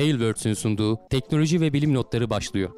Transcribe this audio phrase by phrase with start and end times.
[0.00, 2.70] Tailwords'ün sunduğu teknoloji ve bilim notları başlıyor.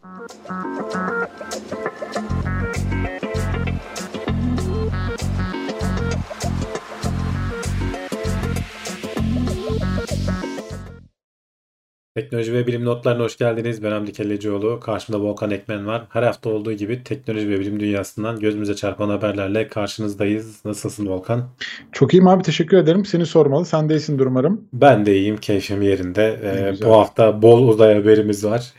[12.23, 13.83] Teknoloji ve bilim notlarına hoş geldiniz.
[13.83, 14.81] Ben Hamdi Kellecioğlu.
[14.81, 16.03] Karşımda Volkan Ekmen var.
[16.09, 20.65] Her hafta olduğu gibi teknoloji ve bilim dünyasından gözümüze çarpan haberlerle karşınızdayız.
[20.65, 21.49] Nasılsın Volkan?
[21.93, 23.05] Çok iyiyim abi teşekkür ederim.
[23.05, 23.65] Seni sormalı.
[23.65, 24.61] Sen de iyisindir umarım.
[24.73, 25.37] Ben de iyiyim.
[25.37, 26.41] Keyfim yerinde.
[26.45, 28.73] Ee, bu hafta bol uzay haberimiz var.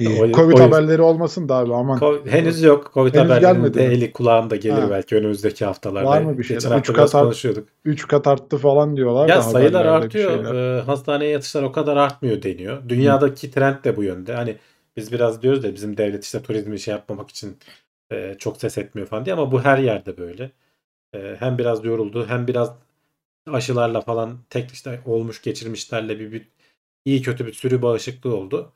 [0.00, 0.16] İyi.
[0.22, 1.98] O- Covid o- haberleri olmasın da abi aman.
[1.98, 2.90] Ko- henüz yok.
[2.94, 3.94] Covid Henüz haberlerinin de mi?
[3.94, 4.90] eli kulağında gelir Ha.
[4.90, 6.08] belki önümüzdeki haftalarda.
[6.08, 6.56] Var mı bir şey?
[6.56, 7.68] Geçen hafta kat art- konuşuyorduk.
[7.84, 10.54] 3 kat arttı falan diyorlar Ya sayılar artıyor.
[10.54, 12.85] Ee, hastaneye yatışlar o kadar artmıyor deniyor.
[12.88, 14.34] Dünyadaki trend de bu yönde.
[14.34, 14.58] Hani
[14.96, 17.58] biz biraz diyoruz da bizim devlet işte turizmi şey yapmamak için
[18.12, 20.50] e, çok ses etmiyor falan diye ama bu her yerde böyle.
[21.14, 22.74] E, hem biraz yoruldu hem biraz
[23.46, 26.48] aşılarla falan tek işte olmuş geçirmişlerle bir, bir
[27.04, 28.72] iyi kötü bir sürü bağışıklığı oldu.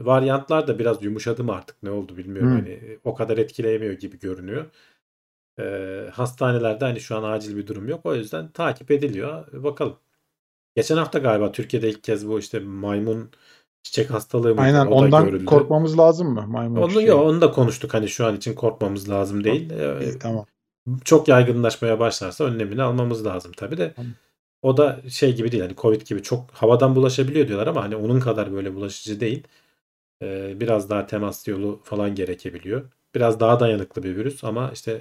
[0.00, 2.50] Varyantlar da biraz yumuşadı mı artık ne oldu bilmiyorum.
[2.50, 2.54] Hı.
[2.54, 4.66] Hani o kadar etkileyemiyor gibi görünüyor.
[5.60, 5.64] E,
[6.12, 8.06] hastanelerde hani şu an acil bir durum yok.
[8.06, 9.62] O yüzden takip ediliyor.
[9.64, 9.98] Bakalım.
[10.76, 13.30] Geçen hafta galiba Türkiye'de ilk kez bu işte maymun
[13.82, 14.60] çiçek hastalığı mıydı?
[14.60, 16.44] Aynen O da ondan korkmamız lazım mı?
[16.48, 17.06] Maymun Onu, çiçeği.
[17.06, 19.70] yok, onu da konuştuk hani şu an için korkmamız lazım değil.
[19.70, 20.46] Ee, İyi, tamam.
[21.04, 23.92] çok yaygınlaşmaya başlarsa önlemini almamız lazım tabii de.
[23.96, 24.12] Tamam.
[24.62, 28.20] O da şey gibi değil hani Covid gibi çok havadan bulaşabiliyor diyorlar ama hani onun
[28.20, 29.42] kadar böyle bulaşıcı değil.
[30.22, 32.82] Ee, biraz daha temas yolu falan gerekebiliyor.
[33.14, 35.00] Biraz daha dayanıklı bir virüs ama işte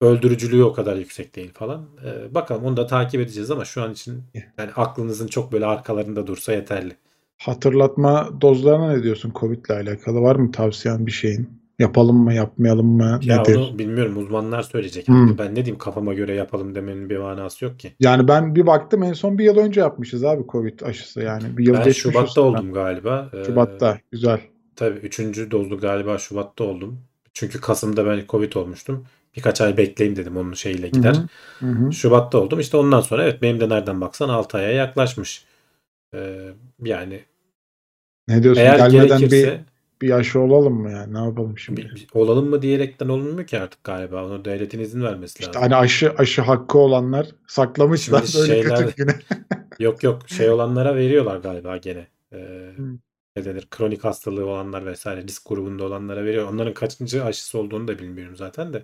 [0.00, 1.86] öldürücülüğü o kadar yüksek değil falan.
[2.04, 4.22] Ee, bakalım onu da takip edeceğiz ama şu an için
[4.58, 6.96] yani aklınızın çok böyle arkalarında dursa yeterli.
[7.38, 10.20] Hatırlatma dozlarına ne diyorsun Covid ile alakalı?
[10.20, 11.58] Var mı tavsiyen bir şeyin?
[11.78, 13.20] Yapalım mı yapmayalım mı?
[13.22, 13.56] Ya Nedir?
[13.56, 15.08] onu bilmiyorum uzmanlar söyleyecek.
[15.08, 15.38] Hmm.
[15.38, 17.92] Ben ne diyeyim kafama göre yapalım demenin bir manası yok ki.
[18.00, 21.58] Yani ben bir baktım en son bir yıl önce yapmışız abi Covid aşısı yani.
[21.58, 23.30] Bir yıl Ben Şubat'ta oldum galiba.
[23.34, 23.98] Ee, Şubat'ta.
[24.12, 24.40] Güzel.
[24.76, 26.98] Tabii üçüncü dozlu galiba Şubat'ta oldum.
[27.32, 29.04] Çünkü Kasım'da ben Covid olmuştum.
[29.36, 31.16] Birkaç ay bekleyeyim dedim onun şeyiyle gider.
[31.58, 31.92] Hı hı.
[31.92, 32.60] Şubat'ta oldum.
[32.60, 35.44] İşte ondan sonra evet benim de nereden baksan 6 aya yaklaşmış.
[36.14, 36.50] Ee,
[36.84, 37.24] yani
[38.28, 38.62] Ne diyorsun?
[38.62, 39.64] eğer Gelmeden gerekirse
[40.00, 41.14] bir, bir aşı olalım mı yani?
[41.14, 41.80] Ne yapalım şimdi?
[41.82, 44.24] bir- bir- olalım mı diyerekten olunmuyor ki artık galiba.
[44.26, 45.62] Onu devletin izin vermesi İşte lazım.
[45.62, 49.14] hani aşı aşı hakkı olanlar saklamışlar Şimdi böyle şeyler- kötü güne.
[49.78, 52.06] Yok yok şey olanlara veriyorlar galiba gene.
[52.32, 52.98] Ee, Hmm.
[53.36, 56.52] ne denir kronik hastalığı olanlar vesaire risk grubunda olanlara veriyor.
[56.52, 58.82] Onların kaçıncı aşısı olduğunu da bilmiyorum zaten de.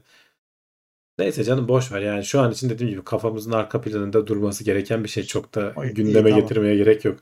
[1.18, 5.04] Neyse canım boş ver yani şu an için dediğim gibi kafamızın arka planında durması gereken
[5.04, 6.40] bir şey çok da Ay, iyi, gündeme tamam.
[6.40, 7.18] getirmeye gerek yok.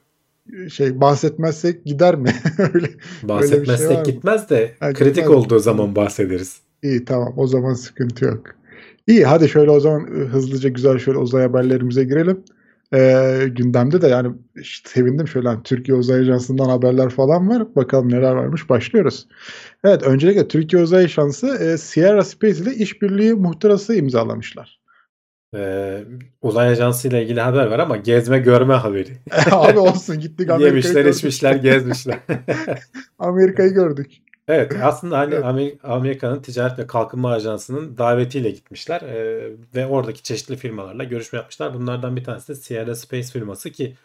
[0.73, 2.35] Şey bahsetmezsek gider mi?
[2.75, 2.91] Öyle.
[3.23, 4.13] Bahsetmezsek şey var mı?
[4.13, 6.61] gitmez de Ha, kritik gitmez olduğu zaman bahsederiz.
[6.83, 8.43] İyi tamam o zaman sıkıntı yok.
[9.07, 12.45] İyi hadi şöyle o zaman ı, hızlıca güzel şöyle uzay haberlerimize girelim.
[12.95, 17.77] Ee, gündemde de yani işte sevindim şöyle hani Türkiye Uzay Ajansı'ndan haberler falan var.
[17.77, 18.71] Bakalım neler varmış.
[18.71, 19.29] Başlıyoruz.
[19.85, 24.83] Evet öncelikle Türkiye Uzay Ajansı e, Sierra Space ile işbirliği muhtırası imzalamışlar.
[25.57, 26.05] Ee,
[26.43, 29.13] uzay ajansı ile ilgili haber var ama gezme görme haberi.
[29.51, 31.15] Abi olsun gittik Amerika'yı Yemişler gördük.
[31.19, 32.19] içmişler gezmişler.
[33.19, 34.13] Amerika'yı gördük.
[34.49, 35.81] Evet aslında hani Evet.
[35.85, 41.75] Amerika'nın Ticaret ve Kalkınma Ajansı'nın davetiyle gitmişler Ee, ve oradaki çeşitli firmalarla görüşme yapmışlar.
[41.75, 43.97] Bunlardan bir tanesi de Sierra Space firması ki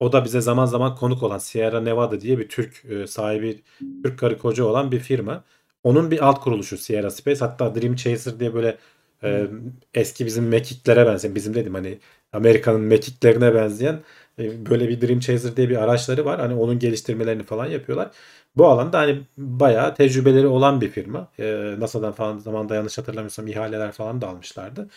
[0.00, 3.62] o da bize zaman zaman konuk olan Sierra Nevada diye bir Türk e, sahibi
[4.04, 5.44] Türk karı koca olan bir firma.
[5.84, 8.78] Onun bir alt kuruluşu Sierra Space hatta Dream Chaser diye böyle
[9.24, 9.46] e,
[9.94, 11.98] eski bizim Mekik'lere benzeyen bizim dedim hani
[12.32, 14.00] Amerika'nın Mekik'lerine benzeyen
[14.38, 16.40] e, böyle bir Dream Chaser diye bir araçları var.
[16.40, 18.10] Hani onun geliştirmelerini falan yapıyorlar.
[18.56, 21.28] Bu alanda hani bayağı tecrübeleri olan bir firma.
[21.38, 24.88] Ee, NASA'dan falan zamanda yanlış hatırlamıyorsam ihaleler falan da almışlardı.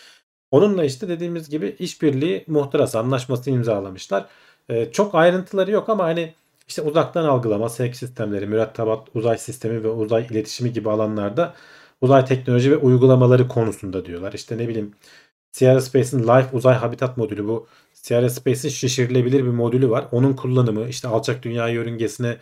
[0.51, 4.25] Onunla işte dediğimiz gibi işbirliği muhtırası anlaşması imzalamışlar.
[4.69, 6.33] Ee, çok ayrıntıları yok ama hani
[6.67, 11.53] işte uzaktan algılama, sevk sistemleri, mürettebat, uzay sistemi ve uzay iletişimi gibi alanlarda
[12.01, 14.33] uzay teknoloji ve uygulamaları konusunda diyorlar.
[14.33, 14.95] İşte ne bileyim
[15.51, 20.05] Sierra Space'in Life Uzay Habitat modülü bu Sierra Space'in şişirilebilir bir modülü var.
[20.11, 22.37] Onun kullanımı işte alçak dünya yörüngesine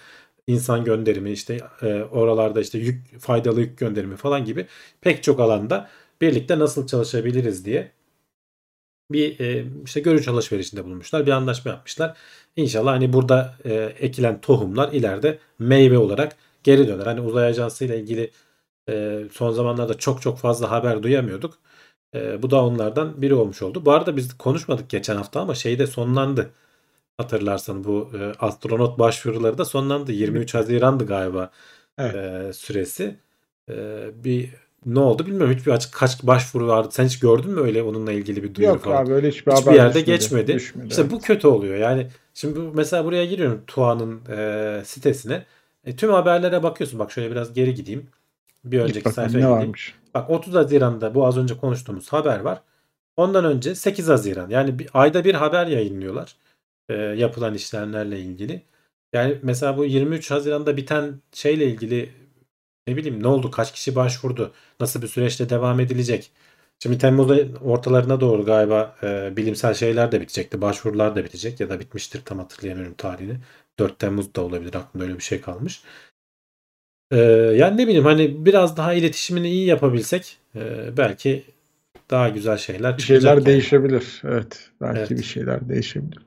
[0.48, 4.68] insan gönderimi işte e, oralarda işte yük faydalı yük gönderimi falan gibi
[5.02, 5.90] pek çok alanda
[6.22, 7.92] birlikte nasıl çalışabiliriz diye
[9.12, 11.26] bir e, işte görüş alışverişinde bulunmuşlar.
[11.26, 12.18] Bir anlaşma yapmışlar.
[12.56, 17.06] İnşallah hani burada e, ekilen tohumlar ileride meyve olarak geri döner.
[17.06, 18.32] Hani uzay ajansı ile ilgili
[18.90, 21.60] e, son zamanlarda çok çok fazla haber duyamıyorduk.
[22.16, 23.86] E, bu da onlardan biri olmuş oldu.
[23.86, 26.52] Bu arada biz konuşmadık geçen hafta ama şeyde sonlandı.
[27.24, 30.12] Hatırlarsan bu e, astronot başvuruları da sonlandı.
[30.12, 31.52] 23 Haziran'dı galiba
[31.98, 32.16] Evet.
[32.16, 33.16] e, süresi.
[33.70, 33.76] E,
[34.24, 34.50] bir
[34.86, 35.56] ne oldu bilmiyorum.
[35.58, 36.88] Hiçbir açık kaç başvuru vardı.
[36.92, 39.06] Sen hiç gördün mü öyle onunla ilgili bir duyuru Yok falan?
[39.06, 40.06] abi öyle hiçbir, Hiçbir haber yerde düşmedi.
[40.12, 40.54] geçmedi.
[40.54, 41.12] Düşmedi, İşte evet.
[41.12, 41.76] bu kötü oluyor.
[41.78, 45.46] Yani şimdi mesela buraya giriyorum TUA'nın e, sitesine.
[45.86, 47.00] E, tüm haberlere bakıyorsun.
[47.00, 48.08] Bak şöyle biraz geri gideyim.
[48.64, 49.60] Bir Git önceki bakalım sayfaya gideyim.
[49.62, 49.96] varmış.
[50.14, 52.62] Bak 30 Haziran'da bu az önce konuştuğumuz haber var.
[53.18, 54.50] Ondan önce 8 Haziran.
[54.50, 56.36] Yani bir, ayda bir haber yayınlıyorlar.
[56.92, 58.62] E, yapılan işlemlerle ilgili.
[59.14, 62.10] Yani mesela bu 23 Haziran'da biten şeyle ilgili
[62.88, 63.52] ne bileyim ne oldu?
[63.52, 64.54] Kaç kişi başvurdu?
[64.80, 66.32] Nasıl bir süreçte devam edilecek?
[66.80, 70.62] Şimdi Temmuz ayı- ortalarına doğru galiba e, bilimsel şeyler de bitecekti.
[70.62, 73.38] Başvurular da bitecek ya da bitmiştir tam hatırlayamıyorum tarihini.
[73.80, 75.84] 4 Temmuz da olabilir aklımda öyle bir şey kalmış.
[77.12, 77.18] E,
[77.58, 81.44] yani ne bileyim hani biraz daha iletişimini iyi yapabilsek e, belki
[82.12, 83.46] daha güzel şeyler Bir şeyler yani.
[83.46, 84.22] değişebilir.
[84.26, 84.70] Evet.
[84.82, 85.18] Belki Evet.
[85.18, 86.20] bir şeyler değişebilir.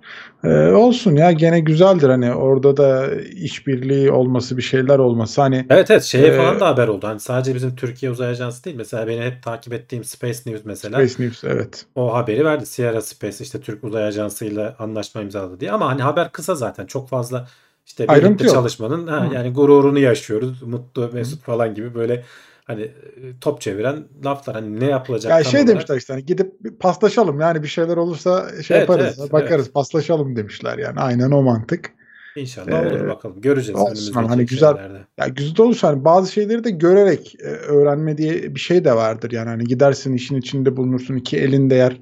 [0.45, 5.91] Ee, olsun ya gene güzeldir hani orada da işbirliği olması bir şeyler olması hani Evet
[5.91, 7.07] evet şeye Ee, falan da haber oldu.
[7.07, 8.77] Hani sadece bizim Türkiye Uzay Ajansı değil.
[8.77, 11.09] Mesela beni hep takip ettiğim Space News mesela.
[11.09, 11.87] Space News evet.
[11.95, 12.67] O haberi verdi.
[12.67, 15.73] Sierra Space işte Türk Uzay Ajansı ile anlaşma imzaladı diye.
[15.73, 16.87] Ama hani haber kısa zaten.
[16.87, 17.49] Çok fazla
[17.87, 18.55] işte Ayrıntı birlikte yok.
[18.55, 19.35] çalışmanın ha, Hı.
[19.35, 20.63] yani gururunu yaşıyoruz.
[20.63, 22.25] Mutlu, mesut falan gibi böyle
[22.65, 22.93] hani e,
[23.41, 24.57] top çeviren laflar.
[24.57, 25.69] Hani ne yapılacak Ya şey olarak?
[25.75, 30.37] demişler işte hani gidip paslaşalım yani bir şeyler olursa şey Evet, yaparız evet, bakarız paslaşalım
[30.37, 31.91] demişler yani aynen o mantık.
[32.37, 33.41] İnşallah olur Ee, bakalım.
[33.41, 35.07] Göreceğiz olsun hani güzel- şeylerde.
[35.19, 39.31] Ya güzel olursa hani bazı şeyleri de görerek e, öğrenme diye bir şey de vardır
[39.31, 42.01] yani hani gidersin işin içinde bulunursun iki elin değer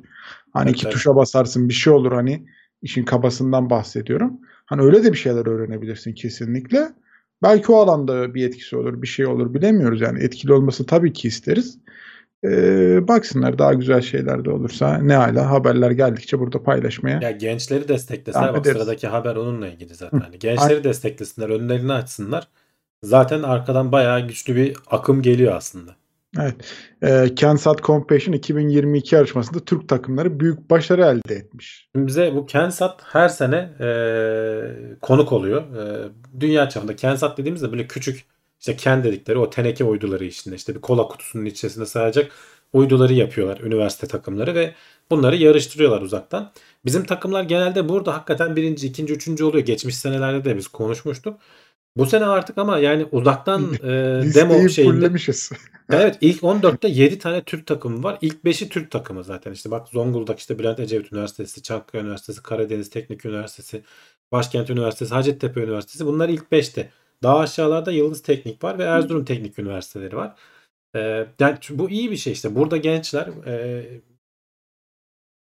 [0.53, 0.93] hani Evet, iki evet.
[0.95, 2.47] tuşa basarsın bir şey olur hani
[2.83, 4.33] işin kabasından bahsediyorum.
[4.67, 6.89] Hani öyle de bir şeyler öğrenebilirsin kesinlikle.
[7.43, 11.29] Belki o alanda bir etkisi olur, bir şey olur bilemiyoruz yani etkili olması tabii ki
[11.29, 11.79] isteriz.
[12.45, 17.21] Ee, baksınlar daha güzel şeyler de olursa ne hala haberler geldikçe burada paylaşmaya.
[17.21, 18.45] Ya gençleri desteklesinler.
[18.45, 18.79] Devam Bak ederiz.
[18.79, 20.21] sıradaki haber onunla ilgili zaten.
[20.21, 22.49] Hani gençleri desteklesinler, önlerini açsınlar.
[23.03, 25.97] Zaten arkadan bayağı güçlü bir akım geliyor aslında.
[26.41, 26.55] Evet.
[27.03, 31.89] Ee, CanSat Competition 2022 yarışmasında Türk takımları büyük başarı elde etmiş.
[31.97, 35.63] Bize bu Kensat her sene eee, konuk oluyor.
[35.77, 36.09] Eee,
[36.41, 38.25] dünya çapında Kensat dediğimizde böyle küçük
[38.61, 42.33] işte Ken dedikleri o teneke uyduları içinde işte bir kola kutusunun içerisinde sayacak
[42.73, 44.75] uyduları yapıyorlar üniversite takımları ve
[45.11, 46.53] bunları yarıştırıyorlar uzaktan.
[46.85, 49.65] Bizim takımlar genelde burada hakikaten birinci, ikinci, üçüncü oluyor.
[49.67, 51.41] Geçmiş senelerde de biz konuşmuştuk.
[51.97, 55.01] Bu sene artık ama yani uzaktan eee, demo şeyinde.
[55.91, 58.19] Evet ilk 14'te 7 tane Türk takımı var.
[58.21, 59.53] İlk 5'i Türk takımı zaten.
[59.53, 63.83] İşte bak Zonguldak işte Bülent Ecevit Üniversitesi, Çankaya Üniversitesi, Karadeniz Teknik Üniversitesi,
[64.33, 66.07] Başkent Üniversitesi, Hacettepe Üniversitesi.
[66.07, 66.91] Bunlar ilk 5'te.
[67.23, 70.35] Daha aşağılarda Yıldız Teknik var ve Erzurum Teknik Üniversiteleri var.
[70.97, 72.55] Ee, yani bu iyi bir şey işte.
[72.57, 73.85] Burada gençler e,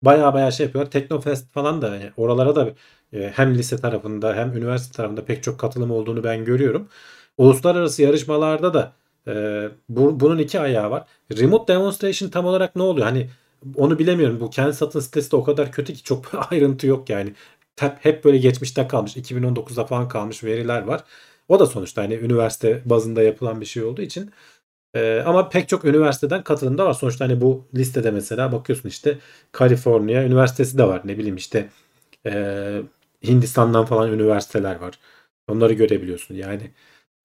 [0.03, 0.91] bayağı bayağı şey yapıyorlar.
[0.91, 2.71] Teknofest falan da yani oralara da
[3.13, 6.89] e, hem lise tarafında hem üniversite tarafında pek çok katılım olduğunu ben görüyorum.
[7.39, 8.93] Uluslararası yarışmalarda da
[9.29, 11.05] ee, bu, bunun iki ayağı var.
[11.39, 13.07] Remote demonstration tam olarak ne oluyor?
[13.07, 13.31] Hani
[13.77, 14.41] onu bilemiyorum.
[14.41, 17.35] Bu Kensat'ın sitesi de o kadar kötü ki çok ayrıntı yok yani.
[17.81, 19.17] Hep, hep böyle geçmişte kalmış.
[19.17, 21.05] 2019'da falan kalmış veriler var.
[21.49, 24.31] O da sonuçta hani üniversite bazında yapılan bir şey olduğu için.
[24.95, 26.93] Ee, ama pek çok üniversiteden katılım da var.
[26.95, 29.19] Sonuçta hani bu listede mesela bakıyorsun işte
[29.53, 31.03] Kaliforniya Üniversitesi de var.
[31.05, 31.69] Ne bileyim işte
[32.27, 32.83] ee,
[33.27, 34.99] Hindistan'dan falan üniversiteler var.
[35.49, 36.35] Onları görebiliyorsun.
[36.35, 36.71] Yani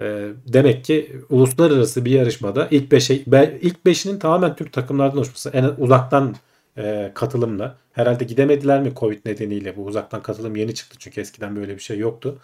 [0.01, 5.49] e, demek ki uluslararası bir yarışmada ilk 5'e be- ilk 5'inin tamamen Türk takımlardan oluşması.
[5.49, 6.35] En uzaktan
[6.77, 7.77] e, katılımla.
[7.93, 9.75] Herhalde gidemediler mi Covid nedeniyle?
[9.77, 12.39] Bu uzaktan katılım yeni çıktı çünkü eskiden böyle bir şey yoktu.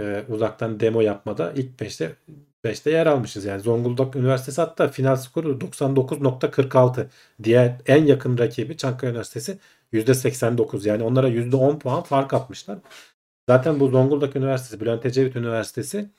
[0.00, 2.16] E, uzaktan demo yapmada ilk 5'te
[2.64, 3.60] 5'te yer almışız yani.
[3.60, 7.06] Zonguldak Üniversitesi hatta final skoru 99.46.
[7.42, 9.58] Diğer en yakın rakibi Çankaya Üniversitesi
[9.92, 10.88] %89.
[10.88, 12.78] Yani onlara %10 puan fark atmışlar.
[13.48, 16.10] Zaten bu Zonguldak Üniversitesi, Bülent Ecevit Üniversitesi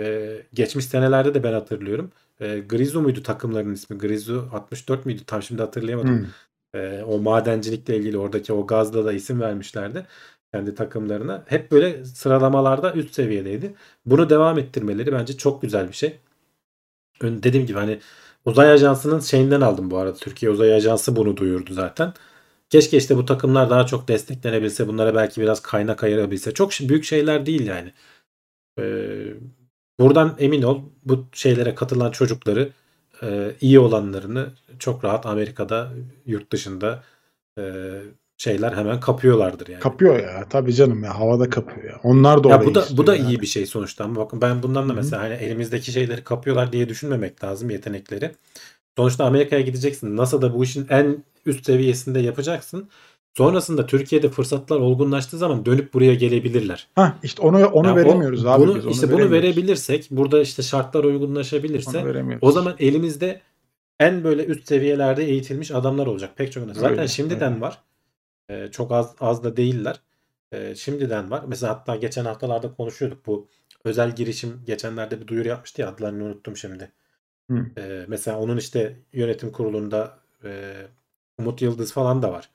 [0.00, 2.12] ee, geçmiş senelerde de ben hatırlıyorum.
[2.40, 3.98] Ee, Grizu muydu takımların ismi?
[3.98, 5.24] Grizu 64 müydü?
[5.24, 6.18] Tam şimdi hatırlayamadım.
[6.18, 6.26] Hmm.
[6.80, 10.06] Ee, o madencilikle ilgili oradaki o gazda da isim vermişlerdi
[10.54, 11.44] kendi takımlarına.
[11.46, 13.74] Hep böyle sıralamalarda üst seviyedeydi.
[14.06, 16.18] Bunu devam ettirmeleri bence çok güzel bir şey.
[17.22, 17.98] Dediğim gibi hani
[18.44, 20.16] uzay ajansının şeyinden aldım bu arada.
[20.16, 22.12] Türkiye Uzay Ajansı bunu duyurdu zaten.
[22.70, 24.88] Keşke işte bu takımlar daha çok desteklenebilse.
[24.88, 26.54] Bunlara belki biraz kaynak ayırabilse.
[26.54, 27.92] Çok büyük şeyler değil yani.
[28.78, 29.34] Ee,
[30.00, 32.68] buradan emin ol bu şeylere katılan çocukları
[33.22, 35.92] e, iyi olanlarını çok rahat Amerika'da
[36.26, 37.04] yurt dışında
[37.58, 37.62] e,
[38.38, 39.80] şeyler hemen kapıyorlardır yani.
[39.80, 42.00] Kapıyor ya tabii canım ya havada kapıyor ya.
[42.02, 43.28] Onlar da Ya bu da bu da yani.
[43.28, 46.88] iyi bir şey sonuçta ama bakın ben bundan da mesela hani elimizdeki şeyleri kapıyorlar diye
[46.88, 48.30] düşünmemek lazım yetenekleri.
[48.96, 50.16] Sonuçta Amerika'ya gideceksin.
[50.16, 52.88] NASA'da bu işin en üst seviyesinde yapacaksın.
[53.36, 56.88] Sonrasında Türkiye'de fırsatlar olgunlaştığı zaman dönüp buraya gelebilirler.
[56.94, 58.84] Hah işte onu onu Yani o- veremiyoruz abi bunu, biz.
[58.84, 62.04] Onu işte bunu verebilirsek, burada işte şartlar uygunlaşabilirse
[62.40, 63.40] o zaman elimizde
[64.00, 66.30] en böyle üst seviyelerde eğitilmiş adamlar olacak.
[66.36, 67.60] Pek çok zaten Öyle, şimdiden öyle.
[67.60, 67.78] var.
[68.50, 70.00] Ee, çok az az da değiller.
[70.52, 71.44] Ee, şimdiden var.
[71.48, 73.48] Mesela hatta geçen haftalarda konuşuyorduk bu
[73.84, 76.92] özel girişim geçenlerde bir duyuru yapmıştı ya adlarını unuttum şimdi.
[77.50, 77.66] Hı.
[77.78, 80.74] Ee, mesela onun işte yönetim kurulunda e,
[81.38, 82.50] Umut Yıldız falan da var.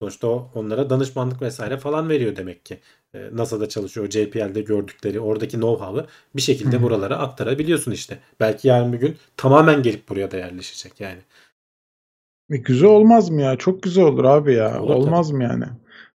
[0.00, 2.80] Sonuçta o onlara danışmanlık vesaire falan veriyor demek ki.
[3.14, 4.10] Ee, NASA'da çalışıyor.
[4.10, 6.06] JPL'de gördükleri oradaki know-how'ı
[6.36, 6.82] bir şekilde hı.
[6.82, 8.18] buralara aktarabiliyorsun işte.
[8.40, 11.20] Belki yarın bir gün tamamen gelip buraya da yerleşecek yani.
[12.50, 13.56] E, güzel olmaz mı ya?
[13.56, 14.82] Çok güzel olur abi ya.
[14.82, 15.64] Olur olmaz mı yani?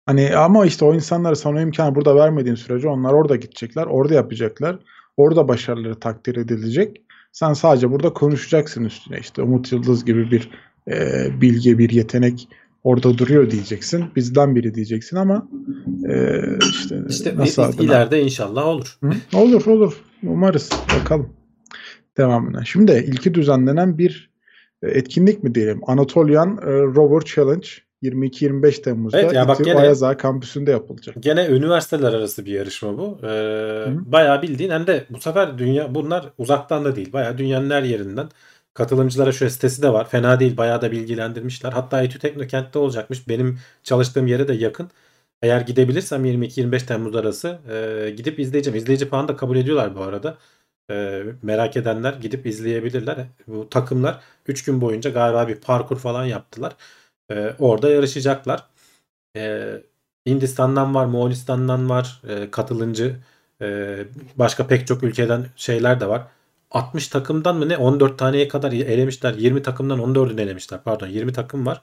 [0.05, 4.79] Hani ama işte o insanlara sana imkanı burada vermediğin sürece onlar orada gidecekler, orada yapacaklar.
[5.17, 7.01] Orada başarıları takdir edilecek.
[7.31, 9.17] Sen sadece burada konuşacaksın üstüne.
[9.19, 10.49] İşte Umut Yıldız gibi bir
[10.91, 12.47] e, bilge, bir yetenek
[12.83, 14.05] orada duruyor diyeceksin.
[14.15, 15.47] Bizden biri diyeceksin ama
[16.09, 17.83] e, işte, İşte nasıl adına?
[17.85, 18.97] ileride inşallah olur.
[19.03, 19.11] Hı?
[19.37, 20.01] Olur olur.
[20.23, 20.69] Umarız.
[20.99, 21.29] Bakalım.
[22.17, 22.65] Devamına.
[22.65, 24.30] Şimdi ilki düzenlenen bir
[24.83, 25.81] etkinlik mi diyelim?
[25.87, 27.67] Anatolian e, Rover Challenge
[28.03, 31.15] 22-25 Temmuz'da Evet, ya bak İTÜ gene- Ayaz Ağa kampüsünde yapılacak.
[31.19, 33.19] Gene üniversiteler arası bir yarışma bu.
[33.23, 37.13] Ee, bayağı bildiğin hem de bu sefer dünya bunlar uzaktan da değil.
[37.13, 38.29] Bayağı dünyanın her yerinden
[38.73, 40.09] katılımcılara şöyle sitesi de var.
[40.09, 40.57] Fena değil.
[40.57, 41.71] Bayağı da bilgilendirmişler.
[41.71, 43.27] Hatta İTÜ Teknokent'te olacakmış.
[43.27, 44.89] Benim çalıştığım yere de yakın.
[45.41, 48.77] Eğer gidebilirsem 22-25 Temmuz arası e, gidip izleyeceğim.
[48.77, 50.37] İzleyici puanı da kabul ediyorlar bu arada.
[50.91, 53.27] E, merak edenler gidip izleyebilirler.
[53.47, 56.73] Bu takımlar 3 gün boyunca galiba bir parkur falan yaptılar.
[57.31, 58.65] E, orada yarışacaklar.
[59.37, 59.73] E,
[60.27, 63.15] Hindistan'dan var, Moğolistan'dan var e, katılımcı.
[63.61, 63.97] E,
[64.35, 66.27] başka pek çok ülkeden şeyler de var.
[66.71, 69.33] 60 takımdan mı ne 14 taneye kadar elemişler.
[69.33, 70.83] 20 takımdan 14'ünü elemişler.
[70.83, 71.81] Pardon 20 takım var.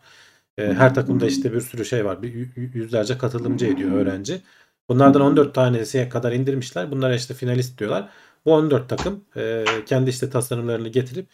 [0.58, 2.22] Her takımda işte bir sürü şey var.
[2.22, 4.42] Bir yü- yü- yüzlerce katılımcı ediyor öğrenci.
[4.88, 6.90] Bunlardan 14 tanesiye kadar indirmişler.
[6.90, 8.08] Bunlara işte finalist diyorlar.
[8.46, 11.26] Bu 14 takım e, kendi işte tasarımlarını getirip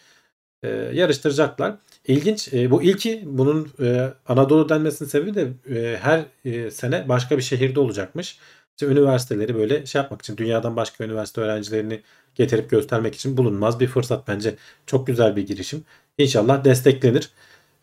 [0.62, 1.76] e, yarıştıracaklar.
[2.06, 2.54] İlginç.
[2.54, 7.42] E, bu ilki bunun e, Anadolu denmesinin sebebi de e, her e, sene başka bir
[7.42, 8.38] şehirde olacakmış.
[8.70, 12.02] İşte üniversiteleri böyle şey yapmak için dünyadan başka üniversite öğrencilerini
[12.34, 14.54] getirip göstermek için bulunmaz bir fırsat bence.
[14.86, 15.84] Çok güzel bir girişim.
[16.18, 17.30] İnşallah desteklenir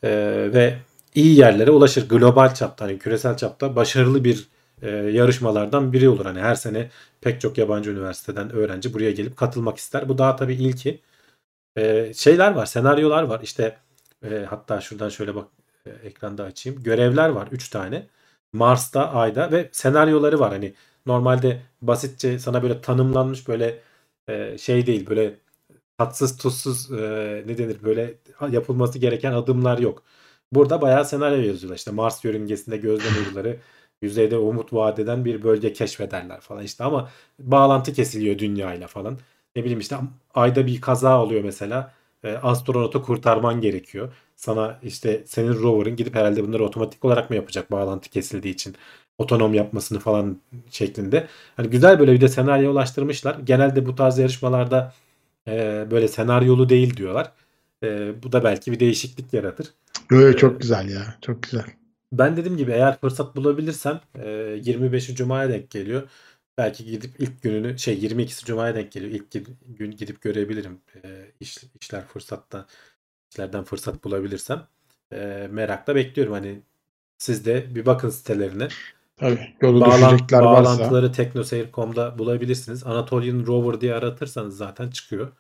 [0.04, 0.10] e,
[0.54, 0.78] ve
[1.16, 2.10] iyi yerlere ulaşır.
[2.10, 4.48] Global çapta hani küresel çapta başarılı bir
[4.82, 6.26] e, yarışmalardan biri olur.
[6.26, 6.90] Hani her sene
[7.22, 10.10] pek çok yabancı üniversiteden öğrenci buraya gelip katılmak ister.
[10.10, 11.02] Bu daha tabii ilki.
[11.78, 13.40] E, şeyler var, senaryolar var.
[13.44, 13.78] İşte
[14.32, 15.48] e, hatta şuradan şöyle bak
[15.86, 16.84] e, ekranda açayım.
[16.84, 18.08] Görevler var 3 tane.
[18.54, 20.52] Mars'ta, Ay'da ve senaryoları var.
[20.52, 20.74] Hani
[21.06, 23.80] normalde basitçe sana böyle tanımlanmış böyle
[24.28, 25.40] e, şey değil böyle
[25.98, 28.14] tatsız tuzsuz e, ne denir böyle
[28.52, 30.04] yapılması gereken adımlar yok.
[30.54, 31.78] Burada bayağı senaryo yazıyorlar.
[31.78, 33.60] İşte Mars yörüngesinde gözlem uyduları
[34.02, 39.18] yüzeyde umut vaat eden bir bölge keşfederler falan işte ama bağlantı kesiliyor dünyayla falan.
[39.56, 39.96] Ne bileyim işte
[40.34, 41.94] ayda bir kaza oluyor mesela.
[42.24, 44.14] E, astronotu kurtarman gerekiyor.
[44.36, 48.76] Sana işte senin rover'ın gidip herhalde bunları otomatik olarak mı yapacak bağlantı kesildiği için
[49.18, 50.38] otonom yapmasını falan
[50.72, 51.28] şeklinde.
[51.58, 53.38] Hani güzel böyle bir de senaryo ulaştırmışlar.
[53.44, 54.94] Genelde bu tarz yarışmalarda
[55.48, 57.32] e, böyle senaryolu değil diyorlar.
[57.84, 59.68] E, bu da belki bir değişiklik yaratır.
[60.12, 61.16] Böyle çok güzel ya.
[61.22, 61.66] Çok güzel.
[62.12, 64.30] Ben dediğim gibi eğer fırsat bulabilirsem e,
[64.64, 65.16] 25.
[65.16, 66.10] Cuma'ya denk geliyor.
[66.58, 69.12] Belki gidip ilk gününü şey 22'si Cuma'ya denk geliyor.
[69.12, 69.32] İlk
[69.78, 70.80] gün gidip görebilirim.
[71.04, 72.66] E, iş, işler fırsatta
[73.32, 74.68] işlerden fırsat bulabilirsem.
[75.14, 76.34] E, merakla bekliyorum.
[76.34, 76.62] Hani
[77.18, 78.68] siz de bir bakın sitelerine.
[79.18, 79.56] Tabii.
[79.62, 80.64] Yolu Bağlan- düşecekler varsa.
[80.80, 82.84] bağlantıları teknoseyir.com'da bulabilirsiniz.
[82.88, 85.32] Anatolian Rover diye aratırsanız zaten çıkıyor.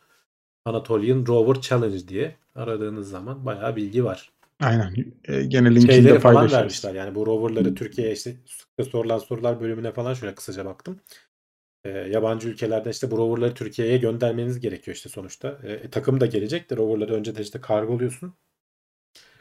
[0.65, 4.31] Anatolian Rover Challenge diye aradığınız zaman bayağı bilgi var.
[4.61, 4.93] Aynen.
[5.25, 6.53] E, gene linkini de paylaşırız.
[6.53, 6.95] vermişler.
[6.95, 8.35] Yani bu roverları Türkiye'ye işte
[8.91, 10.99] sorulan sorular bölümüne falan şöyle kısaca baktım.
[11.83, 15.59] Ee, yabancı ülkelerden işte bu roverları Türkiye'ye göndermeniz gerekiyor işte sonuçta.
[15.63, 18.33] Ee, takım da gelecek de roverları önceden işte kargoluyorsun.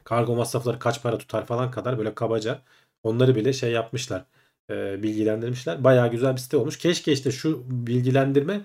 [0.05, 2.63] Kargo masrafları kaç para tutar falan kadar böyle kabaca
[3.03, 4.25] onları bile şey yapmışlar.
[4.71, 5.85] e, bilgilendirmişler.
[5.85, 6.79] Bayağı güzel bir site olmuş.
[6.79, 8.61] Keşke işte şu bilgilendirme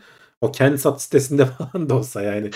[0.45, 2.49] o Kensat sitesinde falan da olsa yani.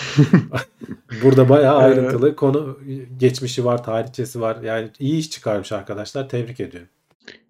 [1.24, 1.98] Burada bayağı Evet.
[1.98, 2.78] ayrıntılı konu
[3.18, 4.62] geçmişi var, tarihçesi var.
[4.62, 6.28] Yani iyi iş çıkarmış arkadaşlar.
[6.28, 6.88] Tebrik ediyorum.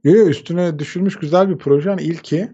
[0.04, 1.90] Yo, yo, üstüne düşülmüş güzel bir proje.
[1.90, 2.49] Yani ilki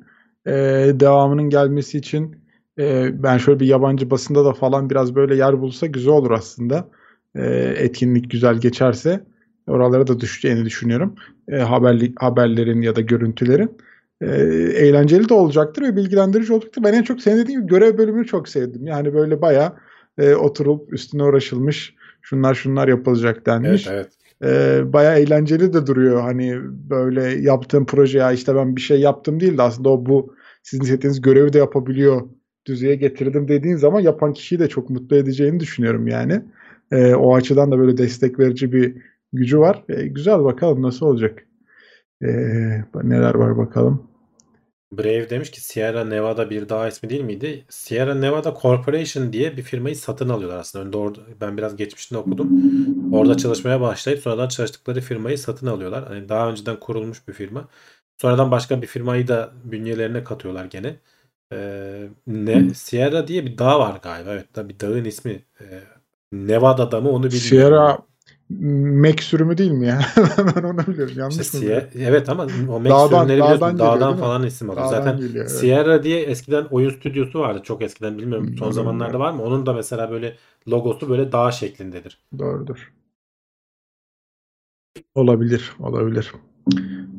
[0.47, 0.53] e,
[0.95, 2.37] devamının gelmesi için
[2.79, 6.89] e, ben şöyle bir yabancı basında da falan biraz böyle yer bulsa güzel olur aslında.
[7.35, 7.45] E,
[7.77, 9.25] etkinlik güzel geçerse
[9.67, 11.15] oralara da düşeceğini düşünüyorum.
[11.49, 13.79] E, haberli, haberlerin ya da görüntülerin.
[14.21, 14.27] E,
[14.77, 16.85] eğlenceli de olacaktır ve bilgilendirici olacaktır.
[16.85, 18.87] Ben en çok senin dediğin gibi görev bölümünü çok sevdim.
[18.87, 19.73] Yani böyle bayağı
[20.19, 23.87] e, oturup üstüne uğraşılmış şunlar şunlar yapılacak denmiş.
[23.87, 24.17] Evet evet.
[24.45, 26.21] Ee, bayağı eğlenceli de duruyor.
[26.21, 26.59] Hani
[26.91, 30.85] böyle yaptığım proje ya işte ben bir şey yaptım değil de aslında o bu sizin
[30.85, 32.23] istediğiniz görevi de yapabiliyor
[32.67, 36.43] düzeye getirdim dediğin zaman yapan kişiyi de çok mutlu edeceğini düşünüyorum yani.
[36.93, 38.97] E, o açıdan da böyle destek verici bir
[39.33, 39.85] gücü var.
[39.89, 41.47] E, güzel bakalım nasıl olacak.
[42.23, 42.29] E,
[43.03, 44.06] neler var bakalım.
[44.93, 47.65] Brave demiş ki Sierra Nevada bir daha ismi değil miydi?
[47.69, 50.85] Sierra Nevada Corporation diye bir firmayı satın alıyorlar aslında.
[50.85, 52.51] Önde orada ben biraz geçmişinde okudum.
[53.13, 56.09] Orada çalışmaya başlayıp sonradan çalıştıkları firmayı satın alıyorlar.
[56.09, 57.69] Hani daha önceden kurulmuş bir firma.
[58.21, 60.97] Sonradan başka bir firmayı da bünyelerine katıyorlar gene.
[61.53, 64.31] Ee, ne Sierra diye bir dağ var galiba.
[64.33, 65.45] Evet, da bir dağın ismi.
[65.61, 65.65] Ee,
[66.33, 67.39] Nevada'da mı onu bilmiyorum.
[67.41, 67.99] Sierra
[68.51, 70.01] Mac sürümü değil mi ya?
[70.57, 71.15] ben onu biliyorum.
[71.17, 71.65] Yanlış İşte mı?
[71.65, 74.21] Sierra, evet ama o Mac Dağdan- sürümleri biliyorsun dağdan geliyor, dağdan mi?
[74.21, 74.87] falan isim alıyor.
[74.87, 75.51] Zaten geliyor, evet.
[75.51, 77.61] Sierra diye eskiden oyun stüdyosu vardı.
[77.65, 78.45] Çok eskiden bilmiyorum.
[78.47, 79.43] Son Bilmiyorum zamanlarda var mı?
[79.43, 80.37] Onun da mesela böyle
[80.69, 82.19] logosu böyle dağ şeklindedir.
[82.39, 82.93] Doğrudur.
[85.15, 86.33] Olabilir, olabilir.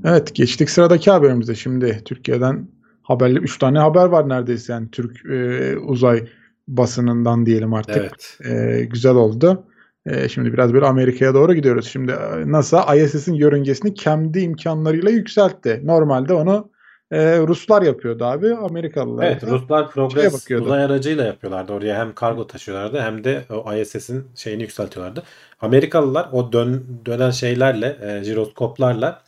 [0.05, 1.55] Evet, geçtik sıradaki haberimize.
[1.55, 2.67] Şimdi Türkiye'den
[3.01, 6.27] haberli 3 tane haber var neredeyse yani Türk e, uzay
[6.67, 7.98] basınından diyelim artık.
[7.98, 8.39] Evet.
[8.46, 9.63] E, güzel oldu.
[10.08, 11.88] E, şimdi biraz böyle Amerika'ya doğru gidiyoruz.
[11.88, 15.82] Şimdi e, NASA ISS'in yörüngesini kendi imkanlarıyla yükseltti.
[15.84, 16.70] Normalde onu
[17.12, 18.56] e, Ruslar yapıyordu abi.
[18.56, 19.26] Amerikalılar.
[19.26, 21.74] Evet, da- Ruslar Progress uzay aracıyla yapıyorlardı.
[21.74, 25.24] Oraya hem kargo taşıyorlardı hem de o ISS'in şeyini yükseltiyorlardı.
[25.62, 29.22] Amerikalılar o dön, dönen şeylerle, e, jiroskoplarla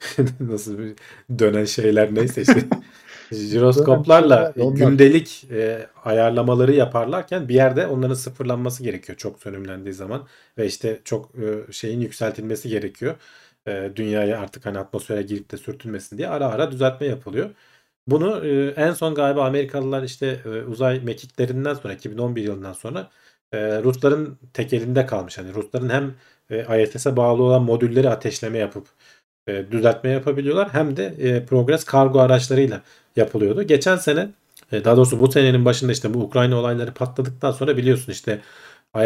[0.40, 0.92] nasıl bir
[1.38, 2.60] dönen şeyler neyse işte
[3.32, 10.26] jiroskoplarla gündelik e, ayarlamaları yaparlarken bir yerde onların sıfırlanması gerekiyor çok sönümlendiği zaman
[10.58, 13.14] ve işte çok e, şeyin yükseltilmesi gerekiyor.
[13.66, 17.50] E, dünyaya artık hani atmosfere girip de sürtünmesin diye ara ara düzeltme yapılıyor.
[18.06, 23.10] Bunu e, en son galiba Amerikalılar işte e, uzay mekiklerinden sonra 2011 yılından sonra
[23.52, 25.38] e, Rusların tek elinde kalmış.
[25.38, 26.14] Hani Rusların hem
[26.50, 28.86] e, ISS'e bağlı olan modülleri ateşleme yapıp
[29.46, 32.82] e, düzeltme yapabiliyorlar hem de e, Progress kargo araçlarıyla
[33.16, 33.62] yapılıyordu.
[33.62, 34.28] Geçen sene
[34.72, 38.40] e, daha doğrusu bu senenin başında işte bu Ukrayna olayları patladıktan sonra biliyorsun işte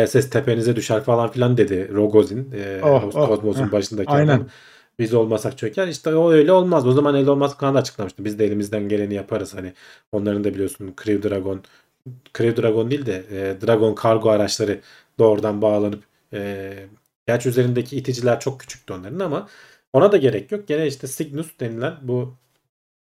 [0.04, 2.52] ISS tepenize düşer falan filan dedi Rogozin.
[2.52, 4.36] E, Oh, oh, başındaki aynen.
[4.36, 4.46] adam.
[4.98, 5.88] Biz olmasak çöker.
[5.88, 6.86] İşte o öyle olmaz.
[6.86, 8.24] O zaman Elon Musk da açıklamıştı.
[8.24, 9.54] Biz de elimizden geleni yaparız.
[9.54, 9.72] Hani
[10.12, 11.60] onların da biliyorsun Crew Dragon
[12.34, 14.80] Crew Dragon değil de e, Dragon kargo araçları
[15.18, 16.72] doğrudan bağlanıp e,
[17.26, 19.48] gerçi üzerindeki iticiler çok küçüktü onların ama
[19.92, 20.68] ona da gerek yok.
[20.68, 22.36] Gene işte Cygnus denilen bu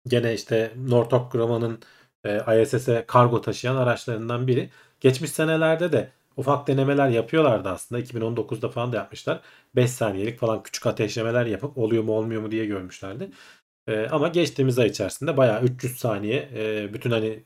[0.07, 1.79] gene işte Northrop Grumman'ın
[2.25, 4.69] e, ISS'e kargo taşıyan araçlarından biri.
[5.01, 8.01] Geçmiş senelerde de ufak denemeler yapıyorlardı aslında.
[8.01, 9.41] 2019'da falan da yapmışlar.
[9.75, 13.31] 5 saniyelik falan küçük ateşlemeler yapıp oluyor mu olmuyor mu diye görmüşlerdi.
[13.87, 17.43] E, ama geçtiğimiz ay içerisinde bayağı 300 saniye e, bütün hani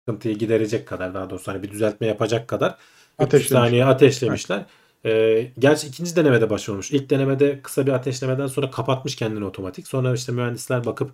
[0.00, 2.78] sıkıntıyı giderecek kadar daha doğrusu hani bir düzeltme yapacak kadar
[3.20, 3.48] 300 Ateşlemiş.
[3.48, 4.66] saniye ateşlemişler.
[5.04, 6.90] E, gerçi ikinci denemede başvurmuş.
[6.90, 9.88] İlk denemede kısa bir ateşlemeden sonra kapatmış kendini otomatik.
[9.88, 11.10] Sonra işte mühendisler bakıp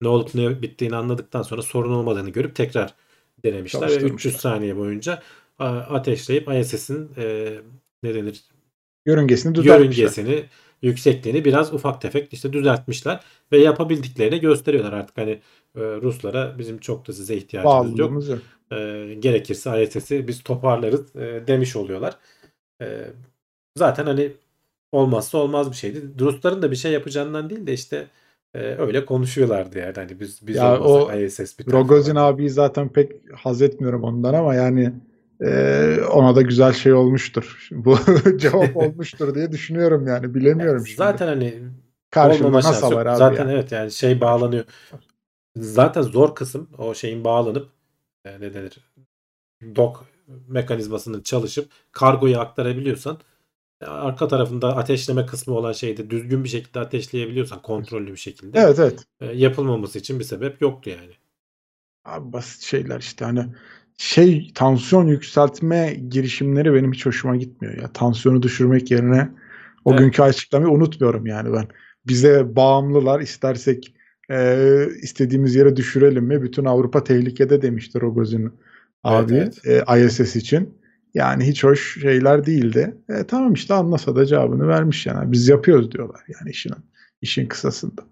[0.00, 2.94] ne olup ne bittiğini anladıktan sonra sorun olmadığını görüp tekrar
[3.44, 3.80] denemişler.
[3.80, 4.30] Ve Çalıştırmışlar.
[4.30, 5.22] 300 saniye boyunca
[5.58, 7.54] ateşleyip ISS'in e,
[8.02, 8.44] ne denir
[9.06, 9.78] Yörüngesini düzeltmişler.
[9.78, 10.44] yörüngesini
[10.82, 13.20] yüksekliğini biraz ufak tefek işte düzeltmişler
[13.52, 15.30] ve yapabildiklerini gösteriyorlar artık hani
[15.76, 18.12] e, Ruslara bizim çok da size ihtiyacımız yok.
[18.28, 18.38] Yok.
[18.72, 22.14] E, gerekirse ISS'i biz toparlarız e, demiş oluyorlar.
[22.82, 23.06] E,
[23.78, 24.32] zaten hani
[24.92, 26.02] olmazsa olmaz bir şeydi.
[26.20, 28.06] Rusların da bir şey yapacağından değil de işte
[28.54, 29.94] e, öyle konuşuyorlardu yani.
[29.96, 34.54] Hani biz biz Ya o ISS biter Rogozin abiyi zaten pek haz etmiyorum ondan ama
[34.54, 34.92] yani
[35.40, 37.68] e, ona da güzel şey olmuştur.
[37.70, 37.96] Bu
[38.36, 40.34] cevap olmuştur diye düşünüyorum yani.
[40.34, 40.96] Bilemiyorum Yani şimdi.
[40.98, 41.62] zaten hani
[42.10, 42.92] Karşımda yok.
[42.94, 43.52] var abi Zaten ya.
[43.52, 44.64] evet yani şey bağlanıyor.
[45.56, 47.68] Zaten zor kısım o şeyin bağlanıp
[48.24, 48.78] e, ne denir
[49.76, 50.06] dok
[50.48, 53.18] mekanizmasının çalışıp kargoyu aktarabiliyorsan
[53.80, 58.78] e, arka tarafında ateşleme kısmı olan şeyde düzgün bir şekilde ateşleyebiliyorsan kontrollü bir şekilde Evet
[58.78, 59.04] evet.
[59.20, 61.12] e, yapılmaması için bir sebep yoktu yani.
[62.04, 63.46] Abi basit şeyler işte hani
[63.96, 67.92] şey tansiyon yükseltme girişimleri benim hiç hoşuma gitmiyor ya.
[67.92, 69.30] Tansiyonu düşürmek yerine
[69.84, 70.00] o Evet.
[70.00, 71.68] günkü açıklamayı unutmuyorum yani ben.
[72.06, 73.94] Bize bağımlılar istersek
[74.30, 76.42] e, istediğimiz yere düşürelim mi?
[76.42, 78.52] Bütün Avrupa tehlikede demişti Rogozin
[79.06, 80.74] abi e, ISS için.
[81.14, 82.96] Yani hiç hoş şeyler değildi.
[83.08, 85.32] E, tamam işte anlasa da cevabını vermiş yani.
[85.32, 86.72] Biz yapıyoruz diyorlar yani işin
[87.22, 88.02] işin kısasında.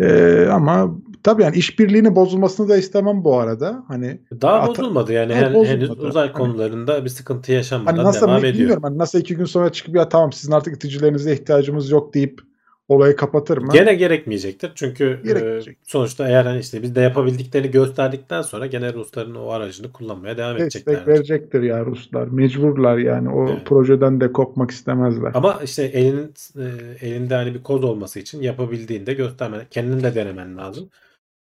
[0.00, 3.84] E, ama tabii yani işbirliğinin bozulmasını da istemem bu arada.
[3.88, 5.68] Hani Daha bozulmadı yani Evet, bozulmadı.
[5.68, 8.54] henüz uzay Hani- konularında bir sıkıntı yaşanmadan Hani NASA devam ediyor.
[8.54, 8.82] bilmiyorum.
[8.82, 12.40] Hani NASA iki gün sonra çıkıp ya tamam sizin artık iticilerinize ihtiyacımız yok deyip
[12.90, 13.72] olayı kapatır mı?
[13.72, 14.72] Gene gerekmeyecektir.
[14.74, 15.74] Çünkü Gerekmeyecek.
[15.74, 20.36] e, sonuçta eğer hani işte biz de yapabildiklerini gösterdikten sonra gene Rusların o aracını kullanmaya
[20.38, 21.06] devam Destek edeceklerdir.
[21.12, 22.26] verecektir ya Ruslar.
[22.28, 23.30] Mecburlar yani.
[23.30, 23.66] O Evet.
[23.66, 25.30] projeden de kopmak istemezler.
[25.34, 26.66] Ama işte elinin e,
[27.06, 30.90] elinde hani bir koz olması için yapabildiğinde göstermen, kendin de denemen lazım.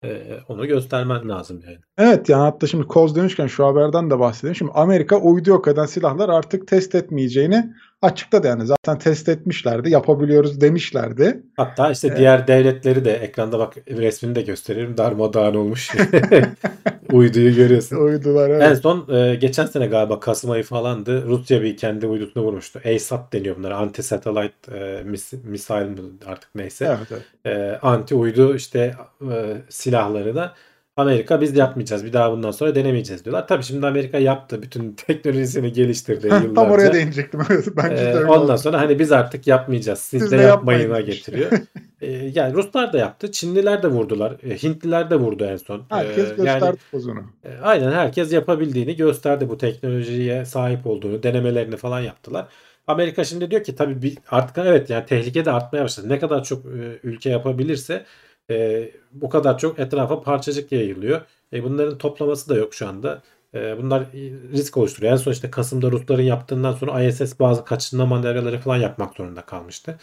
[0.03, 1.77] e, onu göstermen lazım yani.
[1.97, 4.55] Evet yani hatta şimdi koz demişken şu haberden de bahsedeyim.
[4.55, 8.65] Şimdi Amerika uydu yok eden silahlar artık test etmeyeceğini açıkladı yani.
[8.65, 11.43] Zaten test etmişlerdi, yapabiliyoruz demişlerdi.
[11.57, 12.17] Hatta işte Evet.
[12.19, 14.97] diğer devletleri de ekranda bak resmini de gösteriyorum.
[14.97, 15.91] Darmadağın olmuş.
[17.11, 17.95] Uyduyu görüyorsun.
[17.95, 18.61] Uydular evet.
[18.61, 21.25] En son e, geçen sene galiba Kasım ayı falandı.
[21.27, 22.81] Rusya bir kendi uydusunu vurmuştu.
[22.95, 23.75] ASAT deniyor bunlara.
[23.75, 26.97] Anti-Satellite e, mis- Missile mi artık neyse.
[26.97, 27.55] Evet, evet.
[27.57, 30.53] E, anti uydu işte e, silahları da
[30.97, 32.05] Amerika biz yapmayacağız.
[32.05, 33.47] Bir daha bundan sonra denemeyeceğiz diyorlar.
[33.47, 34.61] Tabii şimdi Amerika yaptı.
[34.61, 36.53] Bütün teknolojisini geliştirdi Heh, yıllarca.
[36.53, 37.39] Tam oraya değinecektim.
[37.77, 38.57] Bence de Ee, ondan oldu.
[38.57, 39.99] sonra hani biz artık yapmayacağız.
[39.99, 41.51] Siz, Siz de de yapmayın yapmayın getiriyor.
[42.01, 43.31] Ee, yani Ruslar da yaptı.
[43.31, 44.33] Çinliler de vurdular.
[44.43, 45.83] e, Hintliler de vurdu en son.
[45.89, 47.19] Herkes Ee, gösterdi yani pozunu.
[47.43, 49.49] e, aynen herkes yapabildiğini gösterdi.
[49.49, 52.47] Bu teknolojiye sahip olduğunu, denemelerini falan yaptılar.
[52.87, 56.09] Amerika şimdi diyor ki tabii artık evet yani tehlike de artmaya başladı.
[56.09, 58.05] Ne kadar çok e, ülke yapabilirse
[58.51, 61.21] e, bu kadar çok etrafa parçacık yayılıyor.
[61.53, 63.21] E, bunların toplaması da yok şu anda.
[63.53, 64.05] E, bunlar
[64.53, 65.13] risk oluşturuyor.
[65.13, 69.97] En son işte Kasım'da Rusların yaptığından sonra ISS bazı kaçınma manevraları falan yapmak zorunda kalmıştı.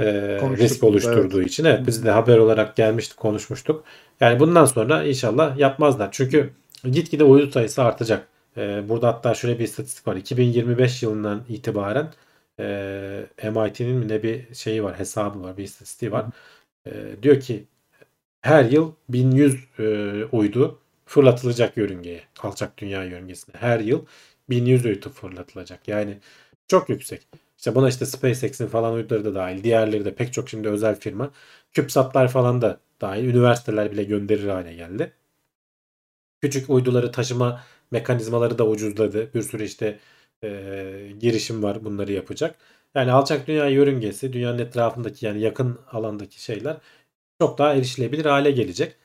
[0.00, 1.64] E, Konuştuk risk oluşturduğu için.
[1.64, 3.84] Evet biz de haber olarak gelmiştik konuşmuştuk.
[4.20, 6.08] Yani bundan sonra inşallah yapmazlar.
[6.12, 6.50] Çünkü
[6.84, 8.28] gitgide uydu sayısı artacak.
[8.56, 10.16] E, burada hatta şöyle bir istatistik var.
[10.16, 12.12] 2025 yılından itibaren
[12.60, 16.26] e, MIT'nin mi ne bir şeyi var hesabı var bir istatistiği var.
[16.86, 17.66] E, diyor ki
[18.42, 22.22] her yıl 1100 e, uydu fırlatılacak yörüngeye.
[22.42, 23.56] Alçak dünya yörüngesine.
[23.60, 24.06] Her yıl
[24.50, 25.88] 1100 uydu fırlatılacak.
[25.88, 26.18] Yani
[26.68, 27.28] çok yüksek.
[27.58, 29.64] İşte buna işte SpaceX'in falan uyduları da dahil.
[29.64, 31.30] Diğerleri de pek çok şimdi özel firma.
[31.72, 33.24] CubeSat'lar falan da dahil.
[33.24, 35.12] Üniversiteler bile gönderir hale geldi.
[36.40, 39.34] Küçük uyduları taşıma mekanizmaları da ucuzladı.
[39.34, 39.98] Bir sürü işte
[40.44, 42.56] e, girişim var bunları yapacak.
[42.94, 46.76] Yani alçak dünya yörüngesi, dünyanın etrafındaki yani yakın alandaki şeyler
[47.40, 48.96] çok daha erişilebilir hale gelecek.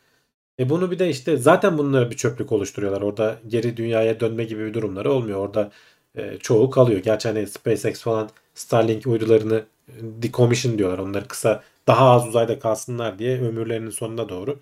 [0.60, 3.02] E bunu bir de işte zaten bunları bir çöplük oluşturuyorlar.
[3.02, 5.40] Orada geri dünyaya dönme gibi bir durumları olmuyor.
[5.40, 5.72] Orada
[6.16, 7.00] e, çoğu kalıyor.
[7.02, 11.00] Gerçi hani SpaceX falan Starlink uydularını e, decommission diyorlar.
[11.00, 14.60] Onları kısa daha az uzayda kalsınlar diye ömürlerinin sonuna doğru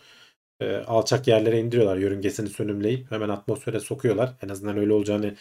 [0.62, 1.98] e, alçak yerlere indiriyorlar.
[1.98, 4.34] Yörüngesini sönümleyip hemen atmosfere sokuyorlar.
[4.44, 5.36] En azından öyle olacağını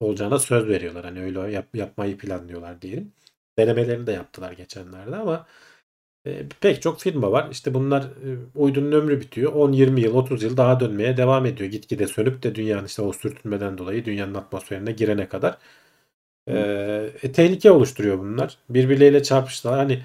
[0.00, 1.04] olacağına söz veriyorlar.
[1.04, 3.12] Hani öyle yap, yapmayı planlıyorlar diyelim.
[3.58, 5.46] Denemelerini de yaptılar geçenlerde ama
[6.26, 7.48] e, pek çok firma var.
[7.52, 9.52] İşte bunlar e, uydunun ömrü bitiyor.
[9.52, 11.70] 10, 20 yıl, 30 yıl daha dönmeye devam ediyor.
[11.70, 15.58] Gitgide sönüp de dünyanın işte o sürtünmeden dolayı dünyanın atmosferine girene kadar.
[16.48, 16.58] E,
[17.22, 18.58] e, tehlike oluşturuyor bunlar.
[18.70, 19.78] Birbirleriyle çarpıştılar.
[19.78, 20.02] Hani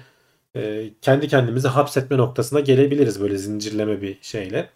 [0.56, 4.70] e, kendi kendimizi hapsetme noktasına gelebiliriz böyle zincirleme bir şeyle.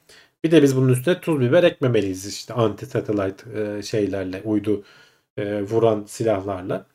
[0.45, 3.45] Bir de biz bunun üstüne tuz biber ekmemeliyiz işte anti satellite
[3.79, 4.85] e, şeylerle, uydu
[5.39, 6.87] e, vuran silahlarla.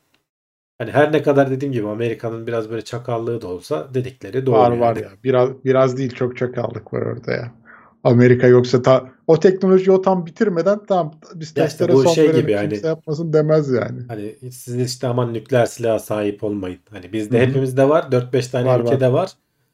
[0.78, 4.56] Hani her ne kadar dediğim gibi Amerika'nın biraz böyle çakallığı da olsa dedikleri doğru.
[4.56, 4.82] Var yani.
[4.82, 5.10] var ya.
[5.24, 7.52] Biraz biraz değil çok çakallık var orada ya.
[8.04, 12.24] Amerika yoksa ta, o teknolojiyi o tam bitirmeden tamam biz Ya işte testlere son şey
[12.30, 12.86] verelim gibi kimse yani.
[12.88, 14.02] yapmasın demez yani.
[14.08, 16.80] Hani siz işte aman nükleer silaha sahip olmayın.
[16.92, 18.04] Hani bizde hepimizde var.
[18.12, 18.86] 4-5 tane Var, var.
[18.86, 19.32] ülkede var.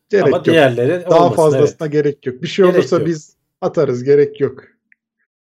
[0.10, 0.46] Gerek Ama yok.
[0.46, 1.36] diğerleri Daha olmasın.
[1.36, 1.92] fazlasına evet.
[1.92, 2.42] gerek yok.
[2.44, 3.08] Bir şey Gerek olursa yok.
[3.08, 4.64] biz atarız gerek yok.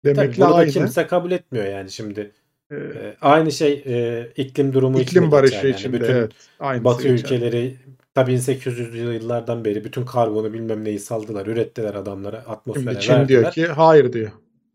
[0.04, 0.70] Tabii Demekle bunu da aynı.
[0.70, 2.32] kimse kabul etmiyor yani şimdi.
[2.70, 5.68] Ee, Ee, aynı şey e, iklim durumu için iklim barışı geçerli.
[5.68, 6.32] Yani içinde bütün evet.
[6.58, 7.14] Aynısı Batı geçer.
[7.14, 7.76] ülkeleri
[8.14, 13.28] tabii 1800'lü yıllardan beri bütün karbonu bilmem neyi saldılar, ürettiler adamlara, atmosfere Şimdi Çin verdiler.
[13.28, 14.32] diyor ki hayır diyor.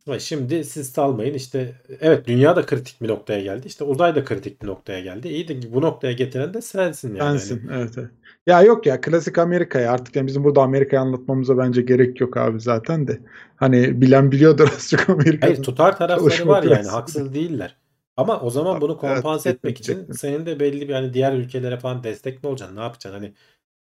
[0.08, 3.68] Ve şimdi siz salmayın işte evet dünya da kritik bir noktaya geldi.
[3.68, 5.28] İşte uzay da kritik bir noktaya geldi.
[5.28, 7.40] İyi de bu noktaya getiren de sensin yani.
[7.40, 7.68] Sensin.
[7.74, 8.10] Evet, evet.
[8.48, 12.60] Ya yok ya klasik Amerika'ya artık yani bizim burada Amerika'yı anlatmamıza bence gerek yok abi
[12.62, 13.22] zaten de.
[13.56, 15.42] Hani bilen biliyordur az çok Amerika'nın.
[15.42, 17.81] Hayır tutar tarafları var yani haksız değiller.
[18.22, 20.04] Ama o zaman bunu Evet, kompanse etmek kesinlikle.
[20.04, 22.76] için senin de belli bir hani diğer ülkelere falan destek mi olacaksın?
[22.78, 23.20] Ne yapacaksın?
[23.20, 23.34] Hani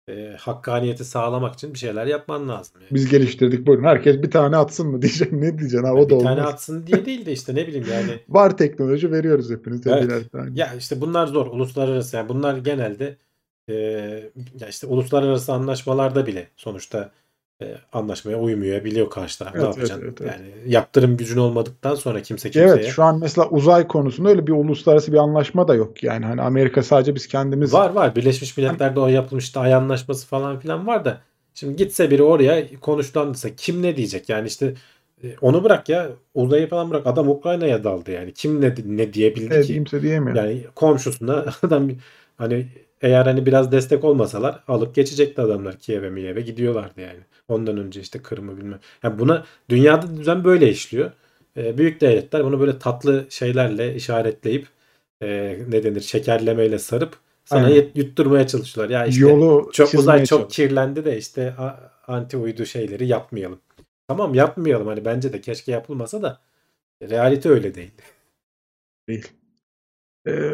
[0.09, 2.81] e, hakkaniyeti sağlamak için bir şeyler yapman lazım.
[2.81, 2.91] Yani.
[2.91, 3.83] Biz geliştirdik buyurun.
[3.83, 5.41] Herkes bir tane atsın mı diyeceğim.
[5.41, 6.53] Ne diyeceksin abi o Yani da bir tane olmaz.
[6.53, 8.19] atsın diye değil de işte ne bileyim yani.
[8.29, 10.31] Var teknoloji veriyoruz hepinize Evet.
[10.31, 10.49] tane.
[10.59, 11.47] Ya işte bunlar zor.
[11.47, 13.17] Uluslararası yani bunlar genelde
[13.69, 13.73] e,
[14.59, 17.11] ya işte uluslararası anlaşmalarda bile sonuçta
[17.61, 18.83] e, anlaşmaya uymuyor.
[18.83, 20.05] Biliyor karşı taraf ne Evet, evet, yapacaksın.
[20.05, 20.31] evet, evet.
[20.31, 24.51] Yani yaptırım gücün olmadıktan sonra kimse kimseye Evet şu an mesela uzay konusunda öyle bir
[24.51, 26.03] uluslararası bir anlaşma da yok.
[26.03, 28.15] Yani hani Amerika sadece biz kendimiz Var var.
[28.15, 29.59] Birleşmiş Milletler'de o yapılmıştı.
[29.59, 31.21] Ay anlaşması falan filan var da.
[31.53, 34.29] Şimdi gitse biri oraya konuşlandıysa kim ne diyecek?
[34.29, 34.73] Yani işte
[35.23, 36.09] e, onu bırak ya.
[36.33, 37.07] Uzayı falan bırak.
[37.07, 38.33] Adam Ukrayna'ya daldı yani.
[38.33, 39.67] Kim ne, ne diyebildi ne ki?
[39.67, 40.35] diyeyimse diyemiyor.
[40.35, 41.89] Yani komşusuna adam
[42.37, 42.67] hani
[43.01, 47.19] eğer hani biraz destek olmasalar alıp geçecekti adamlar Kiev'e Miyev'e gidiyorlardı yani.
[47.47, 48.79] Ondan önce işte Kırım'ı bilmem.
[49.03, 51.11] Yani buna dünyada düzen böyle işliyor.
[51.57, 54.67] Ee, büyük devletler bunu böyle tatlı şeylerle işaretleyip
[55.21, 57.75] e, ne denir şekerlemeyle sarıp sana Aynen.
[57.75, 58.93] yut- yutturmaya çalışıyorlar.
[58.93, 63.59] Ya işte Yolu çok uzay çok kirlendi de işte a- anti uydu şeyleri yapmayalım.
[64.07, 66.39] Tamam yapmayalım hani bence de keşke yapılmasa da
[67.01, 67.91] realite öyle değil.
[69.09, 69.27] Değil.
[70.27, 70.51] Ee,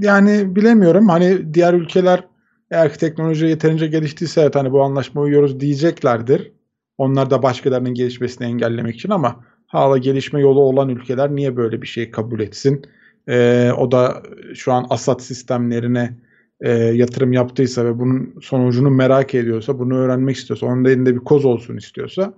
[0.00, 2.24] yani bilemiyorum hani diğer ülkeler
[2.70, 6.52] eğer ki teknoloji yeterince geliştiyse evet hani bu anlaşmaya uyuyoruz diyeceklerdir.
[6.98, 11.86] Onlar da başkalarının gelişmesini engellemek için ama hala gelişme yolu olan ülkeler niye böyle bir
[11.86, 12.82] şey kabul etsin?
[13.28, 14.22] Ee, o da
[14.54, 16.18] şu an Assad sistemlerine
[16.60, 21.20] e, yatırım yaptıysa ve bunun sonucunu merak ediyorsa, bunu öğrenmek istiyorsa, onun da elinde bir
[21.20, 22.34] koz olsun istiyorsa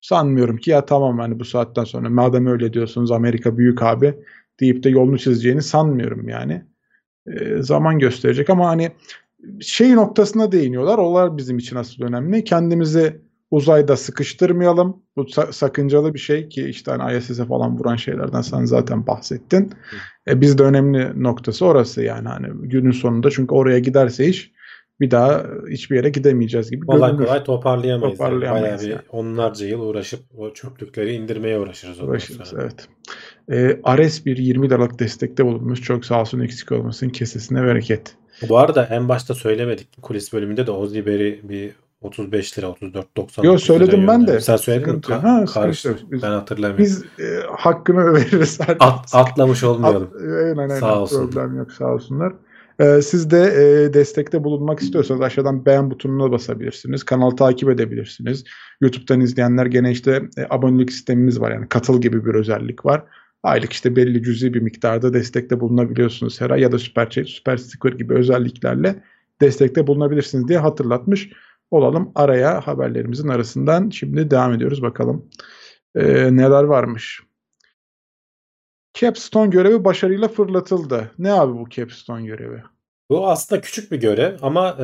[0.00, 4.14] sanmıyorum ki ya tamam hani bu saatten sonra madem öyle diyorsunuz Amerika büyük abi
[4.60, 6.62] deyip de yolunu çizeceğini sanmıyorum yani.
[7.26, 8.90] E, zaman gösterecek ama hani
[9.60, 10.98] şey noktasına değiniyorlar.
[10.98, 12.44] Onlar bizim için asıl önemli.
[12.44, 15.02] Kendimizi uzayda sıkıştırmayalım.
[15.16, 19.70] Bu sa- sakıncalı bir şey ki işte hani ISS'e falan vuran şeylerden sen zaten bahsettin.
[20.28, 24.54] E, bizde önemli noktası orası yani hani günün sonunda çünkü oraya giderse iş
[25.00, 27.26] bir daha hiçbir yere gidemeyeceğiz gibi Kolay görünür.
[27.26, 28.20] kolay toparlayamayız.
[28.20, 28.28] yani.
[28.28, 29.00] Toparlayamayız Bayağı bir yani.
[29.08, 32.00] onlarca yıl uğraşıp o çöplükleri indirmeye uğraşırız.
[32.00, 32.62] Uğraşırız sonra.
[32.62, 32.88] evet.
[33.52, 35.82] E, Ares bir 20 liralık destekte bulunmuş.
[35.82, 37.08] Çok sağ olsun eksik olmasın.
[37.08, 38.16] Kesesine bereket.
[38.48, 39.88] Bu arada en başta söylemedik.
[40.02, 41.70] Kulis bölümünde de Ozzy Berry bir
[42.02, 44.40] 35 lira 34.99 Yo, söyledim lira ben de.
[44.40, 44.94] Sen söyledin mi?
[44.94, 45.04] Yok.
[45.04, 45.88] Ka- Ha, karıştı.
[45.88, 45.98] yok.
[46.10, 46.84] Biz- Ben hatırlamıyorum.
[46.84, 48.58] Biz e, hakkını veririz.
[48.80, 50.10] At- atlamış olmayalım.
[50.14, 50.80] At- aynen, aynen.
[50.80, 51.26] Sağ olsun.
[51.30, 52.32] Problem yok sağ olsunlar.
[52.80, 57.04] Ee, siz de e, destekte bulunmak istiyorsanız aşağıdan beğen butonuna basabilirsiniz.
[57.04, 58.44] Kanalı takip edebilirsiniz.
[58.80, 61.50] YouTube'dan izleyenler gene işte e, abonelik sistemimiz var.
[61.52, 63.02] Yani katıl gibi bir özellik var.
[63.44, 67.56] Aylık işte belli cüzi bir miktarda destekte bulunabiliyorsunuz her ay ya da süper chat, süper
[67.56, 69.02] sticker gibi özelliklerle
[69.40, 71.30] destekte bulunabilirsiniz diye hatırlatmış
[71.70, 72.12] olalım.
[72.14, 75.28] Araya haberlerimizin arasından şimdi devam ediyoruz bakalım
[75.94, 77.22] ee, neler varmış.
[78.94, 81.10] Capstone görevi başarıyla fırlatıldı.
[81.18, 82.62] Ne abi bu Capstone görevi?
[83.10, 84.82] Bu aslında küçük bir görev ama e,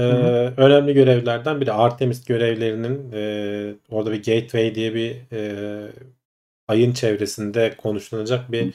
[0.56, 1.72] önemli görevlerden biri.
[1.72, 5.92] Artemis görevlerinin e, orada bir gateway diye bir e,
[6.70, 8.74] ayın çevresinde konuşulacak bir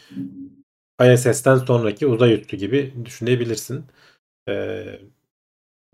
[1.14, 3.86] ISS'ten sonraki uzay üstü gibi düşünebilirsin.
[4.50, 4.86] E,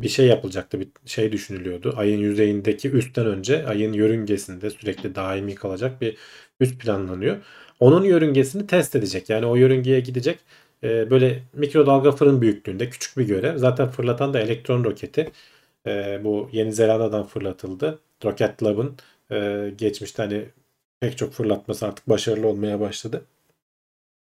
[0.01, 0.79] bir şey yapılacaktı.
[0.79, 1.93] Bir şey düşünülüyordu.
[1.97, 6.17] Ayın yüzeyindeki üstten önce ayın yörüngesinde sürekli daimi kalacak bir
[6.59, 7.37] üst planlanıyor.
[7.79, 9.29] Onun yörüngesini test edecek.
[9.29, 10.39] Yani o yörüngeye gidecek.
[10.83, 13.57] Ee, böyle mikrodalga fırın büyüklüğünde küçük bir görev.
[13.57, 15.31] Zaten fırlatan da elektron roketi.
[15.87, 17.99] Ee, bu Yeni Zelanda'dan fırlatıldı.
[18.25, 18.97] Rocket Lab'ın
[19.31, 20.45] e, geçmişte hani
[21.01, 23.25] pek çok fırlatması artık başarılı olmaya başladı.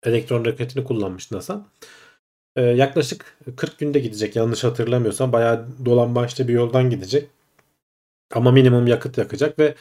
[0.04, 1.66] Elektron roketini kullanmış NASA.
[2.56, 5.32] Ee, yaklaşık 40 günde gidecek yanlış hatırlamıyorsam.
[5.32, 7.28] Bayağı dolambaçlı bir yoldan gidecek.
[8.34, 9.74] Ama minimum yakıt yakacak ve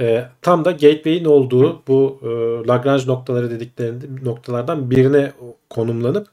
[0.00, 2.28] e, tam da gateway'in olduğu bu e,
[2.68, 5.32] Lagrange noktaları dediklerinde noktalardan birine
[5.70, 6.28] konumlanıp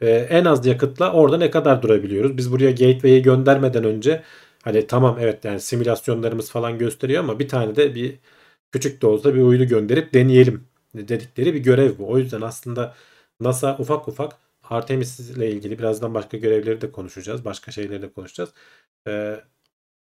[0.00, 2.36] e, en az yakıtla orada ne kadar durabiliyoruz?
[2.36, 4.22] Biz buraya gateway'i göndermeden önce
[4.62, 8.18] hani tamam evet yani simülasyonlarımız falan gösteriyor ama bir tane de bir
[8.74, 12.10] küçük de olsa bir uydu gönderip deneyelim dedikleri bir görev bu.
[12.10, 12.94] O yüzden aslında
[13.40, 17.44] NASA ufak ufak Artemis ile ilgili birazdan başka görevleri de konuşacağız.
[17.44, 18.50] Başka şeyleri de konuşacağız.
[19.08, 19.40] Ee,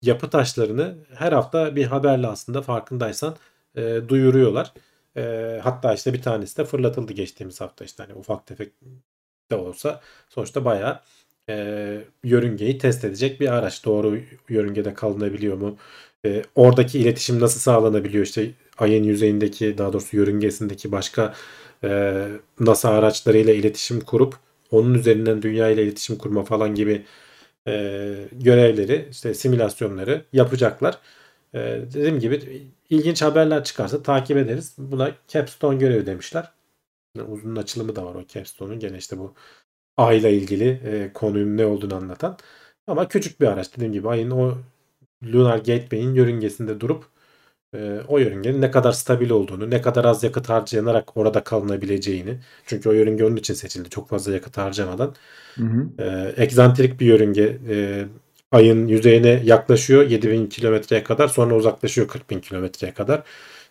[0.02, 3.36] yapı taşlarını her hafta bir haberle aslında farkındaysan
[3.76, 4.72] e, duyuruyorlar.
[5.16, 8.72] E, hatta işte bir tanesi de fırlatıldı geçtiğimiz hafta işte hani ufak tefek
[9.50, 11.00] de olsa sonuçta bayağı
[11.48, 13.84] e, yörüngeyi test edecek bir araç.
[13.84, 15.78] Doğru yörüngede kalınabiliyor mu?
[16.26, 18.24] E, oradaki iletişim nasıl sağlanabiliyor?
[18.24, 21.34] İşte ayın yüzeyindeki daha doğrusu yörüngesindeki başka
[21.84, 22.28] e,
[22.60, 24.36] NASA araçlarıyla iletişim kurup
[24.70, 27.06] onun üzerinden dünya ile iletişim kurma falan gibi
[27.68, 27.72] e,
[28.32, 30.98] görevleri, işte simülasyonları yapacaklar.
[31.54, 31.58] E,
[31.94, 34.74] dediğim gibi ilginç haberler çıkarsa takip ederiz.
[34.78, 36.52] Buna Capstone görevi demişler.
[37.28, 38.80] Uzun açılımı da var o Capstone'un.
[38.80, 39.34] Gene işte bu
[39.96, 42.38] ayla ilgili e, konunun ne olduğunu anlatan.
[42.86, 44.58] Ama küçük bir araç dediğim gibi ayın o
[45.24, 47.04] Lunar Gateway'in yörüngesinde durup
[47.74, 52.38] e, o yörüngenin ne kadar stabil olduğunu, ne kadar az yakıt harcayanarak orada kalınabileceğini.
[52.66, 53.90] Çünkü o yörünge onun için seçildi.
[53.90, 55.14] Çok fazla yakıt harcamadan.
[55.58, 56.02] Hı hı.
[56.02, 57.58] E, egzantrik bir yörünge.
[57.68, 58.06] E,
[58.52, 61.28] ayın yüzeyine yaklaşıyor 7000 kilometreye kadar.
[61.28, 63.22] Sonra uzaklaşıyor 40 bin kilometreye kadar.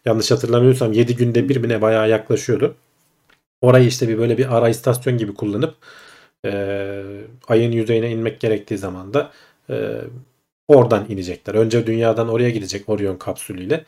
[0.06, 2.76] Yanlış hatırlamıyorsam 7 günde bir bine bayağı yaklaşıyordu.
[3.62, 5.76] Orayı işte bir böyle bir ara istasyon gibi kullanıp
[6.46, 6.52] e,
[7.48, 9.32] ayın yüzeyine inmek gerektiği zaman da
[9.70, 10.02] e,
[10.70, 11.56] oradan inecekler.
[11.56, 13.86] Önce dünyadan oraya gidecek Orion kapsülüyle.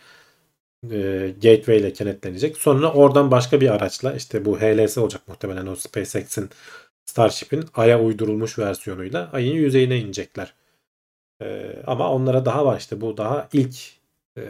[0.92, 2.58] E, gateway ile kenetlenecek.
[2.58, 6.50] Sonra oradan başka bir araçla işte bu HLS olacak muhtemelen o SpaceX'in
[7.06, 10.54] Starship'in Ay'a uydurulmuş versiyonuyla Ay'ın yüzeyine inecekler.
[11.42, 13.76] E, ama onlara daha var işte bu daha ilk
[14.38, 14.44] e,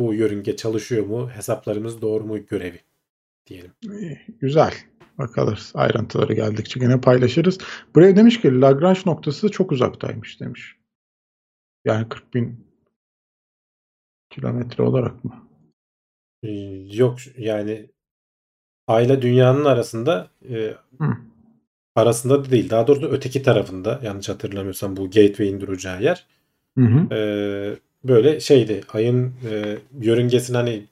[0.00, 2.80] bu yörünge çalışıyor mu hesaplarımız doğru mu görevi
[3.46, 3.72] diyelim.
[4.40, 4.74] Güzel.
[5.18, 7.58] Bakalım ayrıntıları geldikçe gene paylaşırız.
[7.94, 10.77] Buraya demiş ki Lagrange noktası çok uzaktaymış demiş.
[11.88, 12.66] Yani 40 bin
[14.30, 15.48] kilometre olarak mı?
[16.42, 16.48] Ee,
[16.92, 17.90] Yok yani
[18.86, 21.16] Ayla dünyanın arasında e, Hı.
[21.96, 22.70] arasında da değil.
[22.70, 26.26] Daha doğrusu öteki tarafında yanlış hatırlamıyorsam bu gateway'in duracağı yer.
[26.78, 27.14] Hı hı.
[27.14, 28.80] Ee, böyle şeydi.
[28.92, 30.86] Ayın e, yörüngesini hani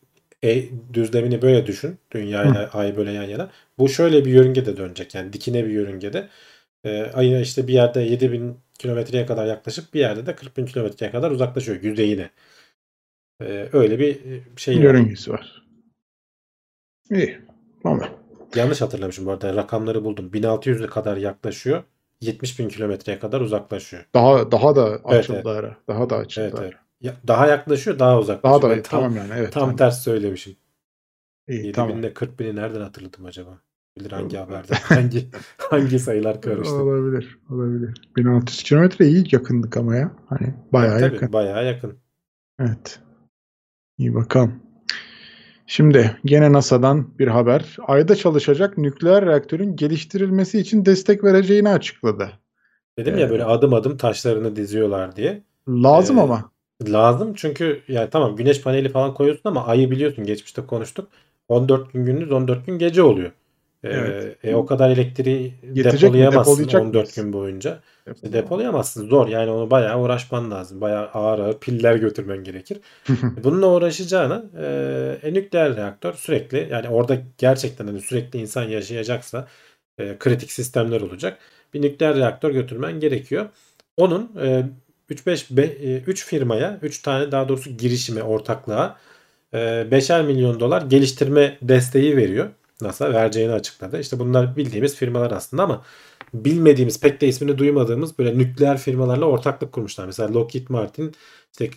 [0.45, 1.99] e, düzlemini böyle düşün.
[2.13, 3.51] Dünya ile ay böyle yan yana.
[3.79, 5.15] Bu şöyle bir yörüngede dönecek.
[5.15, 6.29] Yani dikine bir yörüngede.
[6.87, 11.13] Ee, ayın işte bir yerde 7000 kilometreye kadar yaklaşıp bir yerde de 40 bin kilometreye
[11.13, 12.31] kadar uzaklaşıyor yüzeyine.
[13.41, 14.19] Ee, öyle bir
[14.57, 14.83] şey var.
[14.83, 15.67] Yörüngesi var.
[17.11, 17.39] İyi.
[17.83, 18.01] Tamam.
[18.57, 19.55] Yanlış hatırlamışım bu arada.
[19.57, 20.33] Rakamları buldum.
[20.33, 21.83] 1600'e kadar yaklaşıyor.
[22.21, 24.05] 70 bin kilometreye kadar uzaklaşıyor.
[24.15, 25.47] Daha daha da açıldı evet.
[25.47, 25.77] ara.
[25.89, 26.65] Daha da açıldı Evet, ara.
[26.65, 26.75] evet.
[27.01, 28.63] Ya- daha yaklaşıyor, daha Daha uzaklaşıyor.
[28.63, 29.53] da Ben tam, tamam yani evet.
[29.53, 29.77] tam tamam.
[29.77, 30.57] ters söylemişim.
[31.49, 31.97] İyi 7 tamam.
[31.99, 33.59] binle 40 bini nereden hatırladım acaba?
[33.99, 34.73] Bilir hangi haberde?
[34.83, 35.29] hangi
[35.59, 36.75] hangi sayılar karıştı?
[36.75, 37.39] Olabilir.
[37.51, 37.95] Olabilir.
[38.17, 40.13] 1600 kilometre iyi yakındık ama ya.
[40.27, 41.33] Hani bayağı Tabii, yakın.
[41.33, 41.99] bayağı yakın.
[42.61, 43.01] Evet.
[43.99, 44.55] İyi bakalım.
[45.67, 47.77] Şimdi gene NASA'dan bir haber.
[47.87, 52.33] Ayda çalışacak nükleer reaktörün geliştirilmesi için destek vereceğini açıkladı.
[52.99, 53.31] Dedim ya Evet.
[53.31, 55.43] böyle adım adım taşlarını diziyorlar diye.
[55.69, 56.51] Lazım Ee, ama.
[56.89, 61.09] Lazım çünkü yani tamam güneş paneli falan koyuyorsun ama ayı biliyorsun geçmişte konuştuk.
[61.49, 63.33] 14 gün gündüz 14 gün gece oluyor.
[63.85, 64.37] Ee, Evet.
[64.45, 67.15] e, o kadar elektriği Yetecek depolayamazsın Depolayacak 14 mıyız?
[67.15, 67.81] gün boyunca.
[68.23, 70.81] E, Depolayamazsın zor yani onu bayağı uğraşman lazım.
[70.81, 72.79] Bayağı ağır ağır piller götürmen gerekir.
[73.45, 79.49] Bununla uğraşacağına e, e, nükleer reaktör sürekli yani orada gerçekten hani sürekli insan yaşayacaksa
[79.99, 81.39] e, kritik sistemler olacak.
[81.75, 83.47] Bir nükleer reaktör götürmen gerekiyor.
[83.97, 84.65] Onun e,
[85.11, 88.97] 3-5 3 firmaya 3 tane daha doğrusu girişime ortaklığa
[89.55, 89.59] e,
[89.91, 92.49] 5'er milyon dolar geliştirme desteği veriyor.
[92.81, 94.01] NASA vereceğini açıkladı.
[94.01, 95.85] İşte bunlar bildiğimiz firmalar aslında ama
[96.35, 100.07] bilmediğimiz pek de ismini duymadığımız böyle nükleer firmalarla ortaklık kurmuşlar.
[100.07, 101.15] Mesela Lockheed Martin
[101.53, 101.71] işte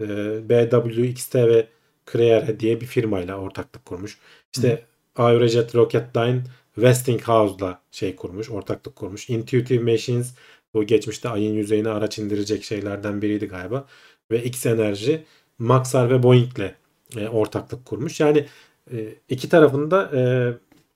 [0.00, 0.06] e,
[0.48, 1.66] BWXT ve
[2.12, 4.18] Creare diye bir firmayla ortaklık kurmuş.
[4.54, 4.84] İşte
[5.16, 6.42] Aerojet Rocketdyne
[6.74, 9.30] Westinghouse'la şey kurmuş, ortaklık kurmuş.
[9.30, 10.34] Intuitive Machines
[10.74, 13.86] bu geçmişte ayın yüzeyine araç indirecek şeylerden biriydi galiba.
[14.30, 15.24] Ve X Enerji
[15.58, 16.74] Maxar ve Boeing'le
[17.16, 18.20] e, ortaklık kurmuş.
[18.20, 18.46] Yani
[18.92, 20.20] e, iki tarafında e,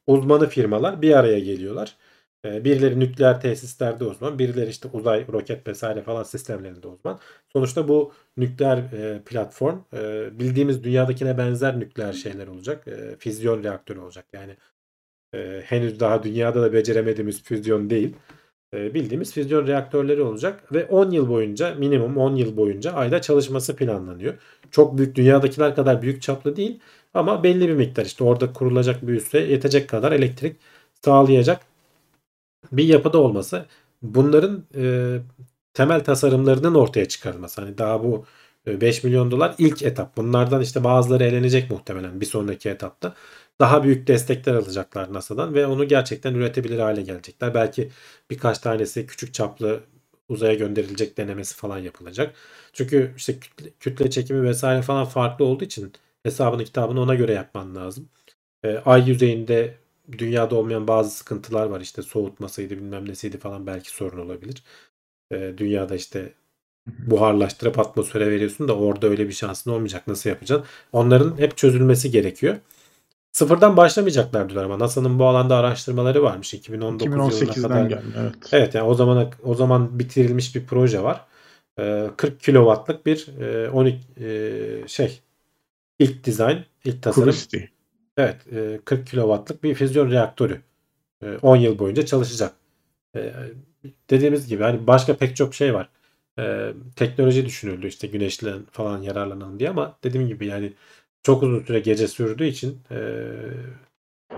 [0.06, 1.96] uzmanı firmalar bir araya geliyorlar.
[2.44, 7.18] E, birileri nükleer tesislerde uzman, birileri işte uzay, roket vesaire falan sistemlerinde uzman.
[7.52, 12.88] Sonuçta bu nükleer e, platform e, bildiğimiz dünyadakine benzer nükleer şeyler olacak.
[12.88, 14.26] E, füzyon reaktörü olacak.
[14.32, 14.56] Yani
[15.34, 18.16] e, henüz daha dünyada da beceremediğimiz füzyon değil.
[18.74, 23.76] E, bildiğimiz füzyon reaktörleri olacak ve 10 yıl boyunca minimum 10 yıl boyunca ayda çalışması
[23.76, 24.34] planlanıyor.
[24.70, 26.80] Çok büyük dünyadakiler kadar büyük çaplı değil
[27.14, 30.56] ama belli bir miktar işte orada kurulacak bir üsse yetecek kadar elektrik
[31.04, 31.60] sağlayacak
[32.72, 33.66] bir yapıda olması
[34.02, 35.16] bunların e,
[35.74, 37.60] temel tasarımlarının ortaya çıkarılması.
[37.60, 38.24] Hani daha bu
[38.66, 40.16] e, 5 milyon dolar ilk etap.
[40.16, 43.14] Bunlardan işte bazıları elenecek muhtemelen bir sonraki etapta.
[43.60, 47.54] Daha büyük destekler alacaklar NASA'dan ve onu gerçekten üretebilir hale gelecekler.
[47.54, 47.90] Belki
[48.30, 49.80] birkaç tanesi küçük çaplı
[50.28, 52.34] uzaya gönderilecek denemesi falan yapılacak.
[52.72, 57.74] Çünkü işte kütle, kütle çekimi vesaire falan farklı olduğu için hesabını kitabını ona göre yapman
[57.74, 58.08] lazım.
[58.64, 59.74] E, ay yüzeyinde
[60.18, 61.80] dünyada olmayan bazı sıkıntılar var.
[61.80, 64.62] İşte soğutmasıydı bilmem nesiydi falan belki sorun olabilir.
[65.32, 66.32] E, dünyada işte
[66.86, 70.06] buharlaştırıp atmosfere veriyorsun da orada öyle bir şansın olmayacak.
[70.06, 70.66] Nasıl yapacaksın?
[70.92, 72.56] Onların hep çözülmesi gerekiyor.
[73.32, 77.86] Sıfırdan başlamayacaklar diyorlar ama NASA'nın bu alanda araştırmaları varmış 2019 yılına 2018'den kadar.
[77.86, 78.34] geldi evet.
[78.52, 81.24] Evet yani o zaman o zaman bitirilmiş bir proje var.
[81.78, 85.20] Ee, 40 kilowattlık bir e, 12 e, şey
[86.00, 87.28] ilk dizayn, ilk tasarım.
[87.28, 87.70] Kuristi.
[88.16, 90.60] Evet, e, 40 kilowattlık bir füzyon reaktörü.
[91.22, 92.54] E, 10 yıl boyunca çalışacak.
[93.16, 93.32] E,
[94.10, 95.88] dediğimiz gibi hani başka pek çok şey var.
[96.38, 100.72] E, teknoloji düşünüldü işte güneşle falan yararlanalım diye ama dediğim gibi yani
[101.22, 102.98] çok uzun süre gece sürdüğü için e,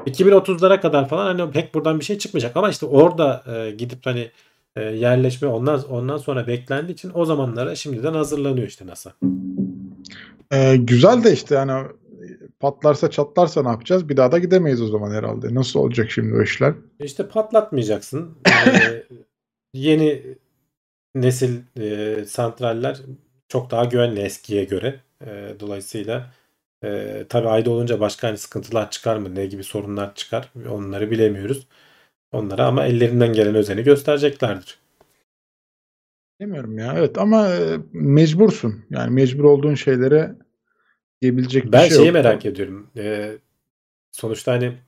[0.06, 4.30] 2030'lara kadar falan hani pek buradan bir şey çıkmayacak ama işte orada e, gidip hani
[4.76, 9.12] e, yerleşme ondan ondan sonra beklendiği için o zamanlara şimdiden hazırlanıyor işte NASA.
[10.52, 11.88] Ee, güzel de işte yani
[12.60, 14.08] patlarsa çatlarsa ne yapacağız?
[14.08, 15.54] Bir daha da gidemeyiz o zaman herhalde.
[15.54, 16.74] Nasıl olacak şimdi o işler?
[16.98, 18.38] İşte patlatmayacaksın.
[18.66, 19.02] Yani
[19.74, 20.22] yeni
[21.14, 23.00] nesil e, santraller
[23.48, 25.00] çok daha güvenli eskiye göre.
[25.26, 26.30] E, dolayısıyla
[26.84, 29.34] e, tabii ayda olunca başka hani sıkıntılar çıkar mı?
[29.34, 30.52] Ne gibi sorunlar çıkar?
[30.70, 31.66] Onları bilemiyoruz.
[32.32, 34.81] Onlara ama ellerinden gelen özeni göstereceklerdir.
[36.42, 36.94] Bilmiyorum ya.
[36.98, 38.84] Evet ama e, mecbursun.
[38.90, 40.34] Yani mecbur olduğun şeylere
[41.22, 42.14] diyebilecek bir Ben şey şeyi yok.
[42.14, 42.90] merak ediyorum.
[42.96, 43.32] E,
[44.12, 44.78] sonuçta hani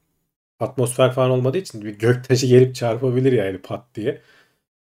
[0.61, 4.21] atmosfer falan olmadığı için bir göktaşı gelip çarpabilir yani pat diye.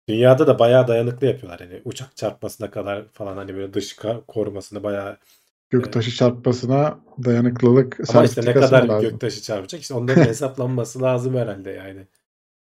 [0.10, 1.60] Dünyada da bayağı dayanıklı yapıyorlar.
[1.62, 3.98] Hani uçak çarpmasına kadar falan hani böyle dış
[4.28, 5.18] korumasını bayağı
[5.70, 9.10] Göktaşı çarpmasına dayanıklılık Ama işte ne kadar lazım.
[9.12, 12.08] göktaşı çarpacak işte onların hesaplanması lazım herhalde yani.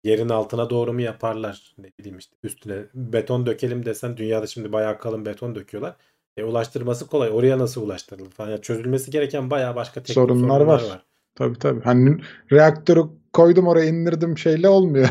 [0.04, 1.74] Yerin altına doğru mu yaparlar?
[1.78, 5.96] Ne bileyim işte üstüne beton dökelim desen dünyada şimdi bayağı kalın beton döküyorlar.
[6.36, 7.30] E, ulaştırması kolay.
[7.30, 8.50] Oraya nasıl ulaştırılır falan.
[8.50, 10.82] Yani çözülmesi gereken bayağı başka teknik Sorunlar sorunlar, var.
[10.90, 11.04] var.
[11.34, 11.80] Tabii tabii.
[11.80, 12.20] Hani
[12.52, 15.08] reaktörü koydum oraya indirdim şeyle olmuyor.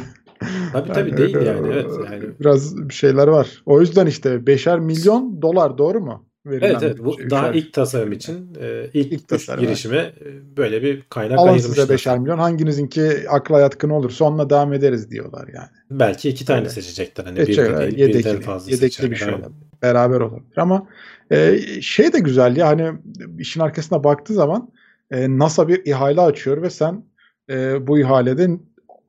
[0.73, 2.23] Tabii tabii değil yani evet yani.
[2.39, 3.63] Biraz bir şeyler var.
[3.65, 6.30] O yüzden işte beşer milyon dolar doğru mu?
[6.45, 9.97] Verilen Evet evet bir bu şey, daha ilk tasarım için e, ilk, İlk tasarım, girişime
[9.97, 11.75] e, böyle bir kaynak Alın ayırmışlar.
[11.75, 15.67] size beşer milyon hanginizinki akla yatkın olursa onunla devam ederiz diyorlar yani.
[15.91, 16.69] Belki iki tane Öyle.
[16.69, 19.51] seçecekler hani bir de Seçecekler, değil birden yedekli, fazla yedekli bir şey olabilir.
[19.81, 20.87] Beraber olabilir ama
[21.31, 22.91] e, şey de güzel ya hani
[23.39, 24.71] işin arkasına baktığı zaman
[25.11, 27.03] e, NASA bir ihale açıyor ve sen
[27.49, 28.49] e, bu ihalede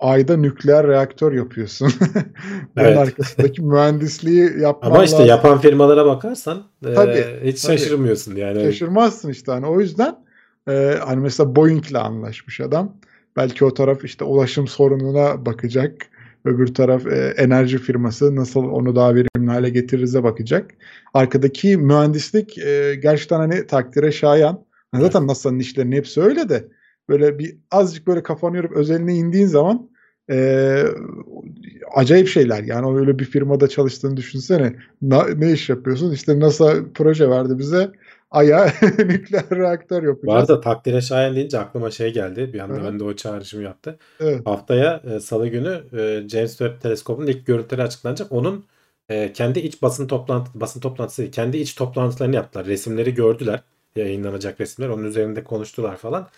[0.03, 1.93] ayda nükleer reaktör yapıyorsun.
[2.77, 2.99] Bunun Evet.
[2.99, 5.29] arkasındaki mühendisliği yapman Ama işte lazım.
[5.29, 7.79] yapan firmalara bakarsan e, Tabii, hiç tabii.
[7.79, 8.63] şaşırmıyorsun yani.
[8.63, 10.17] Şaşırmazsın işte hani o yüzden
[10.69, 12.97] e, hani mesela Boeing'le anlaşmış adam.
[13.37, 15.93] Belki o taraf işte ulaşım sorununa bakacak.
[16.45, 20.71] Öbür taraf e, enerji firması nasıl onu daha verimli hale getiririze bakacak.
[21.15, 24.65] Arkadaki mühendislik e, gerçekten hani takdire şayan.
[24.93, 26.65] Hani Zaten NASA'nın işlerinin hepsi öyle de
[27.09, 29.91] böyle bir azıcık böyle kafanı yorup özeline indiğin zaman
[30.31, 30.85] e,
[31.95, 32.63] acayip şeyler.
[32.65, 34.77] Yani o öyle bir firmada çalıştığını düşünsene.
[35.03, 36.13] Na- ne iş yapıyorsun?
[36.13, 37.93] İşte NASA proje verdi bize.
[38.31, 38.67] Ay'a
[38.99, 40.51] nükleer reaktör Bu yapacağız.
[40.51, 42.53] arada takdire şayan deyince aklıma şey geldi.
[42.53, 42.85] Bir anda hı.
[42.85, 43.99] ben de o çağrışımı yaptı.
[44.21, 44.47] Evet.
[44.47, 45.85] Haftaya e, salı günü
[46.25, 48.33] e, James Webb Teleskobu'nun ilk görüntüleri açıklanacak.
[48.33, 48.67] Onun
[49.09, 52.67] e, kendi iç basın toplantı basın toplantısı değil, kendi iç toplantılarını yaptılar.
[52.67, 53.61] Resimleri gördüler.
[53.97, 54.89] Yayınlanacak resimler.
[54.89, 56.29] Onun üzerinde konuştular falan.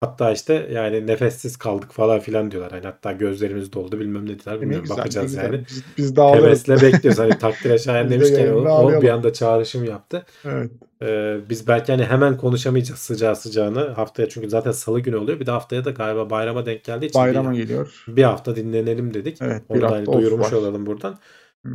[0.00, 2.72] Hatta işte yani nefessiz kaldık falan filan diyorlar.
[2.72, 4.60] Hani hatta gözlerimiz doldu bilmem ne dediler.
[4.60, 5.44] E Bilmiyorum güzel, bakacağız güzel.
[5.44, 5.64] yani.
[5.68, 6.22] Biz, biz de.
[6.22, 7.18] Hevesle bekliyoruz.
[7.18, 10.26] Hani takdire şayan Biz de demişken o, o bir anda çağrışım yaptı.
[10.44, 10.70] Evet.
[11.02, 15.40] Ee, biz belki hani hemen konuşamayacağız sıcağı sıcağına haftaya çünkü zaten salı günü oluyor.
[15.40, 18.08] Bir de haftaya da galiba bayrama denk geldiği için Bayrama bir, geliyor.
[18.08, 19.42] bir hafta dinlenelim dedik.
[19.42, 20.52] Evet, bir Onu da hafta hani off duyurmuş var.
[20.52, 21.18] olalım buradan.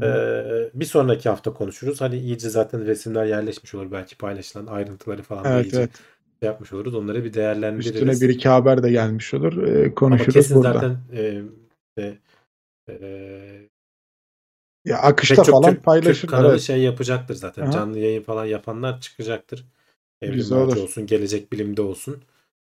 [0.03, 2.01] Ee, bir sonraki hafta konuşuruz.
[2.01, 5.91] Hani iyice zaten resimler yerleşmiş olur belki paylaşılan ayrıntıları falan da Evet iyice evet.
[6.39, 6.95] Şey yapmış oluruz.
[6.95, 7.95] Onları bir değerlendiririz.
[7.95, 9.53] Üstüne bir iki haber de gelmiş olur.
[9.67, 10.73] Ama konuşuruz kesin burada.
[10.73, 11.41] zaten e,
[11.97, 12.17] e,
[12.89, 13.69] e,
[14.85, 16.27] Ya akışta çok falan Türk, Türk paylaşır.
[16.27, 16.61] kanalı Evet.
[16.61, 17.63] şey yapacaktır zaten.
[17.63, 17.71] Aha.
[17.71, 19.65] Canlı yayın falan yapanlar çıkacaktır.
[20.21, 20.83] Evrim Güzel Ağacı olur.
[20.83, 22.23] olsun, Gelecek Bilim'de olsun.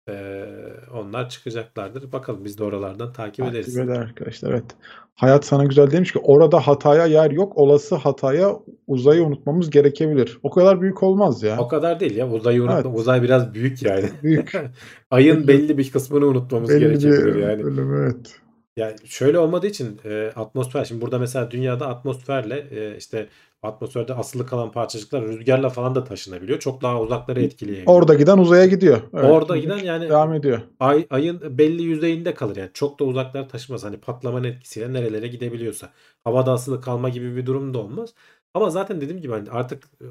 [0.10, 0.46] Ee,
[0.94, 2.12] onlar çıkacaklardır.
[2.12, 3.74] Bakalım biz de oralardan takip, ederiz.
[3.74, 4.52] Takip eder arkadaşlar.
[4.52, 4.64] Evet.
[5.18, 7.58] Hayat sana güzel demiş ki orada hataya yer yok.
[7.58, 8.56] Olası hataya
[8.88, 10.40] uzayı unutmamız gerekebilir.
[10.44, 11.58] O kadar büyük olmaz ya.
[11.60, 12.30] O kadar değil ya.
[12.32, 12.76] Uzayı unutma.
[12.80, 13.00] Evet.
[13.00, 14.10] Uzay biraz büyük yani.
[14.24, 14.52] Büyük.
[15.12, 17.64] Ayın Belli- belli bir kısmını unutmamız Belli gerekebilir bir yani.
[17.64, 18.40] bölüm evet.
[18.78, 23.28] Yani şöyle olmadığı için e, atmosfer şimdi burada mesela dünyada atmosferle e, işte
[23.64, 26.60] atmosferde asılı kalan parçacıklar rüzgarla falan da taşınabiliyor.
[26.60, 27.98] Çok daha uzaklara etkileyebiliyor.
[27.98, 29.02] Orada giden uzaya gidiyor.
[29.14, 29.32] Evet.
[29.32, 30.62] Orada giden yani devam ediyor.
[30.80, 32.70] ay, ayın belli yüzeyinde kalır yani.
[32.74, 33.84] Çok da uzaklara taşımaz.
[33.84, 35.94] Hani patlamanın etkisiyle nerelere gidebiliyorsa.
[36.24, 38.14] Havada asılı kalma gibi bir durum da olmaz.
[38.54, 40.06] Ama zaten dediğim gibi hani artık e,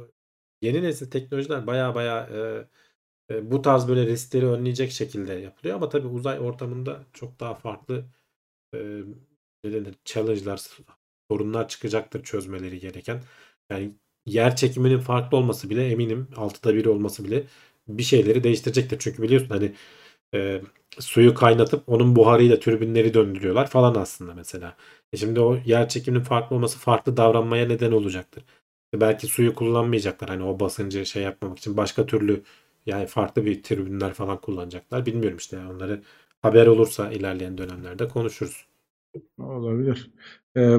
[0.63, 2.67] yeni nesil teknolojiler baya baya e,
[3.35, 5.77] e, bu tarz böyle riskleri önleyecek şekilde yapılıyor.
[5.77, 8.05] Ama tabii uzay ortamında çok daha farklı
[8.75, 8.79] e,
[9.65, 10.69] ne denir, challenge'lar,
[11.31, 13.23] sorunlar çıkacaktır çözmeleri gereken.
[13.71, 13.93] Yani
[14.27, 17.45] yer çekiminin farklı olması bile eminim altıda bir olması bile
[17.89, 18.99] bir şeyleri değiştirecektir.
[18.99, 19.73] Çünkü biliyorsun hani
[20.35, 20.63] e,
[20.99, 24.77] suyu kaynatıp onun buharıyla türbinleri döndürüyorlar falan aslında mesela.
[25.13, 28.45] E şimdi o yer çekiminin farklı olması farklı davranmaya neden olacaktır.
[28.95, 32.43] E belki suyu kullanmayacaklar hani o basıncı şey yapmamak için başka türlü
[32.87, 35.07] yani farklı bir türbinler falan kullanacaklar.
[35.07, 36.03] Bilmiyorum işte yani onları
[36.43, 38.67] haber olursa ilerleyen dönemlerde konuşuruz.
[39.39, 40.11] Olabilir.
[40.57, 40.79] Ee,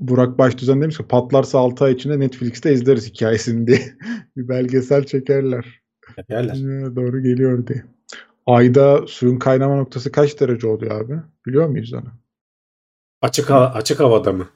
[0.00, 3.80] Burak Başdüzen demiş ki patlarsa 6 ay içinde Netflix'te izleriz hikayesini diye.
[4.36, 5.80] bir belgesel çekerler.
[6.28, 6.54] Yerler.
[6.54, 7.84] Ya, doğru geliyor diye.
[8.46, 11.14] Ayda suyun kaynama noktası kaç derece oluyor abi?
[11.46, 12.04] Biliyor muyuz onu?
[13.22, 14.48] Açık hava, açık havada mı?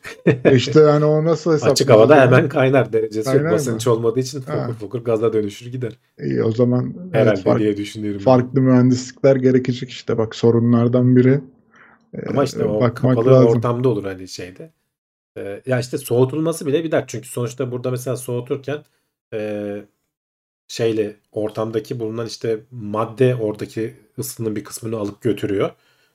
[0.52, 1.72] İşte yani o nasıl hesaplanıyor?
[1.72, 3.36] Açık havada hemen kaynar derecesi yok.
[3.36, 3.54] Kaynar mı?
[3.54, 5.98] Basınç olmadığı için fokur fokur gaza dönüşür gider.
[6.22, 8.20] İyi o zaman evet, Herhalde fark- diye düşünüyorum.
[8.20, 11.40] farklı mühendislikler gerekecek işte bak sorunlardan biri.
[12.28, 13.48] Ama işte Ee, o bakmak kapalı lazım.
[13.48, 14.72] ortamda olur hani şeyde.
[15.66, 17.08] Ya işte soğutulması bile bir dert.
[17.08, 18.84] Çünkü sonuçta burada mesela soğuturken
[19.34, 19.82] e,
[20.68, 25.70] şeyle ortamdaki bulunan işte madde oradaki ısının bir kısmını alıp götürüyor.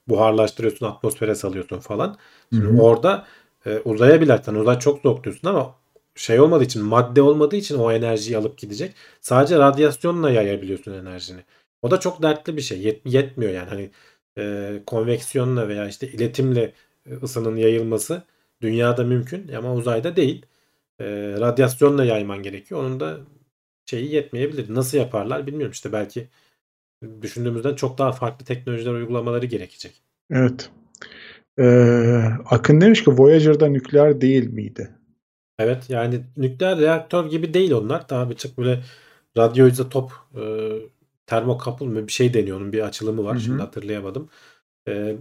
[0.08, 2.18] Buharlaştırıyorsun, atmosfere salıyorsun falan.
[2.54, 2.82] Şimdi hı.
[2.82, 3.28] orada
[3.66, 5.76] e, uzaya bile atan uzay çok soğuk diyorsun ama
[6.16, 8.96] şey olmadığı için madde olmadığı için o enerjiyi alıp gidecek.
[9.22, 11.42] Sadece radyasyonla yayabiliyorsun enerjini.
[11.82, 12.80] O da çok dertli bir şey.
[12.84, 13.92] Yet- yetmiyor yani hani
[14.38, 16.74] e, konveksiyonla veya işte iletimle
[17.10, 18.24] e, ısının yayılması
[18.62, 20.46] dünyada mümkün ama uzayda değil.
[21.00, 21.06] E,
[21.40, 22.80] radyasyonla yayman gerekiyor.
[22.80, 23.18] Onun da
[23.86, 24.76] şeyi yetmeyebilir.
[24.76, 26.28] Nasıl yaparlar bilmiyorum işte belki
[27.22, 30.02] düşündüğümüzden çok daha farklı teknolojiler uygulamaları gerekecek.
[30.32, 30.72] Evet.
[31.60, 34.90] Ee, Akın demiş ki Voyager'da nükleer değil miydi?
[35.60, 38.10] Evet yani nükleer reaktör gibi değil onlar.
[38.10, 38.84] Daha bir çok böyle
[39.38, 40.42] radyo izotop e,
[41.26, 42.58] termokapıl mı bir şey deniyor.
[42.58, 43.34] Onun bir açılımı var.
[43.34, 43.44] Hı hı.
[43.44, 44.30] Şimdi hatırlayamadım.
[44.88, 45.16] E,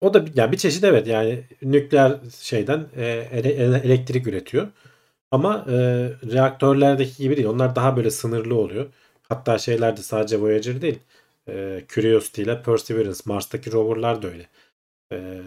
[0.00, 4.68] o da bir- yani bir çeşit evet yani nükleer şeyden e, ele- ele- elektrik üretiyor.
[5.30, 5.74] Ama e,
[6.32, 7.48] reaktörlerdeki gibi değil.
[7.48, 8.86] Onlar daha böyle sınırlı oluyor.
[9.28, 10.98] Hatta şeylerde sadece Voyager değil.
[11.48, 14.46] E, Curiosity ile Perseverance Mars'taki roverlar da öyle.
[15.12, 15.40] E,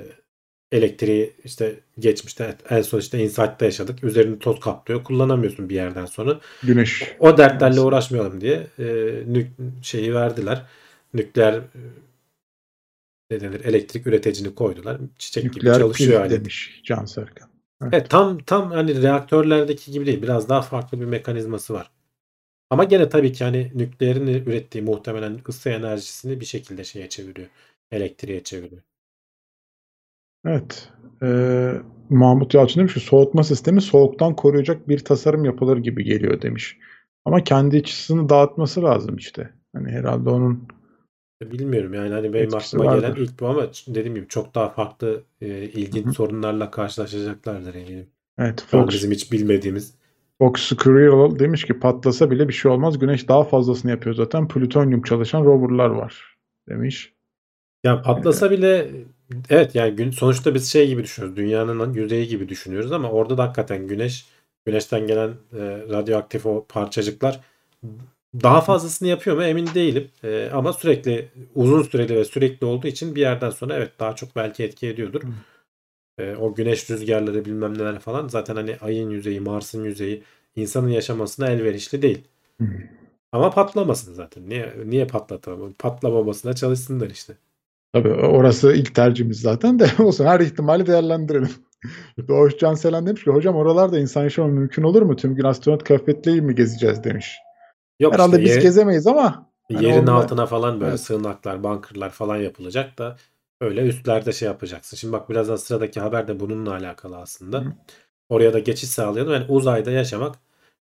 [0.71, 4.03] elektriği işte geçmişte en son işte Insight'ta yaşadık.
[4.03, 5.03] Üzerini toz kaplıyor.
[5.03, 6.39] Kullanamıyorsun bir yerden sonra.
[6.63, 7.15] Güneş.
[7.19, 8.83] O dertlerle uğraşmayalım diye e,
[9.27, 10.61] nük- şeyi verdiler.
[11.13, 11.61] Nükleer
[13.33, 14.97] ne denir elektrik üreticini koydular.
[15.17, 16.31] Çiçek gibi Nükleer çalışıyor pil hali.
[16.31, 17.49] demiş Can Serkan.
[17.91, 20.21] Evet tam tam hani reaktörlerdeki gibi değil.
[20.21, 21.91] Biraz daha farklı bir mekanizması var.
[22.69, 27.47] Ama gene tabii ki hani nükleerin ürettiği muhtemelen ısı enerjisini bir şekilde şeye çeviriyor.
[27.91, 28.81] Elektriğe çeviriyor.
[30.45, 30.89] Evet.
[31.23, 31.71] Ee,
[32.09, 36.77] Mahmut Yalçın demiş ki soğutma sistemi soğuktan koruyacak bir tasarım yapılır gibi geliyor demiş.
[37.25, 39.53] Ama kendi iç ısısını dağıtması lazım işte.
[39.75, 40.67] Hani herhalde onun
[41.51, 43.21] Bilmiyorum yani hani benim Etkisi aklıma gelen vardır.
[43.21, 46.13] ilk bu ama dediğim gibi çok daha farklı e, ilginç Hı hı.
[46.13, 48.07] sorunlarla karşılaşacaklardır eminim.
[48.39, 49.93] evet Şu an Fox, bizim hiç bilmediğimiz.
[50.37, 52.99] Fox Squirrel demiş ki patlasa bile bir şey olmaz.
[52.99, 54.47] Güneş daha fazlasını yapıyor zaten.
[54.47, 56.37] Plütonyum çalışan roverlar var
[56.69, 57.13] demiş.
[57.83, 58.91] Yani patlasa bile
[59.49, 61.37] evet yani gün sonuçta biz şey gibi düşünüyoruz.
[61.37, 64.25] Dünyanın yüzeyi gibi düşünüyoruz ama orada da hakikaten güneş
[64.65, 67.39] güneşten gelen e, radyoaktif o parçacıklar
[68.41, 70.11] daha fazlasını yapıyor mu emin değilim.
[70.23, 74.35] E, ama sürekli uzun süreli ve sürekli olduğu için bir yerden sonra evet daha çok
[74.35, 75.21] belki etki ediyordur.
[76.17, 80.23] E, o güneş rüzgarları bilmem neler falan zaten hani ayın yüzeyi, Mars'ın yüzeyi
[80.55, 82.21] insanın yaşamasına elverişli değil.
[83.31, 84.49] Ama patlamasın zaten.
[84.49, 85.73] Niye niye patlatamam?
[85.73, 87.33] Patlamamasına çalışsınlar işte.
[87.93, 91.49] Tabii orası ilk tercihimiz zaten de olsun her ihtimali değerlendirelim.
[92.27, 95.15] Doğuş Can Selen demiş ki hocam oralarda insan yaşamı mümkün olur mu?
[95.15, 97.37] Tüm gün astronot kıyafetliyle mi gezeceğiz demiş.
[97.99, 100.99] Yok Herhalde işte biz ye- gezemeyiz ama hani yerin onunla- altına falan böyle Evet.
[100.99, 103.17] sığınaklar, bunkerlar falan yapılacak da
[103.61, 104.97] öyle üstlerde şey yapacaksın.
[104.97, 107.59] Şimdi bak birazdan sıradaki haber de bununla alakalı aslında.
[107.59, 107.73] Hı.
[108.29, 109.33] Oraya da geçiş sağlayalım.
[109.33, 110.35] Yani uzayda yaşamak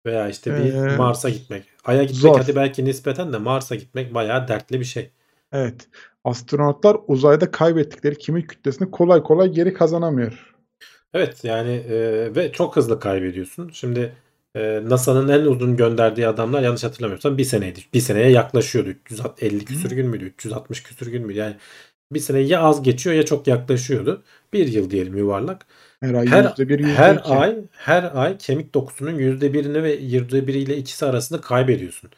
[0.05, 1.63] veya işte bir Ee, Mars'a gitmek.
[1.85, 2.39] Ay'a gitmek zor.
[2.39, 5.11] hadi belki nispeten de Mars'a gitmek bayağı dertli bir şey.
[5.51, 5.87] evet
[6.23, 10.55] astronotlar uzayda kaybettikleri kimik kütlesini kolay kolay geri kazanamıyor.
[11.13, 11.95] Evet yani e,
[12.35, 13.69] ve çok hızlı kaybediyorsun.
[13.73, 14.13] Şimdi
[14.55, 17.79] e, NASA'nın en uzun gönderdiği adamlar yanlış hatırlamıyorsam bir seneydi.
[17.93, 18.89] Bir seneye yaklaşıyordu.
[18.89, 20.25] 350 küsür gün müydü?
[20.25, 21.39] 360 küsür gün müydü?
[21.39, 21.55] Yani
[22.13, 24.23] bir sene ya az geçiyor ya çok yaklaşıyordu.
[24.53, 25.65] Bir yıl diyelim yuvarlak.
[25.99, 27.33] Her ay Her, yüzde bir, yüzde her iki.
[27.33, 32.09] ay her ay kemik dokusunun yüzde birini ve yüzde biriyle ikisi arasında kaybediyorsun.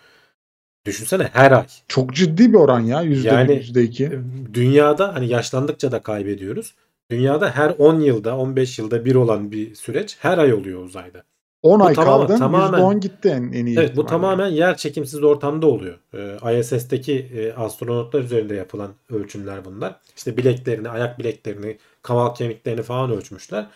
[0.85, 1.65] Düşünsene her ay.
[1.87, 3.01] Çok ciddi bir oran ya.
[3.01, 4.11] Yüzde Yani- bir, yüzde iki.
[4.53, 6.75] Dünyada hani yaşlandıkça da kaybediyoruz.
[7.11, 11.23] Dünyada her 10 yılda 15 yılda bir olan bir süreç her ay oluyor uzayda.
[11.63, 14.47] 10 bu ay tamamen- kaldın, tamamen- yüzde on gitti en, en iyi Evet bu tamamen
[14.47, 15.97] yer çekimsiz ortamda oluyor.
[16.13, 19.95] Ee, ISS'teki e, astronotlar üzerinde yapılan ölçümler bunlar.
[20.17, 23.67] İşte bileklerini, ayak bileklerini, kaval kemiklerini falan ölçmüşler.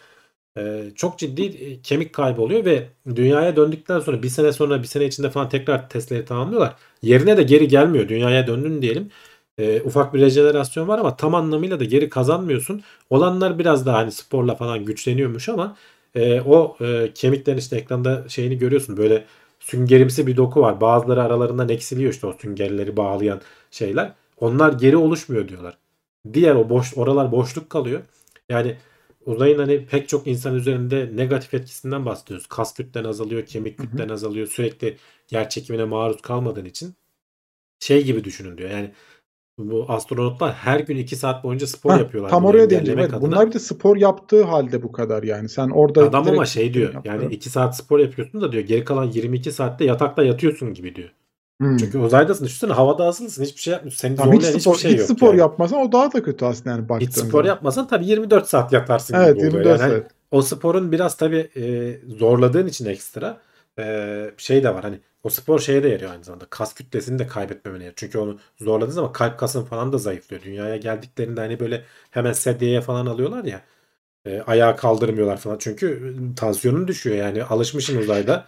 [0.58, 2.84] Ee, çok ciddi e, kemik kaybı oluyor ve
[3.16, 6.76] dünyaya döndükten sonra bir sene sonra bir sene içinde falan tekrar testleri tamamlıyorlar.
[7.02, 8.08] Yerine de geri gelmiyor.
[8.08, 9.10] Dünyaya döndün diyelim.
[9.58, 12.82] Ee, ufak bir rejenerasyon var ama tam anlamıyla da geri kazanmıyorsun.
[13.10, 15.76] Olanlar biraz daha hani sporla falan güçleniyormuş ama
[16.16, 18.98] e, o e, kemiklerin işte ekranda şeyini görüyorsun.
[18.98, 19.26] Böyle
[19.60, 20.82] süngerimsi bir doku var.
[20.82, 23.42] Bazıları aralarından eksiliyor işte o süngerleri bağlayan
[23.72, 24.14] şeyler.
[24.38, 25.78] Onlar geri oluşmuyor diyorlar.
[26.34, 28.02] Diğer o boş oralar boşluk kalıyor.
[28.50, 28.78] Yani
[29.26, 32.48] uzayın hani pek çok insan üzerinde negatif etkisinden bahsediyoruz.
[32.48, 34.48] Kas kütlen azalıyor, kemik kütlen azalıyor.
[34.48, 34.98] Sürekli
[35.32, 36.96] yer çekimine maruz kalmadığın için
[37.80, 38.70] şey gibi düşünün diyor.
[38.70, 38.92] Yani
[39.58, 42.30] bu astronotlar her gün 2 saat boyunca spor Heh, yapıyorlar.
[42.30, 43.00] Tam oraya değineceğim.
[43.00, 43.22] Evet, adına.
[43.22, 45.50] bunlar bir de spor yaptığı halde bu kadar yani.
[45.50, 46.94] Sen orada Adam ama şey diyor.
[47.06, 51.10] Yani 2 saat spor yapıyorsun da diyor geri kalan 22 saatte yatakta yatıyorsun gibi diyor.
[51.62, 51.78] Hmm.
[51.78, 52.46] Çünkü uzaydasın.
[52.46, 53.44] Düşünsene havada asılısın.
[53.44, 54.00] Hiçbir şey yapmıyorsun.
[54.00, 55.10] Seni Tamam, hiç spor, hiçbir şey hiç yok.
[55.10, 55.40] spor yani.
[55.40, 59.14] yapmasan o daha da kötü aslında yani baktığın Hiç spor yapmasan tabii 24 saat yatarsın
[59.16, 59.54] Evet gibi oluyor.
[59.66, 60.12] 24 Yani saat.
[60.32, 63.38] o sporun biraz tabii e, zorladığın için ekstra
[63.80, 64.84] e, şey de var.
[64.84, 66.46] Hani o spor şeye de yarıyor aynı zamanda.
[66.50, 67.94] Kas kütlesini de kaybetmemene yarıyor.
[67.98, 70.42] Çünkü onu zorladığın zaman kalp kasın falan da zayıflıyor.
[70.44, 73.62] Dünyaya geldiklerinde hani böyle hemen sedyeye falan alıyorlar ya.
[74.26, 75.58] E, ayağı kaldırmıyorlar falan.
[75.60, 77.44] Çünkü tansiyonun düşüyor yani.
[77.44, 78.46] Alışmışsın uzayda.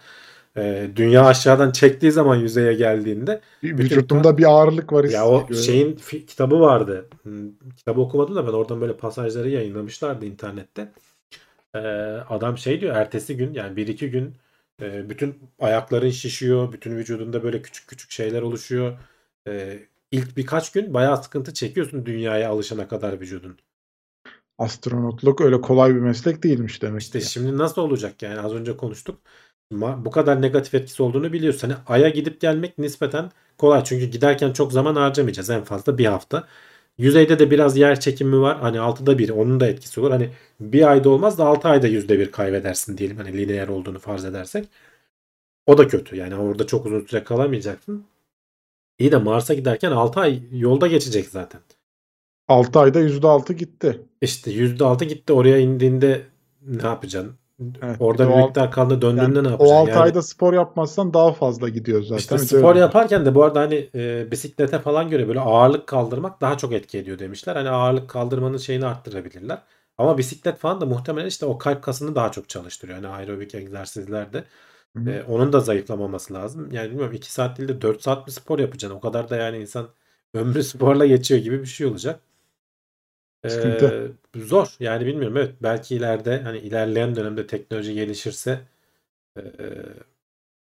[0.56, 6.26] E, dünya aşağıdan çektiği zaman yüzeye geldiğinde Vücudumda bir ağırlık var ya o şeyin fi-
[6.26, 7.08] kitabı vardı.
[7.22, 10.92] Hmm, Kitabı okumadım da ben oradan böyle pasajları yayınlamışlardı internette.
[11.74, 11.78] Ee,
[12.28, 14.34] adam şey diyor ertesi gün yani bir iki gün
[14.82, 16.72] E, bütün ayakların şişiyor.
[16.72, 18.98] Bütün vücudunda böyle küçük küçük şeyler oluşuyor.
[19.48, 19.78] E,
[20.10, 23.58] ilk birkaç gün bayağı sıkıntı çekiyorsun dünyaya alışana kadar vücudun.
[24.58, 27.30] Astronotluk öyle kolay bir meslek değilmiş demek İşte ki.
[27.30, 29.20] şimdi nasıl olacak yani az önce konuştuk.
[29.72, 31.70] Ma- Bu kadar negatif etkisi olduğunu biliyorsun.
[31.70, 33.84] Hani Ay'a gidip gelmek nispeten kolay.
[33.84, 35.50] Çünkü giderken çok zaman harcamayacağız.
[35.50, 36.48] En fazla bir hafta.
[36.98, 38.60] Yüzeyde de biraz yer çekimi var.
[38.60, 40.10] Hani 6'da 1 onun da etkisi olur.
[40.10, 40.30] Hani
[40.60, 43.16] bir ayda olmaz da 6 ayda %1 kaybedersin diyelim.
[43.16, 44.68] Hani lineer olduğunu farz edersek.
[45.66, 46.16] O da kötü.
[46.16, 48.06] Yani orada çok uzun süre kalamayacaksın.
[48.98, 51.60] İyi de Mars'a giderken 6 ay yolda geçecek zaten.
[52.48, 54.02] 6 ayda %6 gitti.
[54.20, 55.32] İşte %6 gitti.
[55.32, 56.22] Oraya indiğinde
[56.62, 57.34] ne yapacaksın?
[57.82, 59.74] Evet, Orada bir bir o miktar kaldı döndüğünde Yani ne o yapacaksın?
[59.74, 62.20] 6 Yani ayda spor yapmazsan daha fazla gidiyor zaten.
[62.20, 66.58] işte spor yaparken de bu arada hani e, bisiklete falan göre böyle ağırlık kaldırmak daha
[66.58, 67.56] çok etki ediyor demişler.
[67.56, 69.62] Hani ağırlık kaldırmanın şeyini arttırabilirler.
[69.98, 72.98] Ama bisiklet falan da muhtemelen işte o kalp kasını daha çok çalıştırıyor.
[72.98, 74.44] Hani aerobik egzersizlerde.
[75.06, 76.72] E, onun da zayıflamaması lazım.
[76.72, 78.96] Yani bilmiyorum 2 saat değil de 4 saat mi spor yapacaksın?
[78.98, 79.88] O kadar da yani insan
[80.34, 82.20] ömrü sporla geçiyor gibi bir şey olacak.
[83.48, 84.12] Sıkıntı.
[84.36, 84.68] Ee, zor.
[84.80, 85.36] Yani bilmiyorum.
[85.36, 88.60] Evet belki ileride hani ilerleyen dönemde teknoloji gelişirse
[89.38, 89.42] e,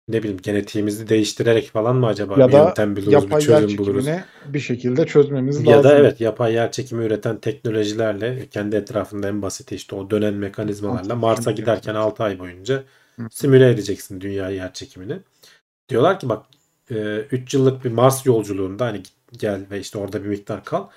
[0.08, 3.46] ne bileyim genetiğimizi değiştirerek falan mı acaba Ya bir da yöntem buluruz, bir yapay yer
[3.46, 4.06] çözüm buluruz.
[4.06, 4.24] çekimini
[4.54, 5.92] bir şekilde çözmemiz Ya lazım.
[5.92, 11.16] da evet yapay yer çekimi üreten teknolojilerle kendi etrafında en basiti işte o dönen mekanizmalarla
[11.16, 12.00] Mars'a giderken intelligence.
[12.00, 12.84] 6 ay boyunca
[13.30, 15.20] simüle edeceksin dünya yer çekimini.
[15.90, 16.46] Diyorlar ki bak
[17.32, 19.04] 3 yıllık bir Mars yolculuğunda hani
[19.34, 20.88] gel ve işte orada bir miktar kal.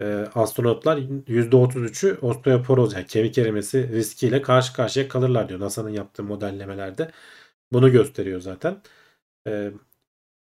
[0.00, 5.60] E, astronotlar %33'ü osteoporoz yani kemik erimesi riskiyle karşı karşıya kalırlar diyor.
[5.60, 7.10] NASA'nın yaptığı modellemelerde
[7.72, 8.82] bunu gösteriyor zaten.
[9.48, 9.72] E,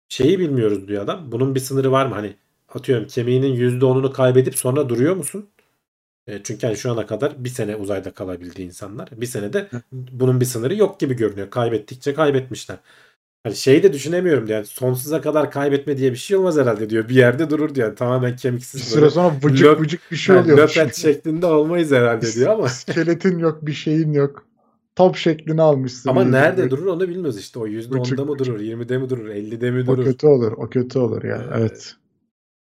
[0.10, 1.32] şeyi bilmiyoruz diyor adam.
[1.32, 2.16] Bunun bir sınırı var mı?
[2.16, 2.36] Hani
[2.70, 5.50] atıyorum kemiğinin %10'unu kaybedip sonra duruyor musun?
[6.28, 9.10] E, çünkü hani şu ana kadar bir sene uzayda kalabildi insanlar.
[9.12, 11.50] Bir senede bunun bir sınırı yok gibi görünüyor.
[11.52, 12.78] Kaybettikçe kaybetmişler.
[13.44, 14.58] Hani şeyi de düşünemiyorum diyor.
[14.58, 17.10] Yani sonsuza kadar kaybetme diye bir şey olmaz herhalde diyor.
[17.10, 17.88] Bir yerde durur diyor.
[17.88, 20.58] Yani tamamen Bir kemiksiz süre böyle sonra vıcık lök, vıcık bir şey yani oluyor.
[20.58, 24.46] löpet şeklinde olmayız herhalde diyor ama İskeletin yok, bir şeyin yok.
[24.96, 26.10] Top şeklini almışsın.
[26.10, 27.60] ama nerede Böyle durur onu bilmiyoruz işte.
[27.60, 28.46] O %10'da Vıcık mı vıcık.
[28.48, 30.04] durur, 20'de mi durur, 50'de mi O durur?
[30.04, 30.52] kötü olur.
[30.52, 31.50] O kötü olur ya.
[31.56, 31.96] Ee, Evet.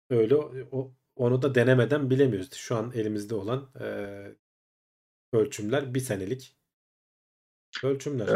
[0.09, 0.35] öyle
[0.71, 2.53] o, onu da denemeden bilemiyoruz.
[2.53, 3.85] Şu an elimizde olan e,
[5.33, 6.57] ölçümler bir senelik
[7.83, 8.27] ölçümler.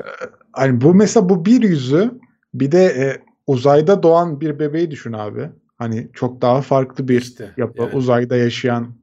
[0.53, 2.11] Hani bu mesela bu bir yüzü
[2.53, 5.49] bir de e, uzayda doğan bir bebeği düşün abi.
[5.77, 7.81] Hani çok daha farklı bir İşte yapı.
[7.81, 8.95] yani Uzayda yaşayan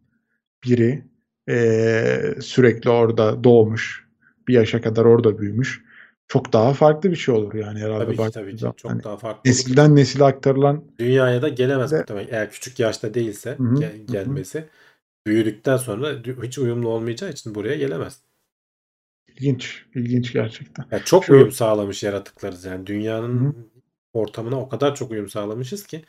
[0.65, 1.05] biri
[1.49, 4.09] e, sürekli orada doğmuş.
[4.49, 5.83] Bir yaşa kadar orada büyümüş.
[6.29, 8.75] Çok daha farklı bir şey olur yani herhalde tabii ki tabii ki zaman.
[8.77, 9.51] çok Hani daha farklı olur.
[9.51, 12.29] nesilden nesile aktarılan Dünyaya da gelemez de muhtemelen.
[12.33, 14.13] Eğer küçük yaşta değilse Hı gel- hı hı.
[14.13, 14.69] gelmesi
[15.27, 18.23] büyüdükten sonra hiç uyumlu olmayacağı için buraya gelemez.
[19.41, 19.85] İlginç.
[19.95, 20.87] ilginç gerçekten.
[20.91, 22.87] Ya çok Şu uyum sağlamış yaratıklarız yani.
[22.87, 23.71] Dünyanın
[24.13, 26.05] ortamına o kadar çok uyum sağlamışız ki.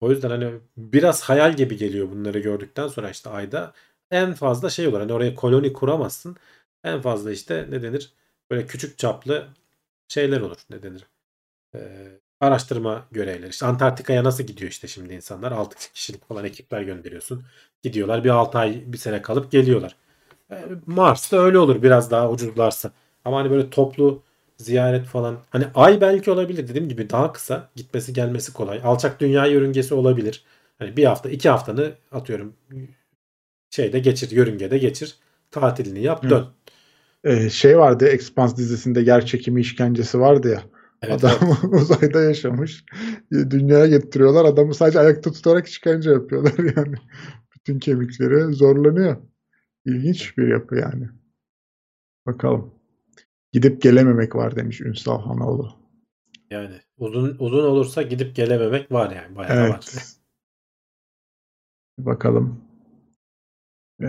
[0.00, 3.72] O yüzden hani biraz hayal gibi geliyor bunları gördükten sonra işte ayda.
[4.10, 6.36] En fazla şey olur hani oraya koloni kuramazsın.
[6.84, 8.12] En fazla işte ne denir?
[8.50, 9.48] Böyle küçük çaplı
[10.08, 11.06] şeyler olur ne denir?
[11.74, 13.50] Ee, araştırma görevleri.
[13.50, 15.52] İşte Antarktika'ya nasıl gidiyor işte şimdi insanlar?
[15.52, 17.44] 6 kişilik falan ekipler gönderiyorsun.
[17.82, 19.96] Gidiyorlar bir 6 ay bir sene kalıp geliyorlar
[20.86, 22.92] Mars'ta öyle olur biraz daha ucuzlarsa
[23.24, 24.22] ama hani böyle toplu
[24.56, 25.38] ziyaret falan.
[25.50, 28.80] Hani ay belki olabilir dediğim gibi daha kısa gitmesi gelmesi kolay.
[28.84, 30.44] Alçak dünya yörüngesi olabilir.
[30.78, 32.54] Hani bir hafta iki haftanı atıyorum
[33.70, 35.16] şeyde geçir yörüngede geçir
[35.50, 36.46] tatilini yap dön.
[37.24, 40.62] Ee, şey vardı Expanse dizisinde yer çekimi işkencesi vardı ya.
[41.02, 41.74] Evet Adam evet.
[41.82, 42.84] uzayda yaşamış.
[43.32, 44.44] Dünyaya getiriyorlar.
[44.44, 46.96] Adamı sadece ayakta tutarak işkence yapıyorlar yani.
[47.54, 49.16] Bütün kemikleri zorlanıyor.
[49.88, 51.08] İlginç bir yapı yani.
[52.26, 52.74] Bakalım.
[53.52, 55.72] Gidip gelememek var demiş Ünsal Hanoğlu.
[56.50, 59.68] Yani uzun uzun olursa gidip gelememek var yani bayağı da var.
[59.68, 60.16] Evet.
[61.98, 62.64] Bakalım.
[64.02, 64.06] Ee,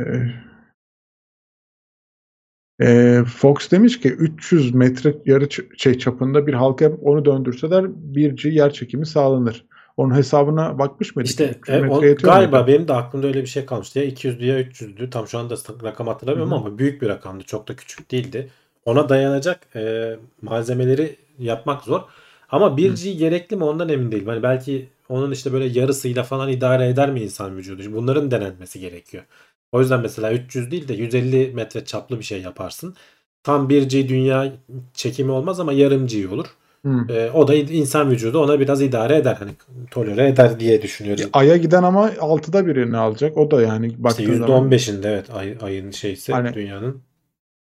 [2.81, 8.49] Ee, Fox demiş ki 300 metre yarı şey çapında bir halka yapıp onu döndürseler 1G
[8.49, 9.65] yer çekimi sağlanır.
[9.99, 11.29] Onun hesabına bakmış mıydık?
[11.29, 12.67] İşte 300 e, o, galiba muydu?
[12.67, 13.99] benim de aklımda öyle bir şey kalmıştı.
[13.99, 15.09] Ya 200'dü ya 300'dü.
[15.09, 16.59] Tam şu anda rakam hatırlamıyorum Hı hı.
[16.59, 17.43] ama büyük bir rakamdı.
[17.43, 18.49] Çok da küçük değildi.
[18.85, 22.01] Ona dayanacak e, malzemeleri yapmak zor.
[22.49, 24.27] Ama 1G gerekli mi ondan emin değilim.
[24.27, 27.93] Hani belki onun işte böyle yarısıyla falan idare eder mi insan vücudu?
[27.93, 29.23] Bunların denenmesi gerekiyor.
[29.71, 32.95] O yüzden mesela 300 değil de 150 metre çaplı bir şey yaparsın.
[33.43, 34.53] Tam 1G dünya
[34.93, 36.47] çekimi olmaz ama yarım G olur.
[36.85, 39.35] E, o da insan vücudu ona biraz idare eder.
[39.39, 39.51] Hani
[39.91, 41.25] tolere eder diye düşünüyorum.
[41.33, 43.37] Ay'a giden ama 6'da birini alacak.
[43.37, 47.01] O da yani İşte baktığın zaman %15'inde evet ay, ayın şeysi hani dünyanın.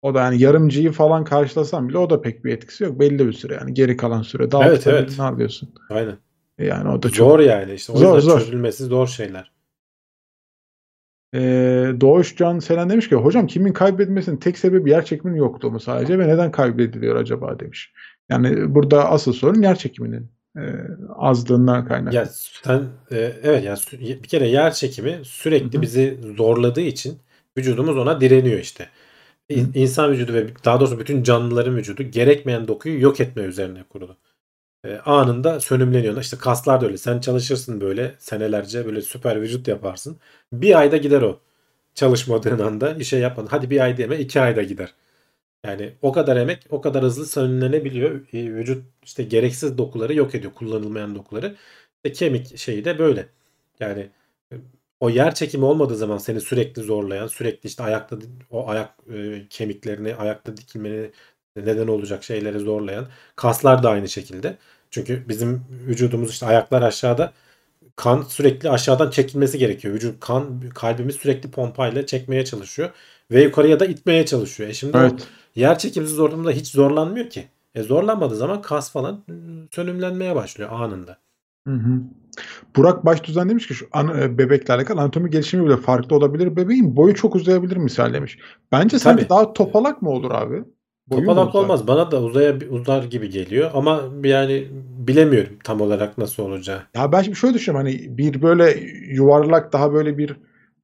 [0.02, 3.00] O da yani yarım G'yi falan karşılasan bile o da pek bir etkisi yok.
[3.00, 5.18] Belli bir süre yani geri kalan sürede Evet, evet, evet.
[5.18, 5.74] ne alıyorsun?
[5.90, 6.16] Aynen.
[6.58, 7.92] E Yani o da çok Zor yani işte.
[7.92, 8.40] O Zor, zor.
[8.40, 9.54] çözülmesi zor şeyler.
[11.34, 15.80] Ee, Doğuş Can Selen demiş ki hocam kimin kaybetmesinin tek sebebi yer çekiminin yokluğu mu
[15.80, 17.92] sadece ve neden kaybediliyor acaba demiş.
[18.30, 20.62] Yani burada asıl sorun yer çekiminin e,
[21.16, 22.16] azlığından kaynaklı.
[22.16, 22.26] Ya
[22.62, 25.82] sen e, evet ya sü- bir kere yer çekimi sürekli Hı hı.
[25.82, 27.18] bizi zorladığı için
[27.58, 28.88] vücudumuz ona direniyor işte.
[29.74, 34.16] İnsan vücudu ve daha doğrusu bütün canlıların vücudu gerekmeyen dokuyu yok etme üzerine kurulu.
[34.84, 36.20] E, anında sönümleniyor.
[36.20, 36.98] İşte kaslar da öyle.
[36.98, 40.18] Sen çalışırsın böyle senelerce böyle süper vücut yaparsın.
[40.52, 41.40] Bir ayda gider o.
[41.94, 43.48] Çalışmadığın anda işe yapmadın.
[43.50, 44.94] Hadi bir ay deme iki ayda gider.
[45.64, 48.20] Yani o kadar emek o kadar hızlı sönümlenebiliyor.
[48.32, 50.54] E, vücut işte gereksiz dokuları yok ediyor.
[50.54, 51.56] Kullanılmayan dokuları.
[51.96, 53.28] İşte kemik şeyi de böyle.
[53.80, 54.10] Yani
[54.52, 54.56] e,
[55.00, 58.16] o yer çekimi olmadığı zaman seni sürekli zorlayan, sürekli işte ayakta
[58.50, 61.10] o ayak e, kemiklerini ayakta dikilmeni
[61.56, 64.58] neden olacak şeyleri zorlayan kaslar da aynı şekilde.
[64.90, 67.32] Çünkü bizim vücudumuz işte ayaklar aşağıda
[67.96, 69.94] kan sürekli aşağıdan çekilmesi gerekiyor.
[69.94, 72.90] Vücut kan kalbimiz sürekli pompayla çekmeye çalışıyor
[73.30, 74.70] ve yukarıya da itmeye çalışıyor.
[74.70, 75.28] E şimdi o Evet.
[75.57, 77.44] Yer çekimsiz ortamda hiç zorlanmıyor ki.
[77.74, 81.18] E zorlanmadığı zaman kas falan ıı, sönümlenmeye başlıyor anında.
[81.68, 82.00] Hı hı.
[82.76, 86.57] Burak Başdüzen demiş ki şu an, e, bebekle alakalı anatomi gelişimi bile farklı olabilir.
[86.57, 88.38] Bebeğin boyu çok uzayabilir misal demiş.
[88.72, 89.30] Bence sanki Tabii.
[89.30, 90.64] daha topalak mı olur abi?
[91.07, 91.86] Boyu Topalak olmaz.
[91.86, 96.82] Bana da uzaya uzar gibi geliyor ama yani bilemiyorum tam olarak nasıl olacağı.
[96.94, 100.36] Ya ben şimdi şöyle düşünüyorum hani bir böyle yuvarlak daha böyle bir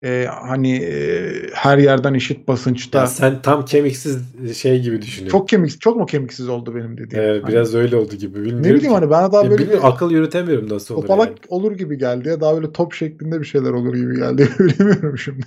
[0.04, 4.18] e, hani e, her yerden eşit basınçta Ya sen tam kemiksiz
[4.56, 5.38] şey gibi düşünüyorsun.
[5.38, 7.24] çok kemik çok mu kemiksiz oldu benim dediğim.
[7.24, 8.34] Evet, Hani biraz öyle oldu gibi.
[8.34, 11.38] Bilmiyorum ne bileyim hani bana daha Ya böyle bir akıl yürütemiyorum nasıl olur topalak yani.
[11.48, 14.48] olur gibi geldi ya daha böyle top şeklinde bir şeyler olur gibi geldi.
[14.58, 15.46] Bilemiyorum şimdi.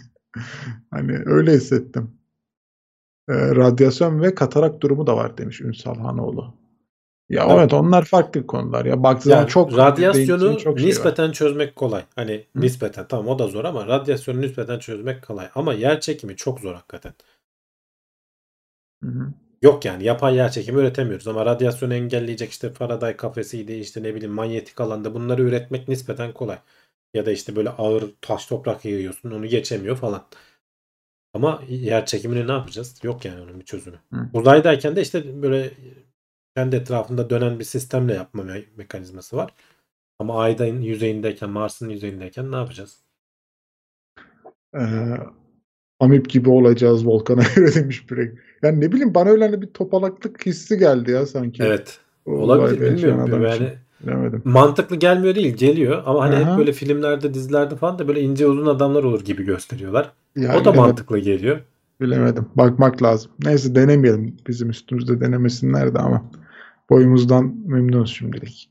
[0.91, 2.11] Hani öyle hissettim.
[3.29, 6.53] E, radyasyon ve katarak durumu da var demiş Ünsal Hanoğlu.
[7.29, 7.59] Ya Tabii.
[7.59, 9.03] evet onlar farklı konular ya.
[9.03, 10.89] Baktığı zaman Yani çok radyasyonu çok şey var.
[10.89, 12.03] nispeten çözmek kolay.
[12.15, 12.61] Hani Hı.
[12.61, 15.49] nispeten tamam o da zor ama radyasyonu nispeten çözmek kolay.
[15.55, 17.13] Ama yer çekimi çok zor hakikaten.
[19.03, 19.33] Hı hı.
[19.61, 24.33] Yok yani yapay yer çekimi üretemiyoruz ama radyasyonu engelleyecek işte Faraday kafesiydi işte ne bileyim
[24.33, 26.57] manyetik alanda bunları üretmek nispeten kolay.
[27.13, 30.25] Ya da işte böyle ağır taş toprak yığıyorsun onu geçemiyor falan.
[31.33, 32.99] Ama yer çekimini ne yapacağız?
[33.03, 33.97] Yok yani onun bir çözümü.
[34.13, 34.29] Hı.
[34.33, 35.71] Uzaydayken de işte böyle
[36.55, 39.53] kendi etrafında dönen bir sistemle yapma me- mekanizması var.
[40.19, 42.99] Ama ayın yüzeyindeyken, Mars'ın yüzeyindeyken ne yapacağız?
[44.75, 45.17] Ee,
[45.99, 48.37] amip gibi olacağız volkana göre demiş Birek.
[48.61, 51.63] Yani ne bileyim bana öyle hani bir topalaklık hissi geldi ya sanki.
[51.63, 51.99] Evet.
[52.25, 53.45] O Olabilir bilmiyorum.
[53.47, 53.63] için.
[53.63, 53.73] Yani
[54.03, 54.41] Bilemedim.
[54.45, 56.51] mantıklı gelmiyor değil geliyor ama hani Aha.
[56.51, 60.11] hep böyle filmlerde dizilerde falan da böyle ince uzun adamlar olur gibi gösteriyorlar.
[60.35, 61.59] Ya, o da bilemedim, mantıklı geliyor.
[62.01, 62.45] bilemedim.
[62.55, 63.31] Bakmak lazım.
[63.43, 64.37] Neyse denemeyelim.
[64.47, 66.31] Bizim üstümüzde denemesinler de ama
[66.93, 68.69] boyumuzdan memnunuz şimdilik.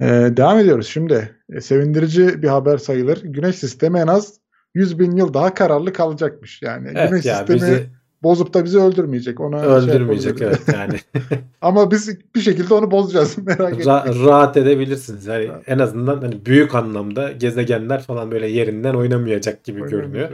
[0.00, 0.06] Ee,
[0.36, 0.86] devam ediyoruz.
[0.86, 3.22] Şimdi e, sevindirici bir haber sayılır.
[3.22, 4.34] Güneş sistemi en az
[4.74, 6.62] 100 bin yıl daha kararlı kalacakmış.
[6.62, 7.90] Yani Evet güneş ya sistemi bizi
[8.22, 9.40] bozup da bizi öldürmeyecek.
[9.40, 10.68] Ona şey öldürmeyecek yapabiliriz.
[10.68, 11.24] evet yani.
[11.60, 13.38] Ama biz bir şekilde onu bozacağız.
[13.46, 13.88] Merak etmeyin.
[13.88, 15.26] Ra- rahat edebilirsiniz.
[15.26, 15.62] Yani Evet.
[15.66, 20.30] en azından hani büyük anlamda gezegenler falan böyle yerinden oynamayacak gibi görünüyor.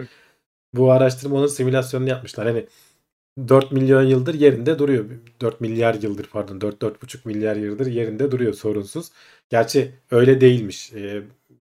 [0.74, 2.46] Bu araştırmanın simülasyonunu yapmışlar.
[2.46, 2.66] Hani
[3.38, 5.04] 4 milyon yıldır yerinde duruyor.
[5.40, 9.10] 4 milyar yıldır pardon 4-4,5 milyar yıldır yerinde duruyor sorunsuz.
[9.50, 10.92] Gerçi öyle değilmiş.
[10.92, 11.22] Ee,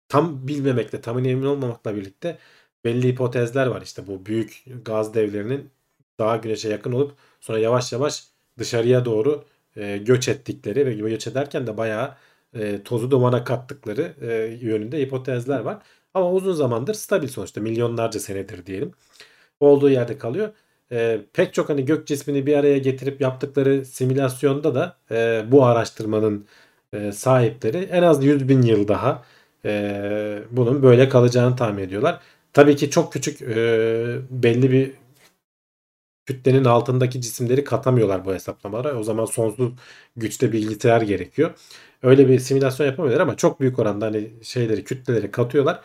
[0.09, 2.37] tam bilmemekle, tam emin olmamakla birlikte
[2.85, 3.81] belli hipotezler var.
[3.81, 5.69] İşte bu büyük gaz devlerinin
[6.19, 8.23] daha güneşe yakın olup sonra yavaş yavaş
[8.59, 9.45] dışarıya doğru
[9.75, 12.15] e, göç ettikleri ve göç ederken de bayağı
[12.53, 14.27] e, tozu dumana kattıkları e,
[14.61, 15.83] yönünde hipotezler var.
[16.13, 18.91] Ama uzun zamandır stabil sonuçta milyonlarca senedir diyelim.
[19.59, 20.53] Olduğu yerde kalıyor.
[20.91, 26.47] E, pek çok hani gök cismini bir araya getirip yaptıkları simülasyonda da e, bu araştırmanın
[26.93, 29.23] e, sahipleri en az 100 bin yıl daha
[29.65, 32.19] e, bunun böyle kalacağını tahmin ediyorlar.
[32.53, 33.55] Tabii ki çok küçük e,
[34.29, 34.91] belli bir
[36.25, 38.99] kütlenin altındaki cisimleri katamıyorlar bu hesaplamalara.
[38.99, 39.71] O zaman sonsuz
[40.15, 41.51] güçte bilgisayar gerekiyor.
[42.03, 45.81] Öyle bir simülasyon yapamıyorlar ama çok büyük oranda hani şeyleri kütleleri katıyorlar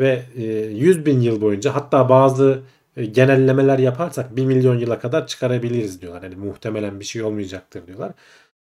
[0.00, 2.62] ve e, 100 bin yıl boyunca hatta bazı
[2.96, 6.22] genellemeler yaparsak 1 milyon yıla kadar çıkarabiliriz diyorlar.
[6.22, 8.12] Hani muhtemelen bir şey olmayacaktır diyorlar.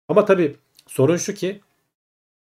[0.09, 0.57] Ama tabii
[0.87, 1.61] sorun şu ki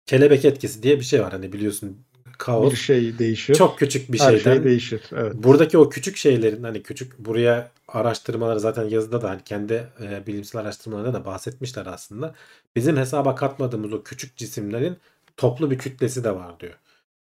[0.05, 1.31] kelebek etkisi diye bir şey var.
[1.31, 1.97] Hani biliyorsun
[2.37, 3.55] kaos Bir şey değişir.
[3.55, 5.01] çok küçük bir Her şeyden şey değişir.
[5.11, 5.33] Evet.
[5.35, 10.61] Buradaki o küçük şeylerin hani küçük buraya araştırmaları zaten yazıda da hani kendi e, bilimsel
[10.61, 12.35] araştırmalarında da bahsetmişler aslında.
[12.75, 14.97] Bizim hesaba katmadığımız o küçük cisimlerin
[15.37, 16.73] toplu bir kütlesi de var diyor.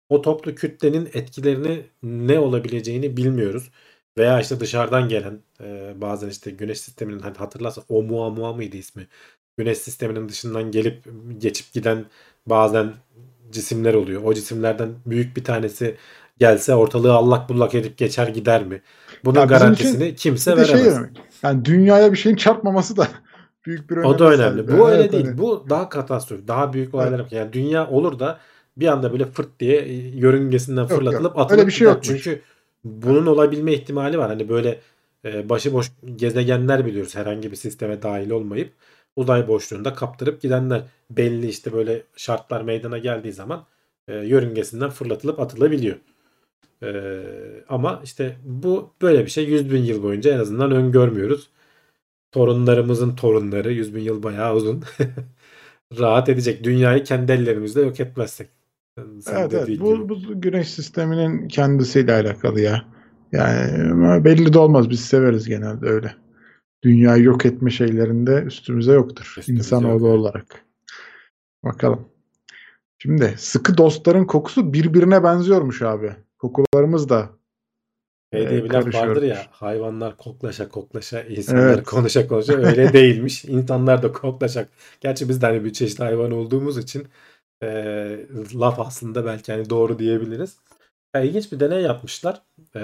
[0.09, 3.69] O toplu kütlenin etkilerini ne olabileceğini bilmiyoruz.
[4.17, 9.07] Veya işte dışarıdan gelen e, bazen işte güneş sisteminin hani hatırlarsan Oumuamua mıydı ismi?
[9.57, 11.03] Güneş sisteminin dışından gelip
[11.37, 12.05] geçip giden
[12.45, 12.93] bazen
[13.51, 14.21] cisimler oluyor.
[14.23, 15.97] O cisimlerden büyük bir tanesi
[16.39, 18.81] gelse ortalığı allak bullak edip geçer gider mi?
[19.25, 20.95] Bunun Ya garantisini için kimse şey veremez.
[20.95, 21.17] demek.
[21.43, 23.07] Yani dünyaya bir şeyin çarpmaması da
[23.65, 24.63] büyük bir O da önemli.
[24.63, 24.79] sahip.
[24.79, 25.27] Bu öyle Evet, değil.
[25.37, 26.47] Bu daha katastrof.
[26.47, 27.27] Daha büyük olaylar.
[27.31, 28.39] Yani dünya olur da
[28.77, 30.91] bir anda böyle fırt diye yörüngesinden yok.
[30.91, 32.07] fırlatılıp Öyle atılıp bir şey yokmuş.
[32.07, 32.41] Çünkü
[32.83, 34.29] bunun olabilme ihtimali var.
[34.29, 34.79] Hani böyle
[35.25, 38.73] e, başıboş gezegenler biliyoruz herhangi bir sisteme dahil olmayıp
[39.15, 40.83] uzay boşluğunda kaptırıp gidenler.
[41.09, 43.65] Belli işte böyle şartlar meydana geldiği zaman
[44.07, 45.97] e, yörüngesinden fırlatılıp atılabiliyor.
[46.83, 47.23] E,
[47.69, 51.49] ama işte bu böyle bir şey 100 bin yıl boyunca en azından öngörmüyoruz.
[52.31, 54.83] Torunlarımızın torunları 100 bin yıl bayağı uzun.
[55.99, 56.63] Rahat edecek.
[56.63, 58.49] Dünyayı kendi ellerimizle yok etmezsek.
[58.97, 59.79] Sen Evet, evet.
[59.79, 62.85] Bu, bu güneş sisteminin kendisiyle alakalı ya.
[63.31, 64.89] Yani belli de olmaz.
[64.89, 66.15] Biz severiz genelde öyle.
[66.83, 69.35] Dünyayı yok etme şeylerinde üstümüze yoktur.
[69.37, 70.65] Üstümüze İnsanoğlu yok, olarak.
[71.63, 72.07] Bakalım.
[72.97, 76.11] Şimdi sıkı dostların kokusu birbirine benziyormuş abi.
[76.39, 77.29] Kokularımız da
[78.33, 81.83] Şey diye e, bir laf vardır ya hayvanlar koklaşa koklaşa insanlar Evet.
[81.85, 83.45] konuşa konuşa öyle değilmiş.
[83.45, 84.67] İnsanlar da koklaşa.
[85.01, 87.07] Gerçi biz de hani bir çeşit hayvan olduğumuz için
[87.63, 90.57] e, laf aslında belki hani doğru diyebiliriz.
[91.15, 92.41] Ya, ilginç bir deney yapmışlar.
[92.75, 92.81] E,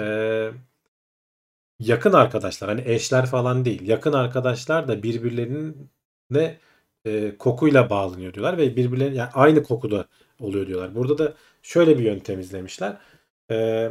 [1.80, 3.88] yakın arkadaşlar hani eşler falan değil.
[3.88, 6.58] Yakın arkadaşlar da birbirlerine
[7.06, 10.06] e, kokuyla bağlanıyor diyorlar ve birbirlerine yani aynı kokuda
[10.40, 10.94] oluyor diyorlar.
[10.94, 12.96] Burada da şöyle bir yöntem izlemişler.
[13.50, 13.90] E,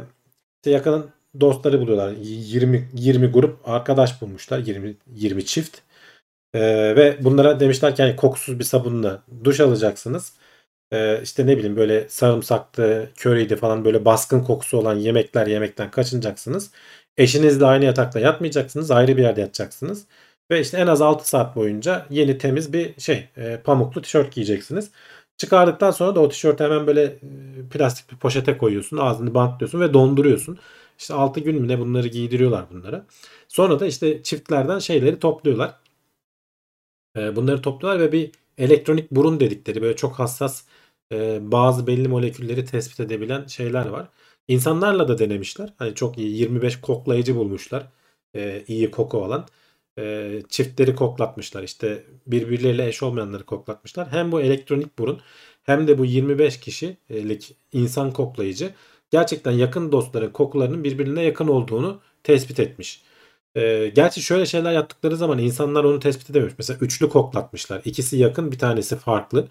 [0.56, 1.10] işte yakın
[1.40, 2.12] dostları buluyorlar.
[2.20, 4.58] 20 20 grup arkadaş bulmuşlar.
[4.58, 5.78] 20 20 çift.
[6.54, 6.60] E,
[6.96, 10.34] ve bunlara demişler ki hani kokusuz bir sabunla duş alacaksınız.
[10.92, 16.70] E, işte ne bileyim böyle sarımsaktı, köriydi falan böyle baskın kokusu olan yemekler yemekten kaçınacaksınız.
[17.16, 18.90] Eşinizle aynı yatakta yatmayacaksınız.
[18.90, 20.06] Ayrı bir yerde yatacaksınız.
[20.50, 24.90] Ve işte en az 6 saat boyunca yeni temiz bir şey e, pamuklu tişört giyeceksiniz.
[25.36, 27.18] Çıkardıktan sonra da o tişörtü hemen böyle e,
[27.70, 28.96] plastik bir poşete koyuyorsun.
[28.96, 30.58] Ağzını bantlıyorsun ve donduruyorsun.
[30.98, 33.06] İşte 6 gün mü ne bunları giydiriyorlar bunlara.
[33.48, 35.74] Sonra da işte çiftlerden şeyleri topluyorlar.
[37.16, 40.64] E, bunları topluyorlar ve bir elektronik burun dedikleri böyle çok hassas
[41.12, 44.08] e, bazı belli molekülleri tespit edebilen şeyler var.
[44.48, 45.74] İnsanlarla da denemişler.
[45.78, 47.86] Hani çok iyi 25 koklayıcı bulmuşlar.
[48.36, 49.46] E, iyi koku olan.
[49.98, 51.62] E, çiftleri koklatmışlar.
[51.62, 54.12] İşte birbirleriyle eş olmayanları koklatmışlar.
[54.12, 55.20] Hem bu elektronik burun
[55.62, 58.70] hem de bu 25 kişilik insan koklayıcı
[59.10, 63.02] gerçekten yakın dostların kokularının birbirine yakın olduğunu tespit etmiş.
[63.56, 66.54] E, gerçi şöyle şeyler yaptıkları zaman insanlar onu tespit edememiş.
[66.58, 67.82] Mesela üçlü koklatmışlar.
[67.84, 69.48] İkisi yakın bir tanesi farklı.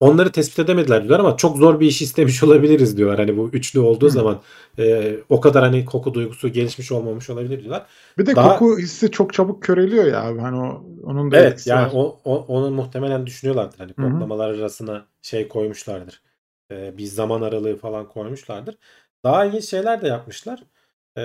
[0.00, 3.18] Onları tespit edemediler diyorlar ama çok zor bir iş istemiş olabiliriz diyorlar.
[3.18, 4.10] Hani bu üçlü olduğu Hı.
[4.10, 4.40] zaman
[4.78, 7.86] e, o kadar hani koku duygusu gelişmiş olmamış olabilir diyorlar.
[8.18, 10.38] Bir de Daha- koku hissi çok çabuk köreliyor ya abi.
[10.40, 11.90] Hani o, onun da Evet yani var.
[11.94, 13.78] o, o- onu muhtemelen düşünüyorlardır.
[13.78, 16.22] Hani koklamalar arasına şey koymuşlardır.
[16.72, 18.78] E, bir zaman aralığı falan koymuşlardır.
[19.24, 20.62] Daha ilginç şeyler de yapmışlar.
[21.18, 21.22] E,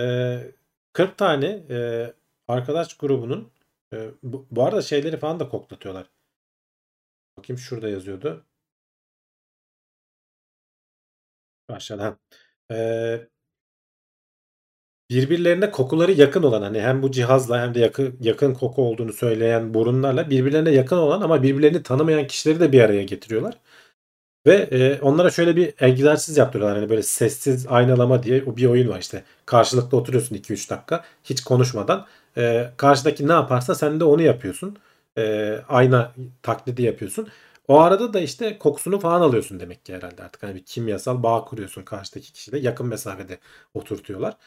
[0.93, 2.13] 40 tane e,
[2.47, 3.49] arkadaş grubunun
[3.93, 6.05] e, bu, bu arada şeyleri falan da koklatıyorlar.
[7.37, 8.43] Bakayım şurada yazıyordu.
[11.67, 12.17] Aşağıda.
[12.71, 13.27] Ee,
[15.09, 19.73] birbirlerine kokuları yakın olan hani hem bu cihazla hem de yakın, yakın koku olduğunu söyleyen
[19.73, 23.57] burunlarla birbirlerine yakın olan ama birbirlerini tanımayan kişileri de bir araya getiriyorlar.
[24.47, 26.79] Ve e, onlara şöyle bir egzersiz yaptırıyorlar.
[26.79, 29.23] Hani böyle sessiz aynalama diye bir oyun var işte.
[29.45, 32.07] Karşılıklı oturuyorsun 2-3 dakika hiç konuşmadan.
[32.37, 34.77] E, karşıdaki ne yaparsa sen de onu yapıyorsun.
[35.17, 37.27] E, ayna taklidi yapıyorsun.
[37.67, 40.43] O arada da işte kokusunu falan alıyorsun demek ki herhalde artık.
[40.43, 42.59] Hani bir kimyasal bağ kuruyorsun karşıdaki kişiyle.
[42.59, 43.39] Yakın mesafede
[43.73, 44.37] oturtuyorlar.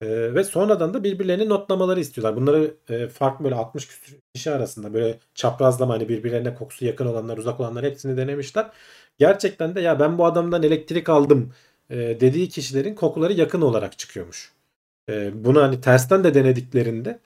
[0.00, 2.36] E, ve sonradan da birbirlerinin notlamaları istiyorlar.
[2.36, 7.38] Bunları e, farklı böyle 60 küsur kişi arasında böyle çaprazlama hani birbirlerine kokusu yakın olanlar
[7.38, 8.70] uzak olanlar hepsini denemişler.
[9.18, 11.52] Gerçekten de ya ben bu adamdan elektrik aldım
[11.90, 14.52] e, dediği kişilerin kokuları yakın olarak çıkıyormuş.
[15.08, 17.20] E, bunu hani tersten de denediklerinde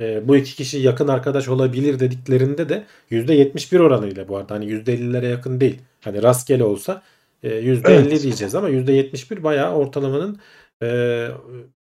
[0.00, 5.28] e, bu iki kişi yakın arkadaş olabilir dediklerinde de %71 oranıyla bu arada hani %50'lere
[5.28, 5.80] yakın değil.
[6.00, 7.02] Hani rastgele olsa
[7.42, 8.22] e, %50 Evet.
[8.22, 10.38] diyeceğiz ama %71 bayağı ortalamanın
[10.82, 10.88] e,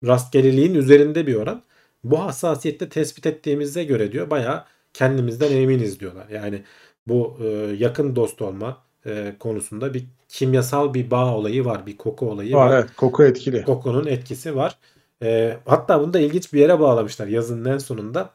[0.07, 1.63] rastgeleliğin üzerinde bir oran.
[2.03, 6.29] Bu hassasiyette tespit ettiğimize göre diyor bayağı kendimizden eminiz diyorlar.
[6.29, 6.63] Yani
[7.07, 7.45] bu e,
[7.79, 12.69] yakın dost olma e, konusunda bir kimyasal bir bağ olayı var, bir koku olayı var.
[12.69, 12.89] Var evet.
[12.97, 13.63] Koku etkili.
[13.63, 14.77] Kokunun etkisi var.
[15.23, 18.33] E, hatta bunu da ilginç bir yere bağlamışlar yazının en sonunda.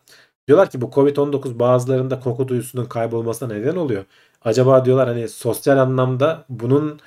[0.48, 4.04] Diyorlar ki bu Covid-19 bazılarında koku duyusunun kaybolmasına neden oluyor.
[4.42, 7.00] Acaba diyorlar hani sosyal anlamda bunun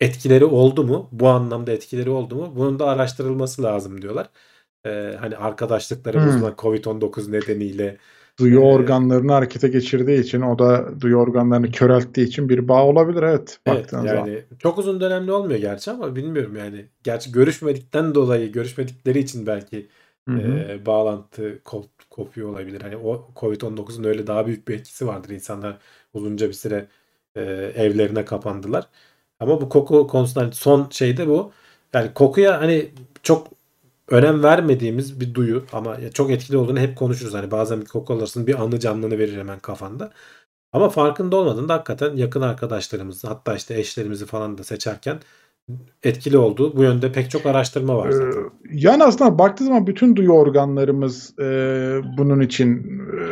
[0.00, 1.08] etkileri oldu mu?
[1.12, 2.52] Bu anlamda etkileri oldu mu?
[2.56, 4.30] Bunun da araştırılması lazım diyorlar.
[4.86, 6.24] e, hani arkadaşlıkları Hmm.
[6.24, 7.98] bozulan Covid-19 nedeniyle
[8.42, 13.22] Duyu Ee, organlarını harekete geçirdiği için o da duyu organlarını körelttiği için bir bağ olabilir
[13.22, 13.60] evet.
[13.66, 14.30] Evet yani zaman.
[14.58, 16.86] çok uzun dönemli olmuyor gerçi ama bilmiyorum yani.
[17.02, 19.88] Gerçi görüşmedikten dolayı görüşmedikleri için belki
[20.28, 20.66] Hı hı.
[20.68, 22.80] e, bağlantı kop- kopuyor olabilir.
[22.80, 25.30] Hani o Covid-19'un öyle daha büyük bir etkisi vardır.
[25.30, 25.78] İnsanlar
[26.14, 26.88] uzunca bir süre
[27.36, 27.40] e,
[27.76, 28.88] evlerine kapandılar.
[29.40, 31.52] Ama bu koku konusunda hani son şey de bu.
[31.94, 32.90] Yani kokuya hani
[33.22, 33.48] çok
[34.12, 37.34] önem vermediğimiz bir duyu ama çok etkili olduğunu hep konuşuruz.
[37.34, 40.10] Hani bazen bir koku alırsın bir anı canlını verir hemen kafanda.
[40.72, 45.18] Ama farkında olmadığında hakikaten yakın arkadaşlarımızı hatta işte eşlerimizi falan da seçerken
[46.02, 48.40] etkili olduğu bu yönde pek çok araştırma var zaten.
[48.40, 51.44] Ee, Yani aslında baktığı zaman bütün duyu organlarımız e,
[52.18, 52.76] bunun için
[53.18, 53.22] e,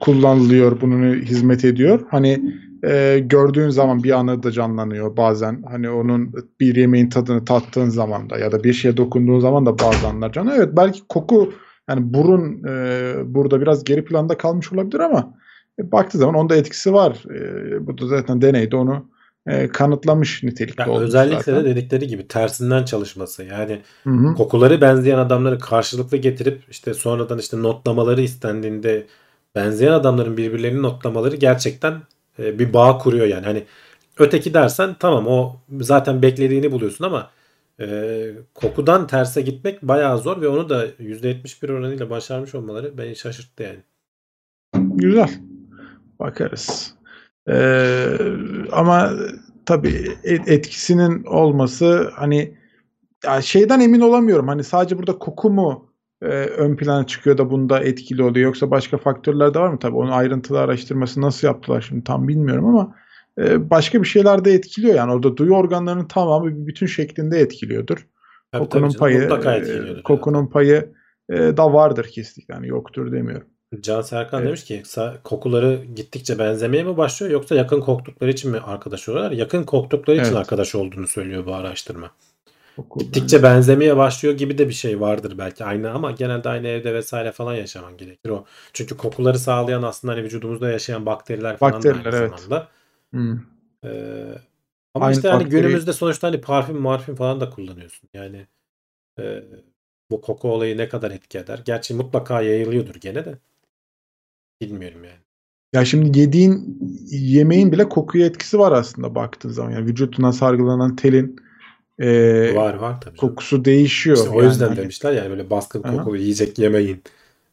[0.00, 2.00] kullanılıyor, bunun hizmet ediyor.
[2.10, 2.54] Hani
[2.84, 5.62] e, gördüğün zaman bir anı da canlanıyor bazen.
[5.70, 9.78] Hani onun bir yemeğin tadını tattığın zaman da ya da bir şeye dokunduğun zaman da
[9.78, 10.64] bazı anlar canlanıyor.
[10.64, 11.52] Evet belki koku
[11.88, 15.34] yani burun e, burada biraz geri planda kalmış olabilir ama
[15.78, 17.24] e, baktığı zaman onda etkisi var.
[17.30, 19.06] E, bu da zaten deneyde onu
[19.46, 21.64] e, kanıtlamış nitelikte Yani özellikle zaten.
[21.64, 23.44] de dedikleri gibi tersinden çalışması.
[23.44, 24.34] Yani Hı hı.
[24.34, 29.06] kokuları benzeyen adamları karşılıklı getirip işte sonradan işte notlamaları istendiğinde
[29.54, 32.02] benzeyen adamların birbirlerini notlamaları gerçekten
[32.58, 33.44] bir bağ kuruyor yani.
[33.46, 33.64] Hani
[34.18, 37.30] öteki dersen tamam o zaten beklediğini buluyorsun ama
[37.80, 43.62] e, kokudan terse gitmek bayağı zor ve onu da %71 oranıyla başarmış olmaları beni şaşırttı
[43.62, 43.80] yani.
[44.94, 45.30] Güzel.
[46.18, 46.94] Bakarız.
[47.48, 48.16] Ee,
[48.72, 49.12] ama
[49.66, 52.54] tabii et- etkisinin olması hani
[53.24, 54.48] ya şeyden emin olamıyorum.
[54.48, 55.89] Hani sadece burada koku mu
[56.22, 59.78] e, ön plana çıkıyor da bunda etkili oluyor yoksa başka faktörler de var mı?
[59.78, 62.94] Tabii onun ayrıntılı araştırması nasıl yaptılar şimdi tam bilmiyorum ama
[63.38, 64.94] e, başka bir şeyler de etkiliyor.
[64.94, 68.06] Yani orada duyu organlarının tamamı bütün şeklinde etkiliyordur.
[68.52, 69.62] Tabii, kokunun tabii canım, payı
[69.98, 70.88] e, kokunun payı
[71.30, 72.54] e, da vardır kesinlikle.
[72.54, 73.46] Yani yoktur demiyorum.
[73.80, 74.48] Can Serkan Evet.
[74.48, 79.30] demiş ki "Sa- kokuları gittikçe benzemeye mi başlıyor yoksa yakın koktukları için mi arkadaş oluyorlar?
[79.32, 80.36] Yakın koktukları için Evet.
[80.36, 82.10] arkadaş olduğunu söylüyor bu araştırma.
[82.76, 86.94] Koku, Gittikçe benzemeye başlıyor gibi de bir şey vardır belki aynı ama genelde aynı evde
[86.94, 88.44] vesaire falan yaşaman gerekir o.
[88.72, 92.40] Çünkü kokuları sağlayan aslında hani vücudumuzda yaşayan bakteriler falan Bakteriler, da aynı evet.
[92.40, 92.68] zamanda.
[93.14, 93.40] Hı.
[93.84, 94.34] Ee,
[94.94, 98.08] ama Aynı işte hani bakteri- günümüzde sonuçta hani parfüm marfüm falan da kullanıyorsun.
[98.14, 98.46] Yani
[99.20, 99.44] e,
[100.10, 101.62] bu koku olayı ne kadar etki eder?
[101.64, 103.38] Gerçi mutlaka yayılıyordur gene de.
[104.60, 105.20] Bilmiyorum yani.
[105.72, 106.78] Ya şimdi yediğin
[107.10, 109.70] yemeğin bile kokuya etkisi var aslında baktığın zaman.
[109.70, 111.36] Yani vücuduna sargılanan telin
[112.00, 113.16] e, Var var tabii.
[113.16, 114.16] kokusu değişiyor.
[114.16, 115.96] İşte o Yani yüzden hani- demişler yani böyle baskın Aha.
[115.96, 117.02] kokulu yiyecek yemeyin.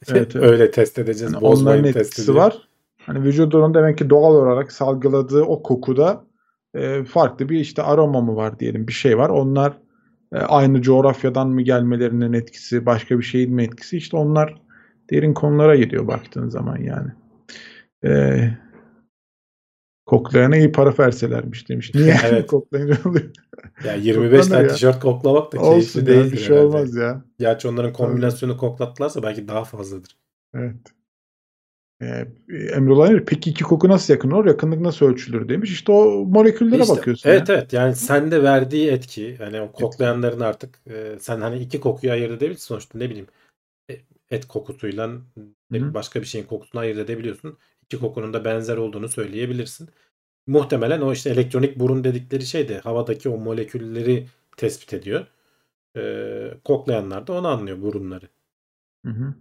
[0.07, 0.35] Evet, evet.
[0.51, 1.33] Öyle test edeceğiz.
[1.33, 2.37] Yani onların etkisi diye.
[2.37, 2.67] var.
[3.05, 6.23] Hani vücudunun demek ki doğal olarak salgıladığı o kokuda
[6.75, 9.29] e, farklı bir işte aroma mı var diyelim bir şey var.
[9.29, 9.73] Onlar
[10.33, 13.97] e, aynı coğrafyadan mı gelmelerinin etkisi, başka bir şeyin mi etkisi?
[13.97, 14.55] İşte onlar
[15.11, 17.09] derin konulara gidiyor baktığın zaman yani.
[18.05, 18.39] E,
[20.07, 21.91] koklayana iyi para verselermiş demiş.
[21.95, 22.15] Niye?
[22.25, 22.47] Evet.
[22.51, 23.31] Koklayınca oluyor.
[23.85, 26.67] Ya 25 Koklanır tane tişört koklamak da Olsun keyifli ya değildir bir şey herhalde.
[26.67, 27.23] olmaz ya.
[27.39, 30.17] Gerçi onların kombinasyonu koklattılarsa belki daha fazladır.
[30.53, 30.75] Evet.
[32.01, 32.27] Ee,
[32.75, 34.45] Emrullah peki iki koku nasıl yakın olur?
[34.45, 35.71] Yakınlık nasıl ölçülür demiş.
[35.71, 37.29] İşte o moleküllere İşte, bakıyorsun.
[37.29, 37.55] Evet ya.
[37.55, 42.31] evet yani sende verdiği etki hani o koklayanların artık e, sen hani iki kokuyu ayırt
[42.31, 43.27] edebilirsin sonuçta ne bileyim
[43.91, 43.93] e,
[44.31, 45.21] et kokusuyla ne
[45.71, 45.93] bileyim, Hı.
[45.93, 47.57] başka bir şeyin kokusunu ayırt edebiliyorsun.
[47.87, 49.89] İki kokunun da benzer olduğunu söyleyebilirsin.
[50.47, 54.27] Muhtemelen o işte elektronik burun dedikleri şey de havadaki o molekülleri
[54.57, 55.27] tespit ediyor.
[55.97, 58.25] Ee, koklayanlar da onu anlıyor burunları.
[59.05, 59.33] Hı hı.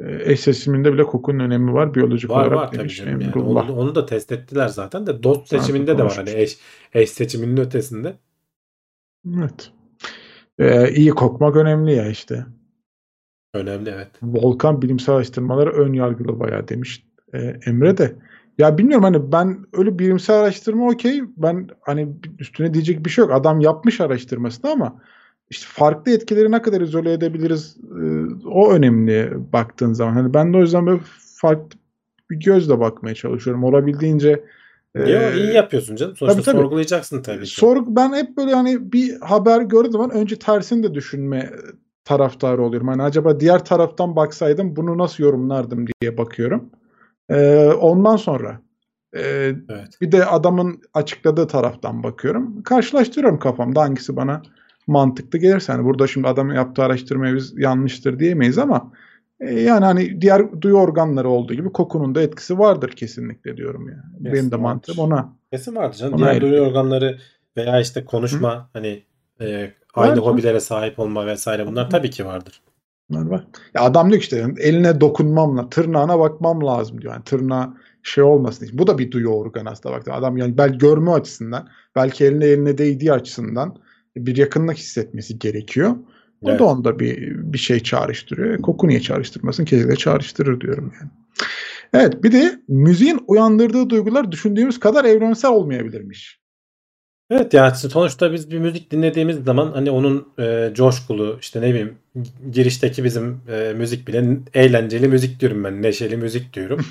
[0.00, 3.34] Ee, eş seçiminde bile kokunun önemi var biyolojik Var olarak var tabii canım yani.
[3.34, 6.16] Onu, onu da test ettiler zaten de dost seçiminde de var.
[6.16, 6.58] Hani eş,
[6.92, 8.14] eş seçiminin ötesinde.
[9.38, 9.72] Evet.
[10.58, 12.46] Ee, iyi kokmak önemli ya işte.
[13.54, 14.10] Önemli evet.
[14.22, 17.06] Volkan bilimsel araştırmaları ön yargılı bayağı demiş
[17.36, 18.14] e, Emre de.
[18.58, 21.22] Ya bilmiyorum hani ben öyle bilimsel araştırma okey.
[21.36, 22.08] Ben hani
[22.38, 23.32] üstüne diyecek bir şey yok.
[23.34, 25.00] Adam yapmış araştırmasını ama
[25.50, 28.04] işte farklı etkileri ne kadar izole edebiliriz e,
[28.48, 30.12] o önemli baktığın zaman.
[30.12, 31.00] Hani ben de o yüzden böyle
[31.36, 31.78] farklı
[32.30, 33.64] bir gözle bakmaya çalışıyorum.
[33.64, 34.44] Olabildiğince
[34.94, 36.16] e, Yo, iyi yapıyorsun canım.
[36.16, 36.62] Sonuçta tabii, tabii.
[36.62, 37.50] sorgulayacaksın tabii ki.
[37.50, 41.50] Sorgu ben hep böyle hani bir haber gördüğüm zaman önce tersini de düşünme
[42.04, 42.88] taraftarı oluyorum.
[42.88, 46.70] Hani acaba diğer taraftan baksaydım bunu nasıl yorumlardım diye bakıyorum.
[47.30, 48.60] Ee, ondan sonra
[49.16, 49.22] e,
[49.68, 50.00] Evet.
[50.00, 52.62] bir de adamın açıkladığı taraftan bakıyorum.
[52.62, 54.42] Karşılaştırıyorum kafamda hangisi bana
[54.86, 55.72] mantıklı gelirse.
[55.72, 58.92] Hani burada şimdi adamın yaptığı araştırmayı biz yanlıştır diyemeyiz ama
[59.40, 64.04] e, yani hani diğer duyu organları olduğu gibi kokunun da etkisi vardır kesinlikle diyorum ya.
[64.18, 64.58] Benim de vardır.
[64.58, 65.32] mantığım ona.
[65.52, 66.14] Kesin vardı canım.
[66.14, 67.18] Ona Diğer duyu organları
[67.56, 69.02] veya işte konuşma hani
[69.40, 72.62] e, aynı Var hobilere sahip olma vesaire bunlar tabii ki vardır.
[73.10, 73.46] Bunlar var.
[73.74, 77.12] Ya adam diyor işte eline dokunmamla, tırnağına bakmam lazım diyor.
[77.12, 78.78] Yani tırnağı şey olmasın diye.
[78.78, 80.08] Bu da bir duyu organı aslında bak.
[80.10, 83.76] Adam yani belki görme açısından, belki eline eline değdiği açısından
[84.16, 85.96] bir yakınlık hissetmesi gerekiyor.
[86.42, 86.60] O Evet.
[86.60, 88.54] da onda bir bir şey çağrıştırıyor.
[88.54, 89.64] E, Koku niye çağrıştırmasın?
[89.64, 91.10] Kesinlikle çağrıştırır diyorum yani.
[91.92, 96.40] Evet bir de müziğin uyandırdığı duygular düşündüğümüz kadar evrensel olmayabilirmiş.
[97.30, 101.98] Evet yani sonuçta biz bir müzik dinlediğimiz zaman hani onun e, coşkulu işte ne bileyim
[102.52, 106.80] girişteki bizim e, müzik bile eğlenceli müzik diyorum ben neşeli müzik diyorum.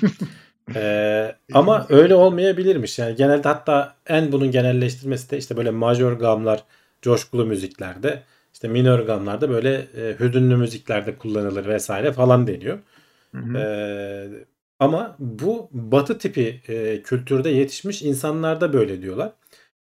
[0.74, 6.64] E, ama öyle olmayabilirmiş yani genelde hatta en bunun genelleştirmesi de işte böyle majör gamlar
[7.02, 8.22] coşkulu müziklerde
[8.54, 12.78] işte minör gamlarda böyle e, hüzünlü müziklerde kullanılır vesaire falan deniyor.
[13.34, 13.58] Hı hı.
[13.58, 14.28] Ee,
[14.78, 19.32] ama bu batı tipi e, kültürde yetişmiş insanlarda böyle diyorlar.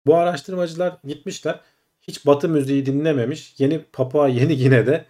[0.06, 1.60] Bu araştırmacılar gitmişler.
[2.02, 3.54] Hiç batı müziği dinlememiş.
[3.58, 5.04] Yeni Papua Yeni Gine'de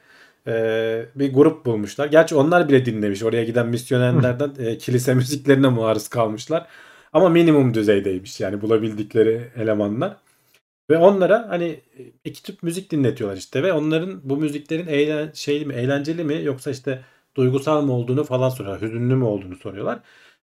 [0.47, 2.07] e, bir grup bulmuşlar.
[2.07, 3.23] Gerçi onlar bile dinlemiş.
[3.23, 6.67] Oraya giden misyonerlerden e, kilise müziklerine maruz kalmışlar.
[7.13, 10.17] Ama minimum düzeydeymiş yani bulabildikleri elemanlar.
[10.91, 11.81] Ve onlara hani
[12.25, 16.71] iki tip müzik dinletiyorlar işte ve onların bu müziklerin eğlen şey mi eğlenceli mi yoksa
[16.71, 17.05] işte
[17.37, 18.83] duygusal mı olduğunu falan soruyorlar.
[18.83, 19.99] Hüzünlü mü olduğunu soruyorlar.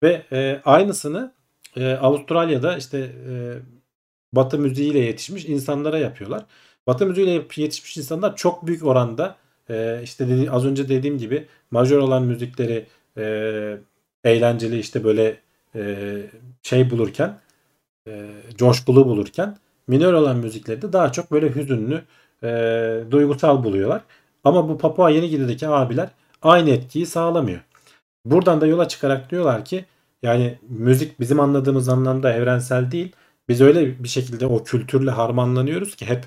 [0.02, 1.34] Ve e, aynısını
[1.76, 3.32] e, Avustralya'da işte e,
[4.32, 6.44] Batı müziğiyle yetişmiş insanlara yapıyorlar.
[6.86, 9.36] Batı müziğiyle yetişmiş insanlar çok büyük oranda
[9.70, 12.86] e, işte dedi, az önce dediğim gibi majör olan müzikleri
[13.18, 13.78] e,
[14.24, 15.36] eğlenceli işte böyle
[15.74, 16.06] e,
[16.62, 17.38] şey bulurken
[18.08, 19.56] e, coşkulu bulurken
[19.86, 22.02] minör olan müzikleri de daha çok böyle hüzünlü
[22.42, 22.48] e,
[23.10, 24.02] duygusal buluyorlar.
[24.44, 26.08] Ama bu Papua Yeni Gine'deki abiler
[26.42, 27.60] aynı etkiyi sağlamıyor.
[28.24, 29.84] Buradan da yola çıkarak diyorlar ki
[30.22, 33.12] yani müzik bizim anladığımız anlamda evrensel değil.
[33.48, 36.24] Biz öyle bir şekilde o kültürle harmanlanıyoruz ki hep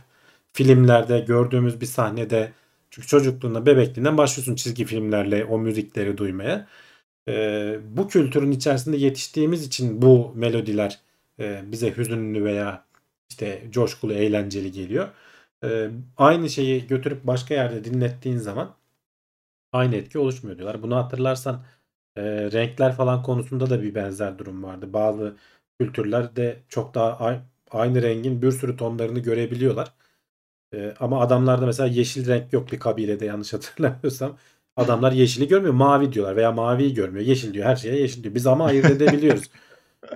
[0.53, 2.53] filmlerde gördüğümüz bir sahnede
[2.91, 6.67] çünkü çocukluğunda bebekliğinden başlıyorsun çizgi filmlerle o müzikleri duymaya.
[7.30, 10.99] Ee, bu kültürün içerisinde yetiştiğimiz için bu melodiler
[11.39, 12.86] e, bize hüzünlü veya
[13.30, 15.09] işte coşkulu, eğlenceli geliyor.
[15.63, 18.76] Ee, aynı şeyi götürüp başka yerde dinlettiğin zaman
[19.72, 20.84] aynı etki oluşmuyor diyorlar.
[20.84, 21.65] Bunu hatırlarsan
[22.15, 24.93] e, renkler falan konusunda da bir benzer durum vardı.
[24.93, 25.38] Bazı
[25.80, 27.39] kültürlerde çok daha
[27.71, 29.93] aynı rengin bir sürü tonlarını görebiliyorlar.
[30.73, 34.38] E, ama adamlarda mesela yeşil renk yok bir kabilede yanlış hatırlamıyorsam.
[34.77, 37.25] Adamlar yeşili görmüyor, mavi diyorlar veya maviyi görmüyor.
[37.25, 38.36] Yeşil diyor, her şeye yeşil diyor.
[38.36, 39.49] Biz ama ayırt edebiliyoruz.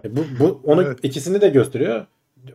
[0.06, 1.00] E, bu, bu onu Evet.
[1.04, 2.06] ikisini de gösteriyor.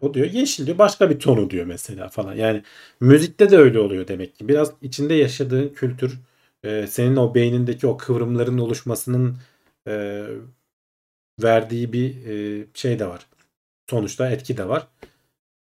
[0.01, 2.35] O diyor yeşil diyor, başka bir tonu diyor mesela falan.
[2.35, 2.63] Yani
[3.01, 4.49] müzikte de öyle oluyor demek ki.
[4.49, 6.19] Biraz içinde yaşadığın kültür
[6.65, 9.37] e, senin o beynindeki o kıvrımların oluşmasının
[9.89, 10.25] e,
[11.43, 13.27] verdiği bir e, şey de var.
[13.91, 14.89] Sonuçta etki de var.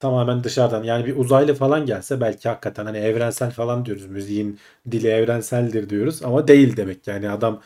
[0.01, 4.07] Tamamen dışarıdan yani bir uzaylı falan gelse belki hakikaten hani evrensel falan diyoruz.
[4.07, 4.59] Müziğin
[4.91, 7.63] dili evrenseldir diyoruz ama değil demek yani adam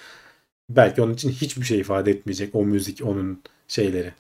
[0.70, 4.12] belki onun için hiçbir şey ifade etmeyecek o müzik onun şeyleri.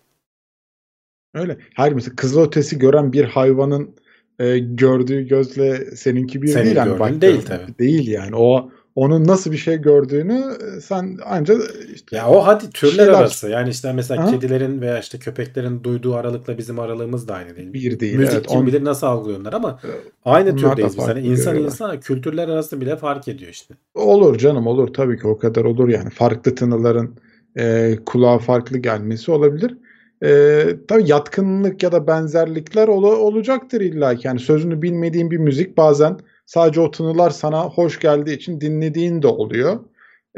[1.34, 1.58] Öyle.
[1.74, 3.96] Hayır mesela kızılötesi gören bir hayvanın
[4.38, 7.78] e, gördüğü gözle seninki bir Senin değil yani değil tabii.
[7.78, 8.36] Değil yani.
[8.36, 10.44] O onun nasıl bir şey gördüğünü
[10.76, 11.62] e, sen ancak
[11.94, 13.48] işte Ya o hadi türler Şeyler- arası.
[13.48, 14.30] Yani işte mesela Ha?
[14.30, 17.72] kedilerin veya işte köpeklerin duyduğu aralıkla bizim aralığımız da aynı değil.
[17.72, 18.16] bir değil.
[18.16, 19.88] Müzik evet, kim on- bilir nasıl algılıyorlar ama Ee,
[20.24, 21.04] aynı onlar türdeyiz biz.
[21.08, 23.74] Hani insan insana kültürler arası bile fark ediyor işte.
[23.94, 27.14] Olur canım olur tabii ki o kadar olur yani farklı tınıların
[27.58, 29.76] e, kulağa farklı gelmesi olabilir.
[30.24, 34.26] E, tabii yatkınlık ya da benzerlikler ol- olacaktır illa ki.
[34.26, 36.16] Yani sözünü bilmediğin bir müzik bazen
[36.52, 39.80] sadece o tınılar sana hoş geldiği için dinlediğin de oluyor.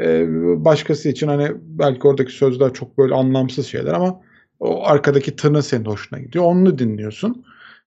[0.01, 0.27] E,
[0.65, 4.21] başkası için hani belki oradaki sözler çok böyle anlamsız şeyler ama
[4.59, 6.45] o arkadaki tını senin hoşuna gidiyor.
[6.45, 7.45] Onu dinliyorsun.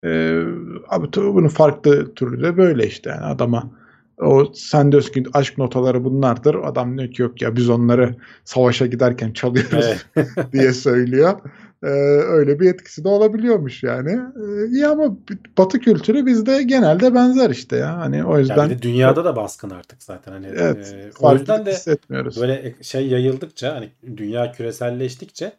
[0.05, 0.43] E,
[0.89, 3.71] abi tabii bunun farklı türlü de böyle işte yani adama
[4.19, 6.55] o sen diyorsun ki aşk notaları bunlardır.
[6.55, 8.15] Adam diyor ki yok ya biz onları
[8.45, 10.27] savaşa giderken çalıyoruz Evet.
[10.53, 11.41] diye söylüyor.
[11.83, 11.87] Ee,
[12.27, 14.11] öyle bir etkisi de olabiliyormuş yani.
[14.13, 15.17] Ee, iyi ama
[15.59, 17.99] Batı kültürü bizde genelde benzer işte ya.
[17.99, 20.33] Hani o Yani yüzden de dünyada da baskın artık zaten.
[20.33, 22.41] Hani evet e, o yüzden de hissetmiyoruz.
[22.41, 25.53] böyle şey yayıldıkça hani dünya küreselleştikçe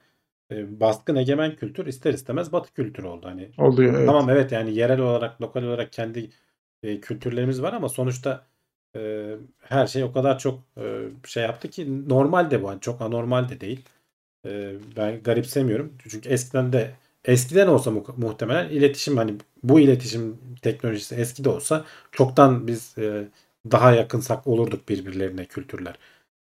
[0.52, 3.26] e, baskın egemen kültür ister istemez batı kültürü oldu.
[3.28, 4.08] Hani Oluyor evet.
[4.08, 6.30] Tamam evet yani yerel olarak lokal olarak kendi
[6.84, 8.46] e, kültürlerimiz var ama sonuçta
[8.96, 10.84] e, her şey o kadar çok e,
[11.26, 12.68] şey yaptı ki normal de bu.
[12.68, 13.86] Yani çok anormal de değil.
[14.46, 15.94] E, ben garipsemiyorum.
[16.10, 16.92] Çünkü eskiden de
[17.26, 19.34] eskiden olsa mu- muhtemelen iletişim hani
[19.64, 23.28] bu iletişim teknolojisi eski de olsa çoktan biz e,
[23.72, 25.96] daha yakınsak olurduk birbirlerine kültürler.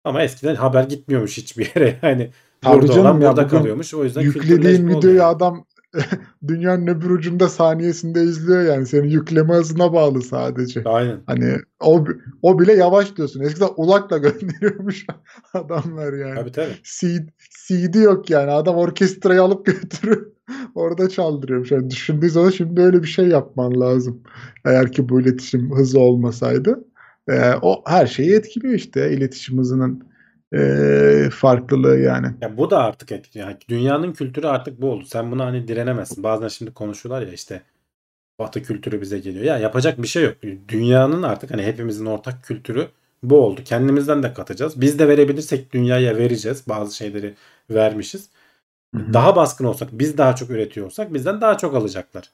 [0.04, 1.98] Ama eskiden haber gitmiyormuş hiçbir yere.
[2.02, 3.94] Yani Tabii burada canım olan ya, burada kalıyormuş.
[3.94, 5.66] O yüzden oluyor videoyu adam
[6.48, 8.86] dünyanın öbür ucunda saniyesinde izliyor yani.
[8.86, 10.82] Senin yükleme hızına bağlı sadece.
[10.84, 11.20] Aynen.
[11.26, 12.04] Hani o
[12.42, 13.40] o bile yavaş diyorsun.
[13.40, 15.06] Eskiden ulakla gönderiyormuş
[15.54, 16.34] adamlar yani.
[16.34, 16.74] Tabii tabii.
[16.82, 17.28] CD,
[17.66, 18.50] CD yok yani.
[18.50, 20.26] Adam orkestrayı alıp götürüyor.
[20.74, 21.70] Orada çaldırıyormuş.
[21.70, 24.22] Yani düşündüğü zaman şimdi öyle bir şey yapman lazım.
[24.64, 26.84] Eğer ki bu iletişim hızı olmasaydı.
[27.28, 29.12] Ee, o her şeyi etkiliyor işte.
[29.12, 30.05] iletişim hızının
[30.54, 32.26] e, farklılığı yani.
[32.40, 33.42] Ya bu da artık etkili.
[33.42, 35.04] Yani dünyanın kültürü artık bu oldu.
[35.06, 36.22] Sen buna hani direnemezsin.
[36.24, 37.62] Bazen şimdi konuşuyorlar ya işte
[38.38, 39.44] Batı kültürü bize geliyor.
[39.44, 40.34] Ya yapacak bir şey yok.
[40.68, 42.88] Dünyanın artık hani hepimizin ortak kültürü
[43.22, 43.60] bu oldu.
[43.64, 44.80] Kendimizden de katacağız.
[44.80, 46.68] Biz de verebilirsek dünyaya vereceğiz.
[46.68, 47.34] Bazı şeyleri
[47.70, 48.30] vermişiz.
[48.94, 49.12] Hı-hı.
[49.14, 52.30] Daha baskın olsak, biz daha çok üretiyorsak bizden daha çok alacaklar.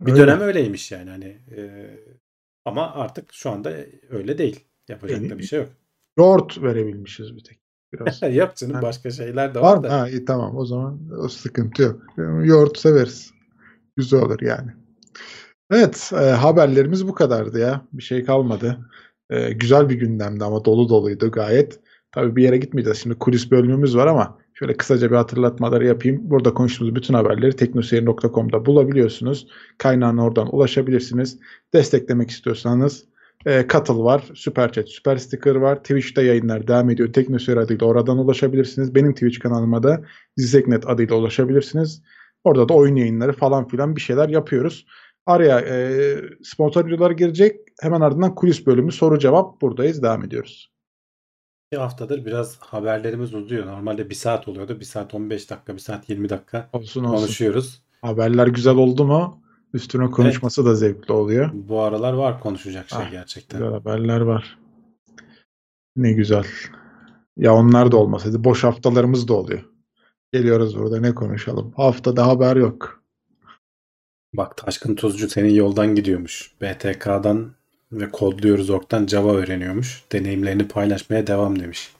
[0.00, 0.22] Bir Öyle.
[0.22, 1.36] dönem öyleymiş yani hani.
[1.56, 1.90] e,
[2.64, 3.72] ama artık şu anda
[4.10, 4.64] öyle değil.
[4.88, 5.68] Yapacak da bir şey yok.
[6.18, 7.60] Yoğurt verebilmişiz bir tek.
[7.92, 8.22] Biraz.
[8.36, 8.82] yok canım Ha.
[8.82, 10.00] başka şeyler de Var var da.
[10.00, 12.00] Ha, iyi, tamam o zaman o sıkıntı yok.
[12.44, 13.30] Yoğurt severiz.
[13.96, 14.70] Güzel olur yani.
[15.70, 17.86] Evet e, haberlerimiz bu kadardı ya.
[17.92, 18.90] Bir şey kalmadı.
[19.30, 21.80] E, güzel bir gündemdi ama dolu doluydu gayet.
[22.12, 22.98] Tabii bir yere gitmeyeceğiz.
[22.98, 26.20] Şimdi kulis bölümümüz var ama şöyle kısaca bir hatırlatmaları yapayım.
[26.30, 29.46] Burada konuştuğumuz bütün haberleri teknoseyir.com'da bulabiliyorsunuz.
[29.78, 31.38] Kaynağına oradan ulaşabilirsiniz.
[31.74, 33.04] Desteklemek istiyorsanız
[33.46, 35.76] e, Katıl var, Süper Chat, Süper Sticker var.
[35.76, 37.12] Twitch'te yayınlar devam ediyor.
[37.12, 38.94] Teknoseyir adıyla oradan ulaşabilirsiniz.
[38.94, 40.02] Benim Twitch kanalıma da
[40.36, 42.02] Zizeknet adıyla ulaşabilirsiniz.
[42.44, 44.86] Orada da oyun yayınları falan filan bir şeyler yapıyoruz.
[45.26, 47.60] Araya e, sponsor videolar girecek.
[47.80, 50.02] Hemen ardından kulis bölümü soru cevap buradayız.
[50.02, 50.72] Devam ediyoruz.
[51.72, 53.66] Bir haftadır biraz haberlerimiz uzuyor.
[53.66, 54.80] Normalde 1 saat oluyordu.
[54.80, 57.16] 1 saat 15 dakika, 1 saat 20 dakika Olsun olsun.
[57.16, 57.82] konuşuyoruz.
[58.02, 59.41] Haberler güzel oldu mu
[59.74, 61.50] üstüne konuşması da zevkli oluyor.
[61.54, 63.60] Bu aralar var konuşacak şey Ah, gerçekten.
[63.60, 64.58] Güzel haberler var.
[65.96, 66.44] Ne güzel.
[67.36, 69.64] Ya onlar da olmasaydı boş haftalarımız da oluyor.
[70.32, 71.72] Geliyoruz burada ne konuşalım.
[71.76, 73.02] Haftada haber yok.
[74.34, 76.52] Bak Taşkın Tuzcu senin yoldan gidiyormuş.
[76.60, 77.52] BTK'dan
[77.92, 80.04] ve kodluyoruz orktan Java öğreniyormuş.
[80.12, 81.92] Deneyimlerini paylaşmaya devam demiş.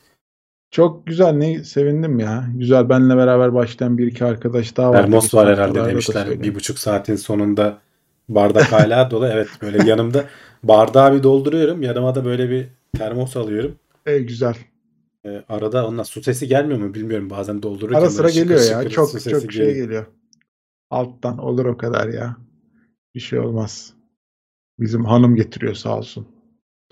[0.73, 2.49] Çok güzel ne sevindim ya.
[2.55, 4.97] Güzel benle beraber başlayan bir iki arkadaş daha var.
[5.03, 6.43] Termos var herhalde demişler.
[6.43, 7.79] Bir buçuk saatin sonunda
[8.29, 9.27] bardak hala dolu.
[9.27, 10.25] Evet böyle yanımda
[10.65, 11.83] bardağı bir dolduruyorum.
[11.83, 12.69] Yanıma da böyle bir
[12.99, 13.75] termos alıyorum.
[14.07, 14.55] E, güzel.
[15.27, 17.31] Ee, arada onunla su sesi gelmiyor mu bilmiyorum.
[17.31, 18.67] Bazen doldururken Ara sıra şıkır geliyor ya.
[18.67, 19.85] şıkır Çok su çok sesi şey geliyor.
[19.85, 20.07] geliyor.
[20.91, 22.37] Alttan olur o kadar ya.
[23.15, 23.93] Bir şey olmaz.
[24.81, 26.27] Bizim hanım getiriyor sağ olsun.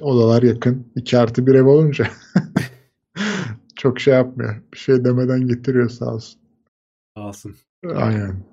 [0.01, 0.87] Odalar yakın.
[0.97, 2.07] 2 artı bir ev olunca.
[3.81, 4.57] çok şey yapmıyor.
[4.73, 6.41] Bir şey demeden getiriyor sağ olsun.
[7.17, 7.57] Alsın.
[7.87, 8.45] Aynen.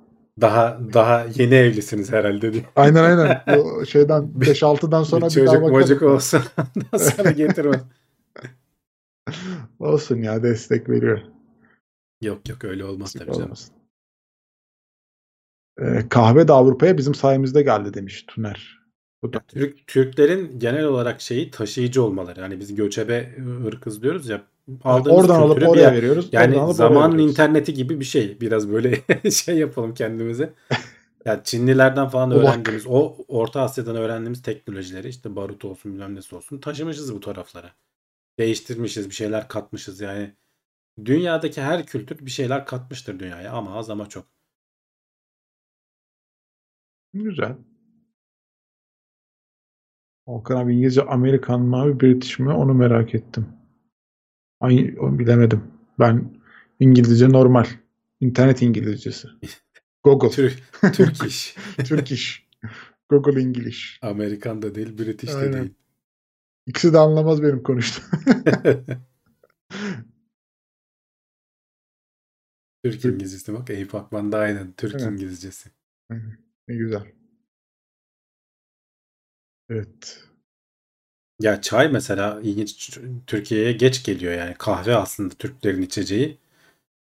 [0.42, 2.66] Daha daha yeni evlisiniz herhalde diye.
[2.76, 3.44] Aynen aynen.
[3.60, 5.72] O şeyden 5-6'dan sonra bir bir, daha çocuk bakalım.
[5.72, 6.42] mocuk olsun.
[6.76, 7.82] Ondan sonra getirme.
[9.80, 11.22] Olsun ya destek veriyor.
[12.22, 13.44] yok yok öyle olmaz tabii canım.
[13.44, 13.76] Olmasın.
[15.82, 18.80] Ee, kahve de Avrupa'ya bizim sayemizde geldi demiş Tuner.
[19.24, 19.40] Bu da.
[19.48, 22.40] Türk Türklerin genel olarak şeyi taşıyıcı olmaları.
[22.40, 23.36] Yani biz göçebe
[23.66, 24.44] ırkız diyoruz ya.
[24.84, 26.30] Aldığımız oradan alıp oraya bir- veriyoruz.
[26.32, 28.42] Yani zamanın interneti gibi bir şey.
[28.42, 30.54] Biraz böyle şey yapalım kendimize.
[31.26, 32.44] Yani Çinlilerden falan Ulak.
[32.44, 37.72] öğrendiğimiz, o Orta Asya'dan öğrendiğimiz teknolojileri işte barut olsun bilmem nesi olsun taşımışız bu taraflara.
[38.40, 40.34] Değiştirmişiz, bir şeyler katmışız yani.
[41.06, 44.26] Dünyadaki her kültür bir şeyler katmıştır dünyaya ama az ama çok.
[47.14, 47.56] Güzel.
[50.28, 53.57] Volkan abi İngilizce Amerikan mı abi British mi onu merak ettim.
[54.60, 55.64] Ay bilemedim.
[56.00, 56.34] Ben
[56.80, 57.66] İngilizce normal.
[58.20, 59.28] İnternet İngilizcesi.
[60.04, 60.30] Google.
[60.30, 60.64] Türk,
[60.94, 61.56] Türk iş.
[61.90, 62.48] Turkish.
[63.10, 64.00] Google English.
[64.02, 65.74] Amerikan da değil, British de değil.
[66.66, 68.04] İkisi de anlamaz benim konuştuğum.
[72.84, 75.12] Türk İngilizcesi bak Eyüp Akman da aynen Türk Evet.
[75.12, 75.70] İngilizcesi.
[76.68, 77.04] ne güzel.
[79.70, 80.24] Evet.
[81.40, 86.38] Ya çay mesela ilginç Türkiye'ye geç geliyor yani kahve aslında Türklerin içeceği.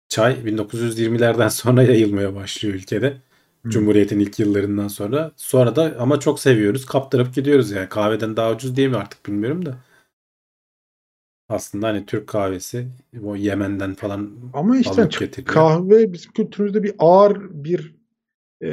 [0.09, 3.17] Çay 1920'lerden sonra yayılmaya başlıyor ülkede.
[3.61, 3.71] Hmm.
[3.71, 5.31] Cumhuriyet'in ilk yıllarından sonra.
[5.35, 6.85] Sonra da ama çok seviyoruz.
[6.85, 7.89] Kaptırıp gidiyoruz yani.
[7.89, 9.77] Kahveden daha ucuz diye mi artık bilmiyorum da.
[11.49, 12.87] Aslında hani Türk kahvesi
[13.23, 17.95] o Yemen'den falan Ama işte alıp kahve bizim kültürümüzde bir ağır bir
[18.61, 18.69] e,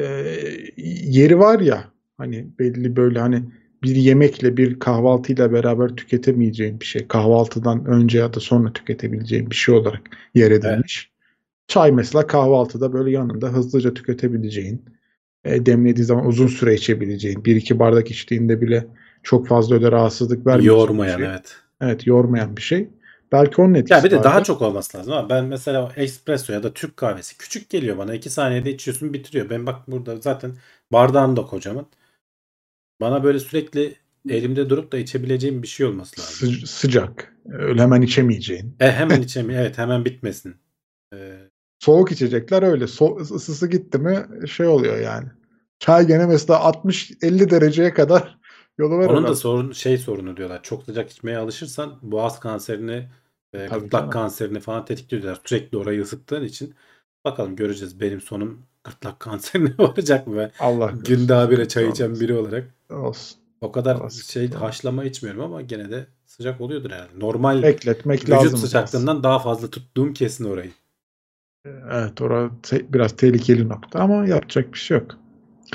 [1.06, 1.84] yeri var ya
[2.18, 3.42] hani belli böyle hani
[3.82, 7.08] bir yemekle bir kahvaltıyla beraber tüketemeyeceğin bir şey.
[7.08, 10.02] Kahvaltıdan önce ya da sonra tüketebileceğin bir şey olarak
[10.34, 11.10] yer edilmiş.
[11.68, 14.84] Çay mesela kahvaltıda böyle yanında hızlıca tüketebileceğin,
[15.44, 18.86] e, demlediği zaman uzun süre içebileceğin, bir iki bardak içtiğinde bile
[19.22, 21.26] çok fazla öyle rahatsızlık vermeyecek bir Yoğurmayan şey.
[21.26, 21.56] evet.
[21.80, 22.88] Evet yormayan bir şey.
[23.32, 24.46] Belki onun etkisi Ya bir de daha vardır.
[24.46, 28.14] çok olması lazım ama ben mesela espresso ya da Türk kahvesi küçük geliyor bana.
[28.14, 29.50] 2 saniyede içiyorsun bitiriyor.
[29.50, 30.52] Ben bak burada zaten
[30.92, 31.86] bardağım da kocaman.
[33.00, 33.96] Bana böyle sürekli
[34.28, 36.48] elimde durup da içebileceğim bir şey olması lazım.
[36.48, 37.34] Sı- sıcak.
[37.52, 38.76] Öyle hemen içemeyeceğin.
[38.80, 39.60] E hemen içemiyor.
[39.60, 40.56] Evet hemen bitmesin.
[41.14, 41.38] Ee,
[41.78, 42.86] Soğuk içecekler öyle.
[42.86, 45.28] So ısısı gitti mi şey oluyor yani.
[45.78, 48.38] Çay gene mesela 60-50 dereceye kadar
[48.78, 49.06] yolu var.
[49.06, 50.62] onun da sorun şey sorunu diyorlar.
[50.62, 53.08] Çok sıcak içmeye alışırsan boğaz kanserini,
[53.52, 54.10] e, gırtlak canım.
[54.10, 55.42] kanserini falan tetikliyor diyorlar.
[55.44, 56.74] Sürekli orayı ısıttığın için.
[57.24, 58.00] Bakalım göreceğiz.
[58.00, 60.50] Benim sonum gırtlak kanserine varacak mı ben?
[60.60, 62.74] Allah Günde habire çay içen biri olarak.
[62.90, 63.38] Olsun.
[63.60, 64.22] O kadar Olsun.
[64.22, 67.10] şey haşlama içmiyorum ama gene de sıcak oluyordur herhalde.
[67.20, 68.48] Normal Bekletmek vücut lazım.
[68.48, 68.60] biraz.
[68.60, 70.70] sıcaklığından daha fazla tuttuğum kesin orayı.
[71.92, 75.18] Evet orası te- biraz tehlikeli nokta ama yapacak bir şey yok.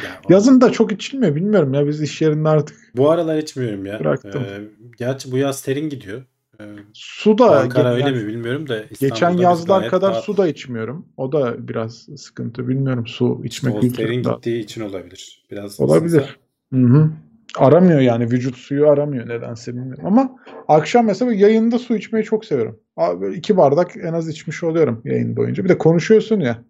[0.03, 3.85] Ya, o- Yazın da çok içilmiyor bilmiyorum ya biz iş yerinde artık bu aralar içmiyorum
[3.85, 3.99] ya.
[3.99, 4.43] Bıraktım.
[4.43, 4.61] Ee,
[4.97, 6.23] gerçi bu yaz serin gidiyor.
[6.61, 6.63] Ee,
[6.93, 10.23] su da Ankara ge- öyle yani mi bilmiyorum da geçen İstanbul'da biz yazlar kadar rahat-
[10.23, 11.07] su da içmiyorum.
[11.17, 12.67] O da biraz sıkıntı.
[12.67, 15.45] Bilmiyorum su içme o kültürü serin da- gittiği için olabilir.
[15.51, 16.39] Biraz olabilir.
[16.73, 17.09] Hı hı.
[17.57, 20.05] Aramıyor yani vücut suyu aramıyor nedense bilmiyorum.
[20.05, 20.35] Ama
[20.67, 22.79] akşam mesela yayında su içmeyi çok seviyorum.
[22.97, 25.63] Abi böyle iki bardak en az içmiş oluyorum yayın boyunca.
[25.63, 26.63] Bir de konuşuyorsun ya.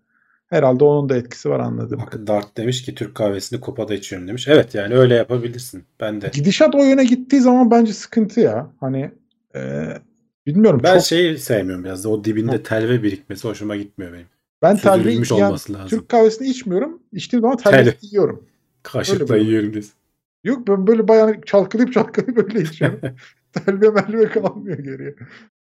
[0.49, 1.99] Herhalde onun da etkisi var anladım.
[2.05, 4.47] Bak Dart demiş ki Türk kahvesini kupada içiyorum demiş.
[4.47, 5.83] Evet yani öyle yapabilirsin.
[5.99, 6.31] Ben de.
[6.33, 8.71] Gidişat o yöne gittiği zaman bence sıkıntı ya.
[8.79, 9.11] Hani
[9.55, 9.87] e,
[10.45, 14.27] bilmiyorum Ben çok şeyi sevmiyorum biraz da o dibinde telve birikmesi hoşuma gitmiyor benim.
[14.61, 15.89] ben telve yani olması lazım.
[15.89, 16.99] Türk kahvesini içmiyorum.
[17.13, 17.93] İçtiğim zaman Telve.
[18.01, 18.45] yiyorum.
[18.83, 19.93] Kaşıkla yiyorum diyorsun.
[20.43, 22.99] Yok ben böyle bayağı çalkalayıp çalkalayıp böyle içiyorum.
[23.53, 25.15] telve melve kalmıyor geriye.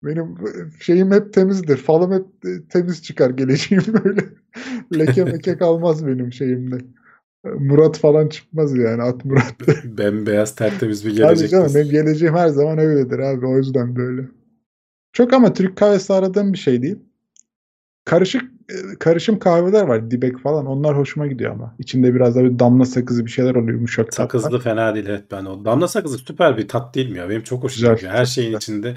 [0.02, 0.34] Benim
[0.80, 1.76] şeyim hep temizdir.
[1.76, 4.20] Falım hep e, temiz çıkar geleceğim böyle.
[4.98, 6.78] Leke meke kalmaz benim şeyimde.
[7.44, 9.55] Murat falan çıkmaz yani at Murat.
[9.84, 11.51] Bembeyaz tertemiz bir Abi gelecek.
[11.51, 11.80] canım diyorsun.
[11.80, 14.28] benim geleceğim her zaman öyledir abi o yüzden böyle.
[15.12, 16.98] Çok ama Türk kahvesi aradığım bir şey değil.
[18.05, 18.51] Karışık
[18.99, 21.74] karışım kahveler var dibek falan onlar hoşuma gidiyor ama.
[21.78, 24.40] İçinde biraz da bir damla sakızı bir şeyler oluyor yumuşak tatlar.
[24.40, 25.65] Sakızlı fena değil evet ben o.
[25.65, 27.28] Damla sakızı süper bir tat değil mi ya?
[27.28, 28.12] Benim çok hoşuma gidiyor.
[28.12, 28.59] Her şeyin güzel.
[28.59, 28.97] içinde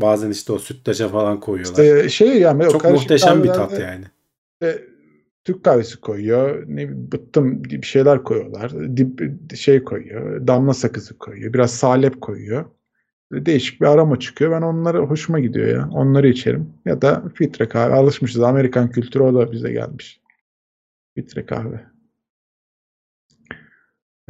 [0.00, 1.84] bazen işte o sütlaca falan koyuyorlar.
[1.84, 4.04] İşte şey yani çok muhteşem bir tat yani.
[4.52, 4.84] işte
[5.44, 6.64] Türk kahvesi koyuyor.
[6.66, 8.96] Ne bıttım bir şeyler koyuyorlar.
[8.96, 9.20] Dip,
[9.56, 10.46] şey koyuyor.
[10.46, 11.52] Damla sakızı koyuyor.
[11.52, 12.64] Biraz salep koyuyor.
[13.32, 14.52] Değişik bir aroma çıkıyor.
[14.52, 15.88] Ben onları hoşuma gidiyor ya.
[15.92, 16.74] Onları içerim.
[16.84, 17.94] Ya da filtre kahve.
[17.94, 18.42] Alışmışız.
[18.42, 20.20] Amerikan kültürü o da bize gelmiş.
[21.14, 21.86] Filtre kahve.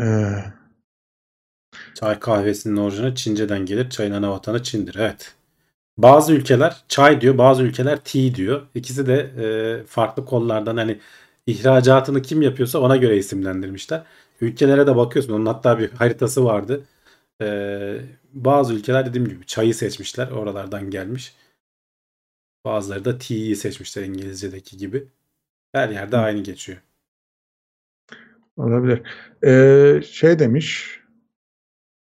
[0.00, 0.04] Ee,
[1.94, 3.90] Çay kahvesinin orijinali Çince'den gelir.
[3.90, 4.94] Çayın ana vatanı Çin'dir.
[4.98, 5.34] Evet.
[5.98, 8.66] Bazı ülkeler çay diyor, bazı ülkeler tea diyor.
[8.74, 10.98] İkisi de e, farklı kollardan hani
[11.46, 14.02] ihracatını kim yapıyorsa ona göre isimlendirmişler.
[14.40, 15.32] Ülkelere de bakıyorsun.
[15.32, 16.84] Onun hatta bir haritası vardı.
[17.42, 17.46] E,
[18.44, 20.30] bazı ülkeler dediğim gibi çayı seçmişler.
[20.30, 21.34] Oralardan gelmiş.
[22.64, 25.08] Bazıları da tea'yi seçmişler İngilizce'deki gibi.
[25.72, 26.78] Her yerde aynı geçiyor.
[28.56, 29.02] olabilir.
[29.44, 31.00] Ee, şey demiş.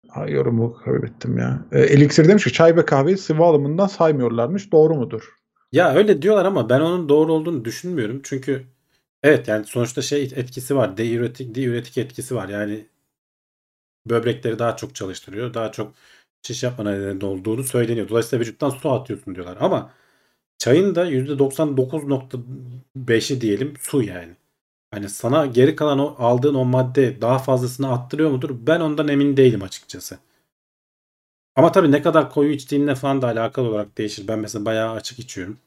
[0.09, 1.67] Ha, yorumu kaybettim ya.
[1.73, 4.73] Ee, Elixir demiş ki çay ve kahveyi sıvı alımından saymıyorlarmış.
[4.73, 5.37] Doğru mudur?
[5.73, 8.21] Ya öyle diyorlar ama ben onun doğru olduğunu düşünmüyorum.
[8.23, 8.67] Çünkü
[9.23, 10.97] evet yani sonuçta şey etkisi var.
[10.97, 12.49] Diüretik, diüretik etkisi var.
[12.49, 12.87] Yani
[14.07, 15.55] böbrekleri daha çok çalıştırıyor.
[15.55, 15.95] Daha çok
[16.49, 18.09] şiş yapma nedeni olduğunu söyleniyor.
[18.09, 19.57] Dolayısıyla vücuttan su atıyorsun diyorlar.
[19.61, 19.91] Ama
[20.59, 24.37] çayın da %99.5'i diyelim su yani.
[24.91, 28.51] Hani sana geri kalan o aldığın o madde daha fazlasını attırıyor mudur?
[28.67, 30.19] Ben ondan emin değilim açıkçası.
[31.57, 34.29] Ama tabii ne kadar koyu içtiğinle falan da alakalı olarak değişir.
[34.29, 35.59] Ben mesela bayağı açık içiyorum.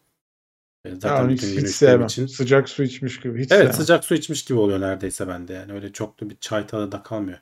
[0.85, 2.05] E, Zaten Yani bütün hiç, gün hiç sevmem.
[2.05, 2.25] için.
[2.25, 3.43] Sıcak su içmiş gibi.
[3.43, 3.73] Hiç Evet sevmem.
[3.73, 5.73] sıcak su içmiş gibi oluyor neredeyse bende yani.
[5.73, 7.39] Öyle çok da bir çay tadı da kalmıyor.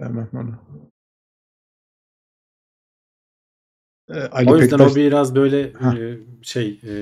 [0.00, 0.58] Sevmem onu.
[4.32, 6.92] Ali O yüzden Pektaş o biraz böyle e, şey e,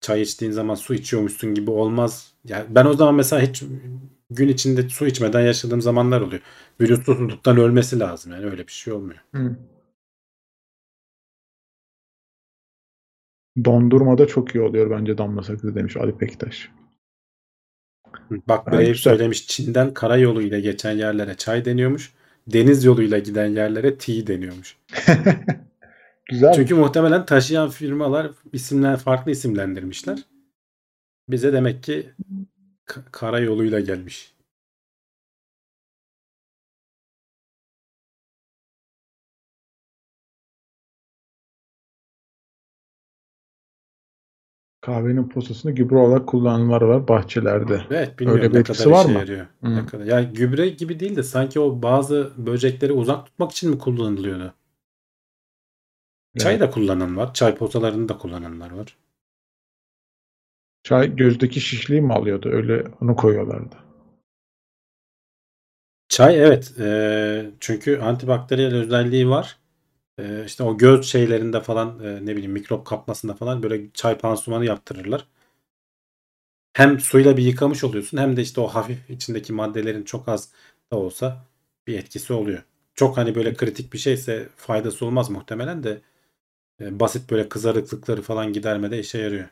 [0.00, 2.32] çay içtiğin zaman su içiyormuşsun gibi olmaz.
[2.44, 3.62] Yani ben o zaman mesela hiç
[4.30, 6.42] gün içinde su içmeden yaşadığım zamanlar oluyor.
[6.80, 9.20] Vücut susuzluktan ölmesi lazım yani öyle bir şey olmuyor.
[9.34, 9.56] Hı.
[13.64, 16.70] Dondurmada çok iyi oluyor bence damla sakızı demiş Ali Pektaş.
[18.30, 22.12] Bak Brave söylemiş Çin'den karayolu ile geçen yerlere çay deniyormuş.
[22.46, 24.76] Deniz yoluyla giden yerlere tea deniyormuş.
[26.30, 26.52] Güzel.
[26.52, 30.18] Çünkü muhtemelen taşıyan firmalar isimler farklı isimlendirmişler.
[31.28, 32.10] Bize demek ki
[33.12, 34.36] karayoluyla gelmiş.
[44.80, 47.82] Kahvenin posasını gübre olarak kullananlar var bahçelerde.
[47.90, 49.12] Evet bilmiyorum Öyle bir ne kadar var mı?
[49.12, 49.46] yarıyor.
[49.64, 49.76] Hı.
[49.76, 50.04] Ne kadar.
[50.04, 54.54] Ya gübre gibi değil de sanki o bazı böcekleri uzak tutmak için mi kullanılıyordu?
[56.38, 57.34] Çay da kullanan var.
[57.34, 58.96] Çay potalarını da kullananlar var.
[60.82, 62.48] Çay gözdeki şişliği mi alıyordu?
[62.48, 63.76] Öyle onu koyuyorlardı.
[66.08, 66.72] Çay evet.
[66.78, 69.58] eee, çünkü antibakteriyel özelliği var.
[70.18, 74.64] Eee, işte o göz şeylerinde falan eee, ne bileyim mikrop kapmasında falan böyle çay pansumanı
[74.66, 75.26] yaptırırlar.
[76.72, 80.52] Hem suyla bir yıkamış oluyorsun hem de işte o hafif içindeki maddelerin çok az
[80.92, 81.44] da olsa
[81.86, 82.62] bir etkisi oluyor.
[82.94, 86.00] Çok hani böyle kritik bir şeyse faydası olmaz muhtemelen de e,
[86.80, 89.48] basit böyle kızarıklıkları falan gidermede işe yarıyor.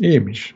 [0.00, 0.54] İyiymiş.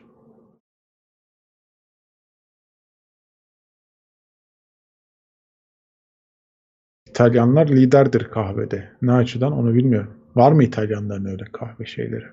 [7.09, 8.91] İtalyanlar liderdir kahvede.
[9.01, 10.17] Ne açıdan onu bilmiyorum.
[10.35, 12.25] Var mı İtalyanların öyle kahve şeyleri?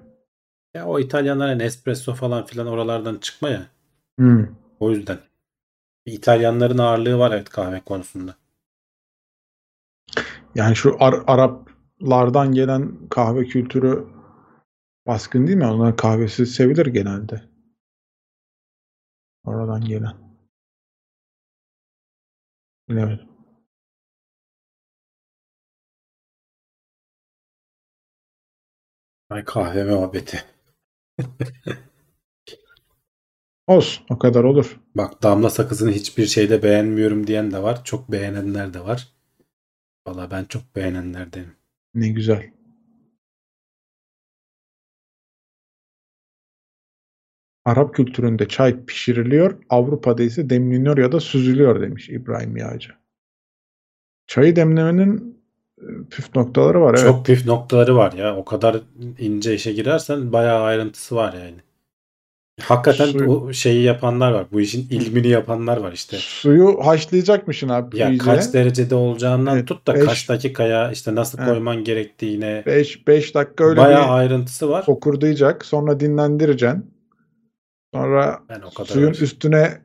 [0.74, 3.66] Ya o İtalyanların espresso falan filan oralardan çıkma ya.
[4.18, 4.46] Hmm.
[4.80, 5.18] O yüzden.
[6.06, 8.36] İtalyanların ağırlığı var evet kahve konusunda.
[10.54, 11.22] Yani şu Ar-
[12.00, 14.06] Araplardan gelen kahve kültürü
[15.06, 15.66] baskın değil mi?
[15.66, 17.42] Onların kahvesi sevilir genelde.
[19.44, 20.16] Oradan gelen.
[22.88, 23.28] Bilemedim.
[29.30, 30.44] Ay kahve muhabbeti.
[33.66, 34.06] Olsun.
[34.10, 34.80] O kadar olur.
[34.94, 37.84] Bak damla sakızını hiçbir şeyde beğenmiyorum diyen de var.
[37.84, 39.08] Çok beğenenler de var.
[40.06, 41.59] Valla ben çok beğenenlerdenim.
[41.94, 42.50] Ne güzel.
[47.64, 52.90] Arap kültüründe çay pişiriliyor, Avrupa'da ise demleniyor ya da süzülüyor demiş İbrahim Yağcı.
[54.26, 55.42] Çayı demlemenin
[55.78, 56.94] e, püf noktaları var.
[56.94, 57.06] Evet.
[57.06, 58.36] Çok püf noktaları var ya.
[58.36, 58.80] O kadar
[59.18, 61.56] ince işe girersen bayağı ayrıntısı var yani.
[62.60, 64.46] Hakikaten Su- o şeyi yapanlar var.
[64.52, 66.16] Bu işin ilmini yapanlar var işte.
[66.20, 68.24] Suyu haşlayacakmışsın abi Ya iyice.
[68.24, 71.48] kaç derecede olacağından Evet, tut da beş- kaç dakikaya işte nasıl Evet.
[71.50, 74.84] koyman gerektiğine 5 5 dakika öyle bayağı bir ayrıntısı var.
[74.86, 75.64] fokurdayacak.
[75.64, 76.90] Sonra dinlendireceksin.
[77.94, 79.14] Sonra Ben o kadar suyun var.
[79.20, 79.82] üstüne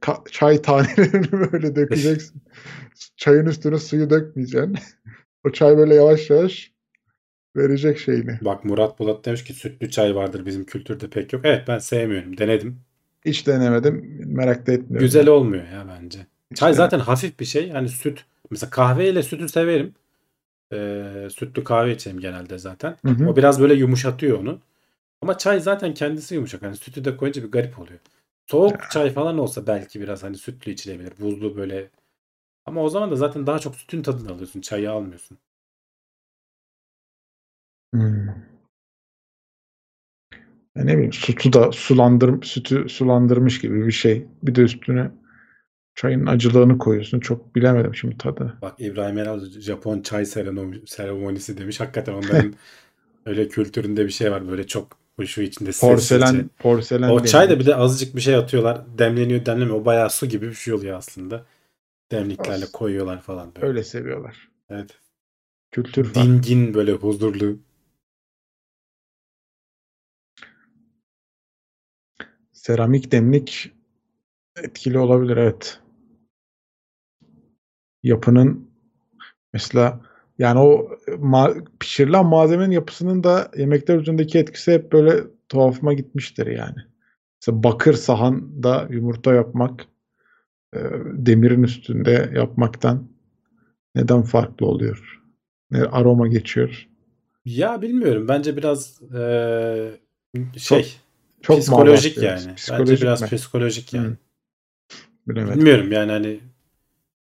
[0.00, 2.42] ka- çay tanelerini böyle dökeceksin.
[3.16, 4.74] Çayın üstüne suyu dökmeyeceksin.
[5.46, 6.72] o çay böyle yavaş yavaş
[7.56, 8.38] verecek şeyini.
[8.42, 11.42] Bak Murat Bulat demiş ki sütlü çay vardır bizim kültürde pek yok.
[11.44, 12.38] Evet ben sevmiyorum.
[12.38, 12.80] Denedim.
[13.24, 14.16] Hiç denemedim.
[14.26, 14.98] Merak da etmiyorum.
[15.06, 16.18] Güzel olmuyor ya bence.
[16.50, 16.84] Hiç Çay denemedim.
[16.84, 17.70] zaten hafif bir şey.
[17.70, 18.24] Hani süt.
[18.50, 19.94] Mesela kahve ile sütü severim.
[20.72, 22.96] Ee, sütlü kahve içerim genelde zaten.
[23.04, 23.28] Hı hı.
[23.30, 24.60] O biraz böyle yumuşatıyor onu.
[25.22, 26.62] Ama çay zaten kendisi yumuşak.
[26.62, 27.98] Hani sütü de koyunca bir garip oluyor.
[28.46, 31.12] Soğuk çay falan olsa belki biraz hani sütlü içilebilir.
[31.20, 31.88] Buzlu böyle.
[32.66, 34.60] Ama o zaman da zaten daha çok sütün tadını alıyorsun.
[34.60, 35.38] Çayı almıyorsun.
[40.76, 44.26] Ya ne bileyim sütü da sulandır sütü sulandırmış gibi bir şey.
[44.42, 45.10] Bir de üstüne
[45.94, 47.20] çayın acılığını koyuyorsun.
[47.20, 48.58] Çok bilemedim şimdi tadı.
[48.62, 51.80] Bak İbrahim Eral Japon çay seremo- seremonisi demiş.
[51.80, 52.54] Hakikaten onların
[53.26, 54.48] öyle kültüründe bir şey var.
[54.48, 56.16] Böyle çok şu içinde sessizce.
[56.18, 58.98] Porselen porselen O çay da bir de azıcık bir şey atıyorlar.
[58.98, 59.76] Demleniyor demlemiyor.
[59.76, 61.44] O bayağı su gibi bir şey oluyor aslında.
[62.12, 63.54] Demliklerle koyuyorlar falan.
[63.56, 63.66] Böyle.
[63.66, 64.48] öyle seviyorlar.
[64.70, 64.90] Evet.
[65.70, 66.14] Kültür var.
[66.14, 67.58] Dingin böyle huzurlu.
[72.62, 73.72] Seramik demlik
[74.56, 75.80] etkili olabilir evet.
[78.02, 78.70] Yapının
[79.52, 80.00] mesela
[80.38, 86.76] yani o ma- pişirilen malzemenin yapısının da yemekler üzerindeki etkisi hep böyle tuhafıma gitmiştir yani.
[87.40, 89.86] Mesela bakır sahanda yumurta yapmak
[90.74, 93.08] e, demirin üstünde yapmaktan
[93.94, 95.22] neden farklı oluyor?
[95.70, 96.88] Ne aroma geçiyor?
[97.44, 98.28] Ya bilmiyorum.
[98.28, 100.00] Bence biraz eee,
[100.56, 101.11] şey Çok
[101.48, 102.54] mu psikolojik yani.
[102.56, 103.28] Psikolojik Bence biraz mi?
[103.28, 104.06] psikolojik yani.
[104.08, 104.16] Hı.
[105.26, 105.58] Bilemedim.
[105.58, 106.40] Bilmiyorum yani hani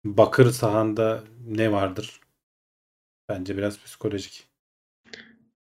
[0.06, 2.20] bakır sahanda ne vardır?
[3.30, 4.48] Bence biraz psikolojik.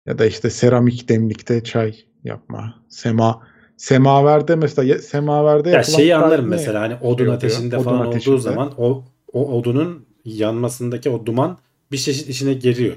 [0.05, 2.83] Ya da işte seramik demlikte çay yapma.
[2.89, 3.47] Sema
[3.77, 7.37] semaverde mesela semaverde Ya şeyi anlarım mesela hani odun yapıyor?
[7.37, 8.35] ateşinde Odun falan ateşinde.
[8.35, 9.03] olduğu zaman o
[9.33, 11.57] o odunun yanmasındaki o duman
[11.91, 12.95] bir çeşit işine geliyor.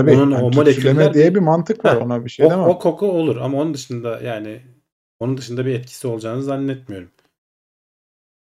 [0.00, 1.96] Tabii onun yani o moleküller diye bir- bir mantık var.
[1.96, 2.64] Heh, Ona bir şey O, demem.
[2.64, 4.60] o koku olur ama onun dışında yani
[5.20, 7.08] onun dışında bir etkisi olacağını zannetmiyorum.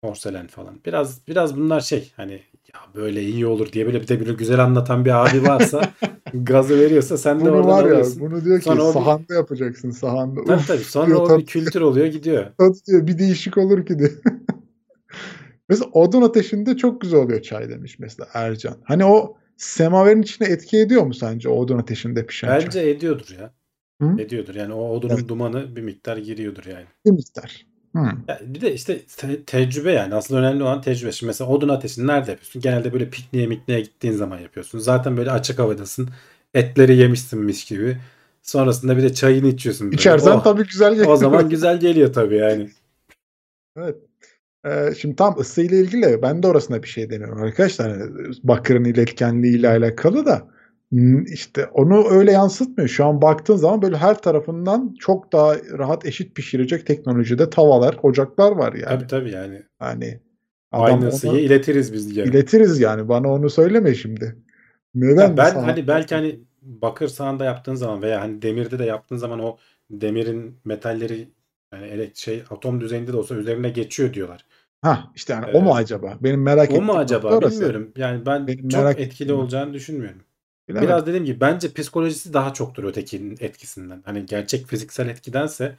[0.03, 0.81] Porselen falan.
[0.87, 2.33] Biraz biraz bunlar şey hani
[2.75, 5.83] ya böyle iyi olur diye böyle bir de böyle güzel anlatan bir abi varsa
[6.35, 8.21] gazı veriyorsa sen de Bunu oradan var ya, alıyorsun.
[8.21, 10.45] bunu diyor ki Sonra o bir- sahanda yapacaksın sahanda.
[10.45, 10.79] Tabii tabii.
[10.85, 12.47] Sonra diyor, o tadı- bir kültür oluyor gidiyor.
[12.59, 14.11] tadı diyor bir değişik olur ki diyor.
[15.69, 18.77] mesela odun ateşinde çok güzel oluyor çay demiş mesela Ercan.
[18.85, 22.91] Hani o semaverin içine etki ediyor mu sence o odun ateşinde pişen Bence çay?
[22.91, 23.53] ediyordur ya.
[24.03, 24.23] Hı?
[24.23, 24.55] Ediyordur.
[24.55, 25.29] Yani o odunun Evet.
[25.29, 26.87] dumanı bir miktar giriyordur yani.
[27.07, 27.67] Bir miktar.
[27.97, 28.01] Hı.
[28.29, 30.15] Ya bir de işte te- tecrübe yani.
[30.15, 31.13] Aslında önemli olan tecrübe.
[31.13, 32.63] Şimdi mesela odun ateşini nerede yapıyorsun?
[32.63, 34.79] Genelde böyle pikniğe mikniğe gittiğin zaman yapıyorsun.
[34.79, 36.09] Zaten böyle açık havadasın.
[36.55, 37.99] etleri yemişsinmiş gibi.
[38.43, 39.87] Sonrasında bir de çayını içiyorsun.
[39.87, 39.97] Böyle.
[39.97, 41.13] İçersen Oh, tabii güzel geliyor.
[41.13, 42.71] o zaman güzel geliyor tabii yani.
[43.77, 43.97] Evet.
[44.67, 47.91] Ee, şimdi tam ısıyla ilgili ben de orasına bir şey demiyorum arkadaşlar.
[47.91, 48.11] Hani
[48.43, 50.49] bakırın iletkenliğiyle alakalı da
[51.27, 52.89] işte onu öyle yansıtmıyor.
[52.89, 58.53] Şu an baktığın zaman böyle her tarafından çok daha rahat eşit pişirecek teknolojide tavalar, ocaklar
[58.53, 58.85] var yani.
[58.85, 59.63] Tabii tabii yani.
[59.79, 60.21] Hani
[60.73, 62.29] adam Aynı ısıyı iletiriz biz yani.
[62.29, 63.09] iletiriz yani.
[63.09, 64.37] Bana onu söyleme şimdi.
[64.95, 65.23] Neden?
[65.23, 69.17] Ya ben Mesela- hani belki hani bakır sahanda yaptığın zaman veya hani demirde de yaptığın
[69.17, 69.57] zaman o
[69.91, 71.29] demirin metalleri
[71.73, 74.45] yani elek şey atom düzeyinde de olsa üzerine geçiyor diyorlar.
[74.83, 76.19] Ha işte yani o mu acaba?
[76.21, 77.55] Benim merak O ettiğim mu nokta acaba orası.
[77.55, 77.93] bilmiyorum.
[77.97, 80.21] Yani ben Benim çok merak etkili ettiğim- olacağını düşünmüyorum.
[80.69, 80.89] Bilemedim.
[80.89, 84.03] Biraz dediğim gibi bence psikolojisi daha çoktur ötekinin etkisinden.
[84.05, 85.77] Hani gerçek fiziksel etkidense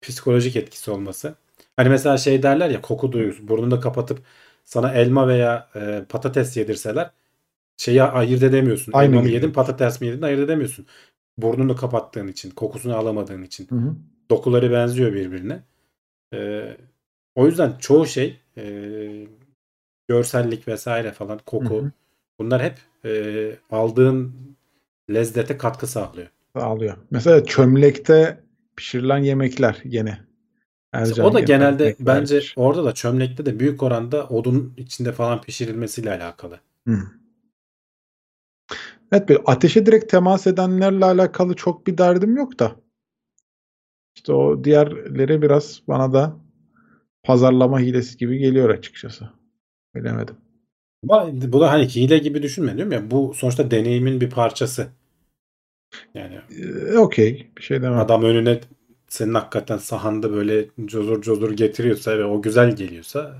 [0.00, 1.34] psikolojik etkisi olması.
[1.76, 3.48] Hani mesela şey derler ya koku duyuyorsun.
[3.48, 4.18] Burnunu da kapatıp
[4.64, 7.10] sana elma veya e, patates yedirseler
[7.76, 8.92] şeyi ayırt edemiyorsun.
[8.92, 10.86] Aynı elma mı yedin patates mi yedin ayırt edemiyorsun.
[11.38, 13.68] Burnunu kapattığın için, kokusunu alamadığın için.
[13.68, 13.96] Hı hı.
[14.30, 15.62] Dokuları benziyor birbirine.
[16.34, 16.68] E,
[17.34, 18.64] o yüzden çoğu şey e,
[20.08, 21.92] görsellik vesaire falan koku Hı hı.
[22.38, 24.34] bunlar hep e, aldığın
[25.10, 26.28] lezzete katkı sağlıyor.
[26.56, 26.96] Sağlıyor.
[27.10, 28.40] Mesela çömlekte
[28.76, 30.20] pişirilen yemekler gene.
[30.92, 35.12] Ercan o da gene genelde örnek bence orada da çömlekte de büyük oranda odun içinde
[35.12, 36.60] falan pişirilmesiyle alakalı.
[36.88, 36.98] Hı.
[39.12, 42.72] Evet bir ateşe direkt temas edenlerle alakalı çok bir derdim yok da.
[44.16, 46.36] İşte o diğerleri biraz bana da
[47.22, 49.30] pazarlama hilesi gibi geliyor açıkçası.
[49.94, 50.36] Bilemedim.
[51.10, 53.10] Ama bu da hani hile gibi düşünme diyorum ya.
[53.10, 54.88] Bu sonuçta deneyimin bir parçası.
[56.14, 56.40] Yani
[56.92, 57.50] Ee, Okey.
[57.58, 57.98] Bir şey demem.
[57.98, 58.60] adam önüne
[59.08, 63.36] senin hakikaten sahanda böyle cozur cozur getiriyorsa ve o güzel geliyorsa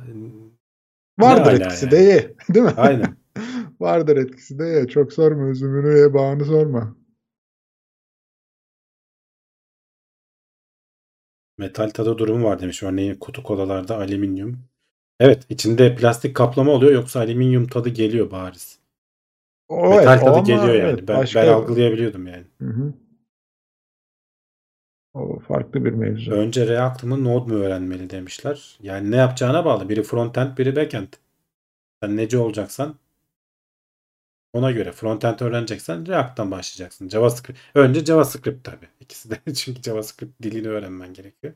[1.19, 1.91] Vardır etkisi yani.
[1.91, 2.35] de ye.
[2.55, 2.75] Değil mi?
[2.77, 3.17] aynen.
[3.81, 4.89] Vardır etkisi de ye.
[4.89, 6.97] Çok sorma üzümünü ye bağını sorma.
[11.63, 12.83] Metal tadı durumu var demiş.
[12.83, 14.59] Örneğin kutu kolalarda alüminyum.
[15.21, 18.79] Evet içinde plastik kaplama oluyor yoksa alüminyum tadı geliyor bariz.
[19.69, 20.91] O, Metal evet, tadı ama geliyor yani.
[20.91, 22.45] evet, ben, başka- ben algılayabiliyordum yani.
[22.63, 22.93] Hı hı.
[25.15, 26.33] O farklı bir mevzu.
[26.33, 28.79] Önce React mı Node mu öğrenmeli demişler.
[28.83, 29.89] Yani ne yapacağına bağlı.
[29.89, 31.09] Biri frontend biri backend.
[32.03, 32.95] Sen neci olacaksan
[34.53, 37.09] ona göre frontend öğreneceksen React'tan başlayacaksın.
[37.09, 37.59] JavaScript.
[37.75, 38.89] Önce JavaScript tabii.
[39.01, 41.55] İkisi de çünkü JavaScript dilini öğrenmen gerekiyor.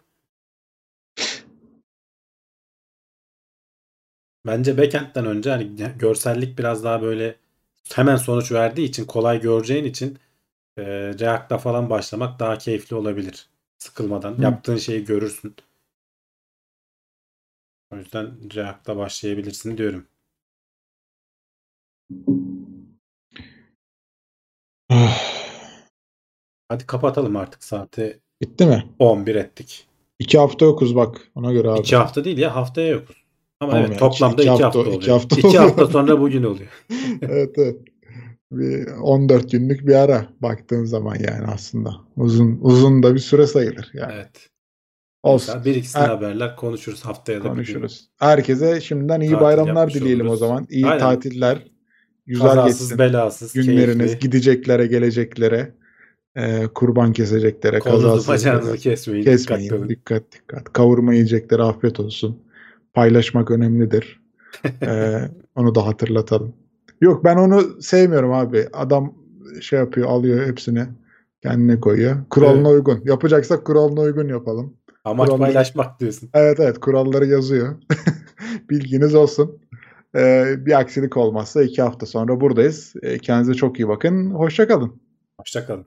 [4.46, 7.36] Bence backend'den önce hani görsellik biraz daha böyle
[7.94, 10.18] hemen sonuç verdiği için kolay göreceğin için
[10.78, 10.84] e,
[11.18, 13.48] React'la falan başlamak daha keyifli olabilir.
[13.78, 14.38] Sıkılmadan.
[14.38, 14.42] Hı.
[14.42, 15.56] Yaptığın şeyi görürsün.
[17.92, 20.06] O yüzden React'la başlayabilirsin diyorum.
[26.68, 28.84] Hadi kapatalım artık saati Bitti mi?
[28.98, 29.86] 11 ettik.
[30.18, 31.20] İki hafta yokuz bak.
[31.34, 31.80] Ona göre abi.
[31.80, 33.16] İki hafta değil ya haftaya yokuz.
[33.60, 35.02] Ama Tamam evet ya, toplamda iki iki, hafta- hafta, oluyor.
[35.02, 36.68] hafta İki hafta sonra bugün oluyor.
[37.22, 37.76] evet evet.
[38.52, 41.94] Bir 14 günlük bir ara baktığın zaman yani aslında.
[42.16, 44.12] Uzun uzun da bir süre sayılır yani.
[44.14, 44.48] Evet.
[45.22, 45.54] Olsun.
[45.54, 47.54] Mesela bir ikisini Ha- haberler konuşuruz haftaya da bir gün.
[47.54, 48.08] Konuşuruz.
[48.18, 50.40] Herkese şimdiden iyi Tatil bayramlar dileyelim o oluruz.
[50.40, 50.66] zaman.
[50.70, 50.98] İyi Aynen.
[51.00, 51.58] tatiller.
[52.26, 52.98] Güzel Kazasız geçsin.
[52.98, 54.18] belasız Günleriniz keyifli.
[54.18, 55.74] gideceklere, geleceklere,
[56.36, 59.24] e, kurban keseceklere, kazasız bacağınızı kesmeyin.
[59.24, 59.62] kesmeyin.
[59.62, 59.88] Dikkatli olun.
[59.88, 60.72] Dikkat dikkat.
[60.72, 62.38] Kavurma yiyeceklere afiyet olsun.
[62.94, 64.20] Paylaşmak önemlidir.
[64.82, 65.18] E,
[65.54, 66.54] onu da hatırlatalım.
[67.00, 68.66] Yok ben onu sevmiyorum abi.
[68.72, 69.14] Adam
[69.60, 70.86] şey yapıyor, alıyor hepsini
[71.42, 72.16] kendine koyuyor.
[72.30, 73.00] Kuralına uygun.
[73.04, 74.76] Yapacaksak kuralına uygun yapalım.
[75.04, 76.30] Amaç Kuralları- paylaşmak diyorsun.
[76.34, 77.74] Evet evet kuralları yazıyor.
[78.70, 79.58] Bilginiz olsun.
[80.16, 82.94] Ee, bir aksilik olmazsa iki hafta sonra buradayız.
[83.02, 84.30] Ee, kendinize çok iyi bakın.
[84.30, 85.00] Hoşçakalın.
[85.40, 85.86] Hoşçakalın.